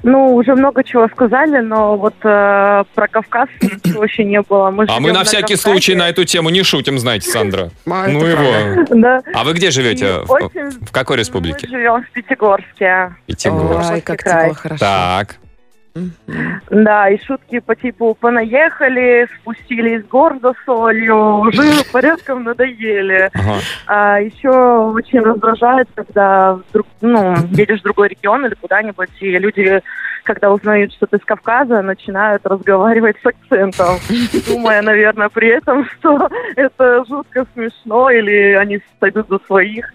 Ну, 0.02 0.34
уже 0.34 0.54
много 0.54 0.82
чего 0.84 1.08
сказали, 1.08 1.60
но 1.60 1.96
вот 1.96 2.14
э, 2.22 2.84
про 2.94 3.08
Кавказ 3.08 3.48
ничего 3.62 4.04
еще 4.04 4.24
не 4.24 4.40
было. 4.42 4.70
Мы 4.70 4.84
А 4.88 5.00
мы 5.00 5.08
живем 5.08 5.14
на 5.14 5.24
всякий 5.24 5.54
Кавказе. 5.54 5.62
случай 5.62 5.94
на 5.94 6.08
эту 6.08 6.24
тему 6.24 6.50
не 6.50 6.62
шутим, 6.62 6.98
знаете, 6.98 7.30
Сандра. 7.30 7.70
А, 7.86 8.06
Ну 8.08 8.24
его. 8.24 8.84
Да. 8.90 9.22
А 9.34 9.44
вы 9.44 9.52
где 9.54 9.70
живете? 9.70 10.20
В- 10.26 10.90
какой 10.90 11.16
республике? 11.16 11.68
Мы 11.70 11.78
живем 11.78 12.02
в 12.02 12.10
Пятигорске. 12.10 13.14
Пятигорск. 13.26 13.90
Ой, 13.92 14.00
как 14.00 14.22
хорошо. 14.22 14.76
Так. 14.78 15.36
Да, 16.70 17.08
и 17.08 17.18
шутки 17.24 17.60
по 17.60 17.76
типу 17.76 18.16
понаехали, 18.18 19.28
спустились 19.40 20.02
с 20.02 20.08
гор 20.08 20.38
за 20.42 20.54
солью, 20.64 21.38
уже 21.40 21.62
порядком 21.92 22.42
надоели. 22.42 23.30
Ага. 23.32 23.60
А 23.86 24.20
еще 24.20 24.50
очень 24.50 25.20
раздражает, 25.20 25.88
когда 25.94 26.54
вдруг, 26.54 26.86
ну, 27.00 27.36
едешь 27.52 27.80
в 27.80 27.84
другой 27.84 28.08
регион 28.08 28.46
или 28.46 28.54
куда-нибудь, 28.54 29.10
и 29.20 29.38
люди, 29.38 29.82
когда 30.24 30.52
узнают, 30.52 30.92
что 30.92 31.06
ты 31.06 31.18
с 31.18 31.24
Кавказа, 31.24 31.80
начинают 31.82 32.44
разговаривать 32.44 33.16
с 33.22 33.26
акцентом, 33.26 33.98
думая, 34.48 34.82
наверное, 34.82 35.28
при 35.28 35.48
этом, 35.48 35.86
что 35.86 36.28
это 36.56 37.04
жутко 37.08 37.46
смешно, 37.54 38.10
или 38.10 38.54
они 38.54 38.80
сойдут 38.98 39.28
за 39.28 39.38
своих. 39.46 39.92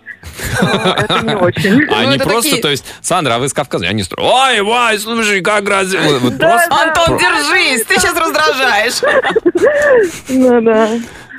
Это 0.61 1.21
не 1.23 1.35
очень. 1.35 1.83
А 1.91 2.03
Ну, 2.03 2.09
не 2.09 2.15
это 2.15 2.25
просто, 2.25 2.57
то 2.61 2.69
есть, 2.69 2.85
Сандра, 3.01 3.35
а 3.35 3.39
вы 3.39 3.49
с 3.49 3.53
Кавказа? 3.53 3.85
Я 3.85 3.93
не 3.93 4.03
строю. 4.03 4.29
Ой, 4.31 4.61
Вай, 4.61 4.99
слушай, 4.99 5.41
как 5.41 5.67
раз... 5.67 5.93
Антон, 5.93 7.17
держись, 7.17 7.85
ты 7.85 7.95
сейчас 7.99 8.15
раздражаешь. 8.17 9.01
Ну 10.29 10.61
да. 10.61 10.89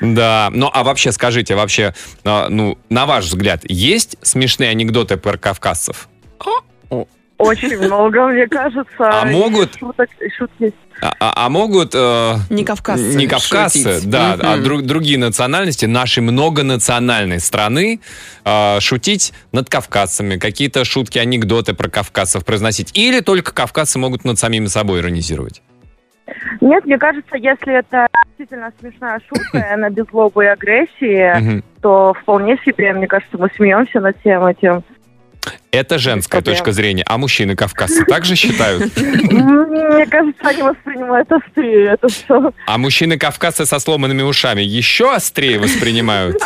Да, 0.00 0.48
ну 0.52 0.70
а 0.72 0.82
вообще 0.82 1.12
скажите, 1.12 1.54
вообще, 1.54 1.94
а, 2.24 2.48
ну, 2.48 2.78
на 2.88 3.04
ваш 3.06 3.26
взгляд, 3.26 3.60
есть 3.64 4.16
смешные 4.22 4.70
анекдоты 4.70 5.16
про 5.16 5.36
кавказцев? 5.36 6.08
Очень 7.40 7.78
много, 7.78 8.26
мне 8.28 8.46
кажется. 8.48 8.84
А 8.98 9.24
могут- 9.24 9.78
шутки. 10.36 10.74
А, 11.02 11.14
а- 11.18 11.46
а 11.46 11.48
могут... 11.48 11.94
э, 11.94 12.34
Не 12.50 12.64
кавказцы. 12.64 13.14
Не 13.16 13.26
кавказцы, 13.26 13.94
шутить. 13.94 14.10
да, 14.10 14.36
а 14.40 14.54
Мгм. 14.56 14.64
друг- 14.64 14.82
другие 14.82 15.18
национальности 15.18 15.86
нашей 15.86 16.22
многонациональной 16.22 17.40
страны 17.40 18.00
э, 18.44 18.80
шутить 18.80 19.32
над 19.52 19.70
кавказцами, 19.70 20.36
какие-то 20.36 20.84
шутки, 20.84 21.18
анекдоты 21.18 21.72
про 21.74 21.88
кавказцев 21.88 22.44
произносить. 22.44 22.90
Или 22.96 23.20
только 23.20 23.52
кавказцы 23.52 23.98
могут 23.98 24.24
над 24.24 24.38
самими 24.38 24.66
собой 24.66 25.00
иронизировать. 25.00 25.62
Нет, 26.60 26.84
мне 26.84 26.98
кажется, 26.98 27.36
если 27.36 27.78
это 27.78 28.06
действительно 28.28 28.70
смешная 28.78 29.20
шутка, 29.28 29.66
она 29.72 29.90
без 29.90 30.04
злобы 30.10 30.44
и 30.44 30.48
агрессии, 30.48 31.62
то 31.82 32.14
вполне 32.22 32.56
себе, 32.64 32.92
мне 32.92 33.06
кажется, 33.06 33.36
мы 33.38 33.48
смеемся 33.56 34.00
над 34.00 34.16
всем 34.20 34.44
этим. 34.46 34.84
Это 35.72 35.98
женская 35.98 36.38
проблем. 36.38 36.56
точка 36.56 36.72
зрения. 36.72 37.04
А 37.06 37.16
мужчины 37.18 37.54
кавказцы 37.54 38.04
также 38.04 38.34
считают? 38.34 38.96
Мне 38.96 40.06
кажется, 40.06 40.40
они 40.42 40.62
воспринимают 40.62 41.30
острее 41.30 41.92
это 41.94 42.08
все. 42.08 42.52
А 42.66 42.78
мужчины 42.78 43.18
кавказцы 43.18 43.66
со 43.66 43.78
сломанными 43.78 44.22
ушами 44.22 44.62
еще 44.62 45.14
острее 45.14 45.58
воспринимают? 45.58 46.36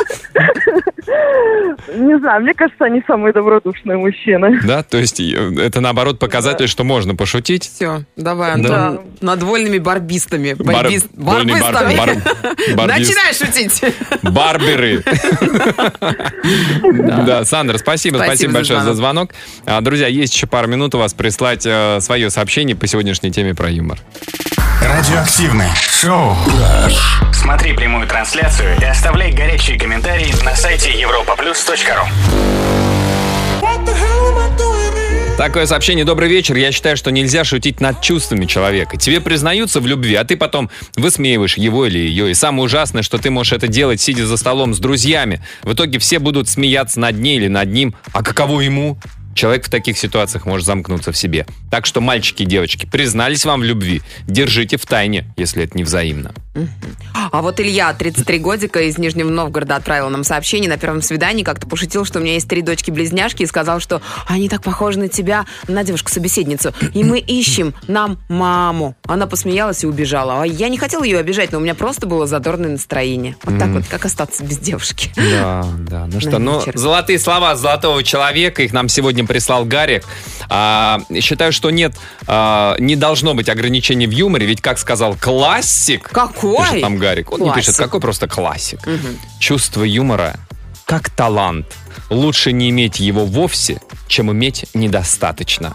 Не 1.97 2.19
знаю, 2.19 2.43
мне 2.43 2.55
кажется, 2.55 2.85
они 2.87 3.03
самые 3.07 3.33
добродушные 3.33 3.97
мужчины. 3.97 4.61
Да, 4.65 4.83
то 4.83 4.99
есть 4.99 5.21
э, 5.21 5.55
это 5.61 5.81
наоборот 5.81 6.19
показатель, 6.19 6.67
что 6.67 6.83
можно 6.83 7.15
пошутить. 7.15 7.65
Все, 7.73 8.03
давай, 8.17 8.61
Да. 8.61 8.89
Антон. 8.89 9.05
Над 9.21 9.43
вольными 9.43 9.79
барбистами. 9.79 10.55
Бар- 10.55 10.87
Барбист- 10.87 11.11
бар- 11.15 11.45
барбистами. 11.45 11.97
бар- 11.97 12.17
барбист. 12.77 13.15
Начинай 13.15 13.35
шутить. 13.35 13.83
Барберы. 14.23 15.03
Да, 17.25 17.45
Сандра, 17.45 17.79
спасибо, 17.79 18.17
Спасибо 18.19 18.55
большое 18.55 18.81
за 18.83 18.95
звонок. 18.95 19.14
Звонок. 19.15 19.31
А, 19.67 19.81
Друзья, 19.81 20.09
есть 20.09 20.35
еще 20.35 20.47
пару 20.47 20.69
минут 20.69 20.95
у 20.95 20.99
вас 20.99 21.15
прислать 21.15 21.65
э, 21.65 22.01
свое 22.01 22.31
сообщение 22.31 22.75
по 22.77 22.87
сегодняшней 22.87 23.31
теме 23.31 23.55
про 23.55 23.71
юмор. 23.71 23.99
Радиоактивное 24.83 25.73
шоу. 25.75 26.37
Смотри 27.33 27.73
прямую 27.75 28.07
трансляцию 28.07 28.77
и 28.81 28.85
оставляй 28.85 29.33
горячие 29.33 29.79
комментарии 29.79 30.35
на 30.45 30.55
сайте 30.57 30.91
europaplus.ru 30.91 32.05
Такое 35.37 35.67
сообщение 35.67 36.05
«Добрый 36.05 36.29
вечер». 36.29 36.55
Я 36.55 36.71
считаю, 36.71 36.97
что 36.97 37.11
нельзя 37.11 37.43
шутить 37.43 37.81
над 37.81 38.01
чувствами 38.01 38.47
человека. 38.47 38.97
Тебе 38.97 39.21
признаются 39.21 39.81
в 39.81 39.87
любви, 39.87 40.15
а 40.15 40.23
ты 40.23 40.37
потом 40.37 40.71
высмеиваешь 40.95 41.57
его 41.57 41.87
или 41.87 41.99
ее. 41.99 42.31
И 42.31 42.35
самое 42.35 42.67
ужасное, 42.67 43.03
что 43.03 43.19
ты 43.19 43.31
можешь 43.31 43.53
это 43.53 43.67
делать, 43.67 44.01
сидя 44.01 44.29
за 44.29 44.37
столом 44.37 44.75
с 44.75 44.79
друзьями. 44.79 45.43
В 45.65 45.73
итоге 45.73 45.99
все 45.99 46.21
будут 46.21 46.49
смеяться 46.49 47.01
над 47.01 47.19
ней 47.19 47.39
или 47.39 47.49
над 47.49 47.69
ним. 47.69 47.97
А 48.13 48.23
каково 48.23 48.61
ему? 48.61 48.97
Человек 49.35 49.67
в 49.67 49.71
таких 49.71 49.99
ситуациях 49.99 50.47
может 50.47 50.67
замкнуться 50.67 51.13
в 51.13 51.17
себе. 51.17 51.47
Так 51.71 51.87
что, 51.87 52.01
мальчики 52.01 52.43
и 52.43 52.47
девочки, 52.47 52.87
признались 52.87 53.45
вам 53.45 53.61
в 53.61 53.65
любви. 53.65 54.03
Держите 54.27 54.77
в 54.77 54.87
тайне, 54.87 55.27
если 55.37 55.65
это 55.65 55.77
не 55.77 55.85
взаимно. 55.85 56.33
А 57.33 57.43
вот 57.43 57.59
Илья, 57.59 57.93
33 57.93 58.39
годика, 58.39 58.81
из 58.81 58.97
Нижнего 58.97 59.29
Новгорода 59.29 59.75
отправил 59.75 60.09
нам 60.09 60.23
сообщение 60.23 60.71
на 60.71 60.77
первом 60.77 61.03
свидании, 61.03 61.43
как-то 61.43 61.67
пошутил, 61.67 62.05
что 62.05 62.21
у 62.21 62.23
меня 62.23 62.35
есть 62.35 62.49
три 62.49 62.63
дочки-близняшки, 62.63 63.43
и 63.43 63.47
сказал, 63.47 63.81
что 63.81 64.01
они 64.29 64.49
так 64.49 64.63
похожи 64.63 64.99
на 64.99 65.09
тебя, 65.09 65.47
на 65.67 65.83
девушку-собеседницу, 65.83 66.73
и 66.93 67.03
мы 67.03 67.19
ищем 67.19 67.75
нам 67.89 68.19
маму. 68.29 68.95
Она 69.07 69.27
посмеялась 69.27 69.83
и 69.83 69.87
убежала. 69.87 70.43
А 70.43 70.47
я 70.47 70.69
не 70.69 70.79
хотела 70.79 71.03
ее 71.03 71.19
обижать, 71.19 71.51
но 71.51 71.59
у 71.59 71.61
меня 71.61 71.75
просто 71.75 72.07
было 72.07 72.27
задорное 72.27 72.71
настроение. 72.71 73.37
Вот 73.43 73.59
так 73.59 73.71
вот, 73.71 73.85
как 73.89 74.05
остаться 74.05 74.45
без 74.45 74.59
девушки. 74.59 75.11
Да, 75.17 75.67
да. 75.89 76.07
Ну 76.13 76.21
что, 76.21 76.39
ну, 76.39 76.63
золотые 76.75 77.19
слова 77.19 77.57
золотого 77.57 78.05
человека, 78.05 78.63
их 78.63 78.73
нам 78.73 78.89
сегодня 78.89 79.24
прислал 79.27 79.65
Гарик. 79.65 80.05
А, 80.49 81.01
считаю, 81.21 81.53
что 81.53 81.71
нет, 81.71 81.95
а, 82.27 82.77
не 82.79 82.97
должно 82.97 83.35
быть 83.35 83.49
ограничений 83.49 84.07
в 84.07 84.11
юморе, 84.11 84.47
ведь, 84.47 84.61
как 84.61 84.79
сказал 84.79 85.15
классик, 85.15 86.09
Какой? 86.11 86.59
пишет 86.67 86.81
там 86.81 86.99
Гарик, 86.99 87.33
он 87.33 87.41
не 87.41 87.45
Классик. 87.47 87.67
пишет, 87.67 87.77
какой 87.77 88.01
просто 88.01 88.29
классик. 88.29 88.81
Чувство 89.39 89.83
юмора 89.85 90.37
как 90.85 91.09
талант. 91.11 91.67
Лучше 92.11 92.53
не 92.53 92.69
иметь 92.71 93.01
его 93.01 93.25
вовсе, 93.25 93.81
чем 94.07 94.31
иметь 94.31 94.67
недостаточно. 94.75 95.75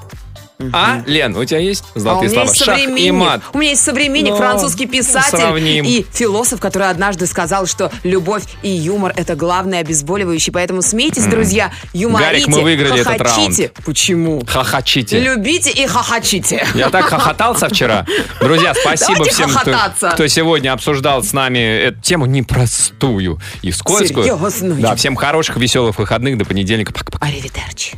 А, 0.73 1.01
Лен, 1.05 1.37
у 1.37 1.45
тебя 1.45 1.59
есть 1.59 1.85
А 1.95 1.99
золотые 1.99 2.31
меня 2.31 2.45
слова? 2.47 2.77
Шах 2.77 2.97
и 2.99 3.11
мат. 3.11 3.41
У 3.53 3.57
меня 3.59 3.69
есть 3.69 3.81
современник, 3.81 4.31
Ну, 4.31 4.37
французский 4.37 4.87
писатель 4.87 5.37
сравним. 5.37 5.85
и 5.85 6.05
философ, 6.11 6.59
который 6.59 6.89
однажды 6.89 7.27
сказал, 7.27 7.65
что 7.65 7.89
любовь 8.03 8.43
и 8.61 8.69
юмор 8.69 9.13
это 9.15 9.35
главное 9.35 9.79
обезболивающее. 9.79 10.51
Поэтому 10.51 10.81
смейтесь, 10.81 11.27
друзья, 11.27 11.71
юморите, 11.93 12.29
Гарик, 12.29 12.47
мы 12.47 12.61
выиграли 12.61 12.99
этот 12.99 13.25
хохочите. 13.25 13.71
Почему? 13.85 14.43
Хохочите. 14.45 15.19
Любите 15.21 15.71
и 15.71 15.87
хохочите. 15.87 16.67
Я 16.75 16.89
так 16.89 17.05
хохотался 17.05 17.69
вчера. 17.69 18.05
Друзья, 18.41 18.73
спасибо 18.73 19.13
Давайте 19.19 19.33
всем, 19.33 19.51
кто, 19.51 20.09
кто 20.11 20.27
сегодня 20.27 20.73
обсуждал 20.73 21.23
с 21.23 21.31
нами 21.31 21.59
эту 21.59 22.01
тему 22.01 22.25
непростую 22.25 23.39
и 23.61 23.71
скользкую. 23.71 24.25
Серьезную. 24.25 24.81
Да, 24.81 24.95
всем 24.95 25.15
хороших, 25.15 25.55
веселых 25.55 25.97
выходных. 25.97 26.37
До 26.37 26.43
понедельника. 26.43 26.91
Пока-пока. 26.91 27.25
Аривидерчи. 27.25 27.97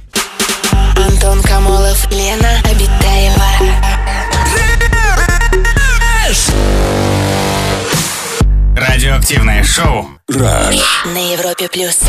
Антон 1.02 1.42
Камолов, 1.42 2.10
Лена 2.12 2.62
Обитаева. 2.64 3.46
Радиоактивное 8.76 9.64
шоу. 9.64 10.08
Rush. 10.30 10.80
На 11.06 11.34
Европе 11.34 11.68
плюс. 11.68 12.00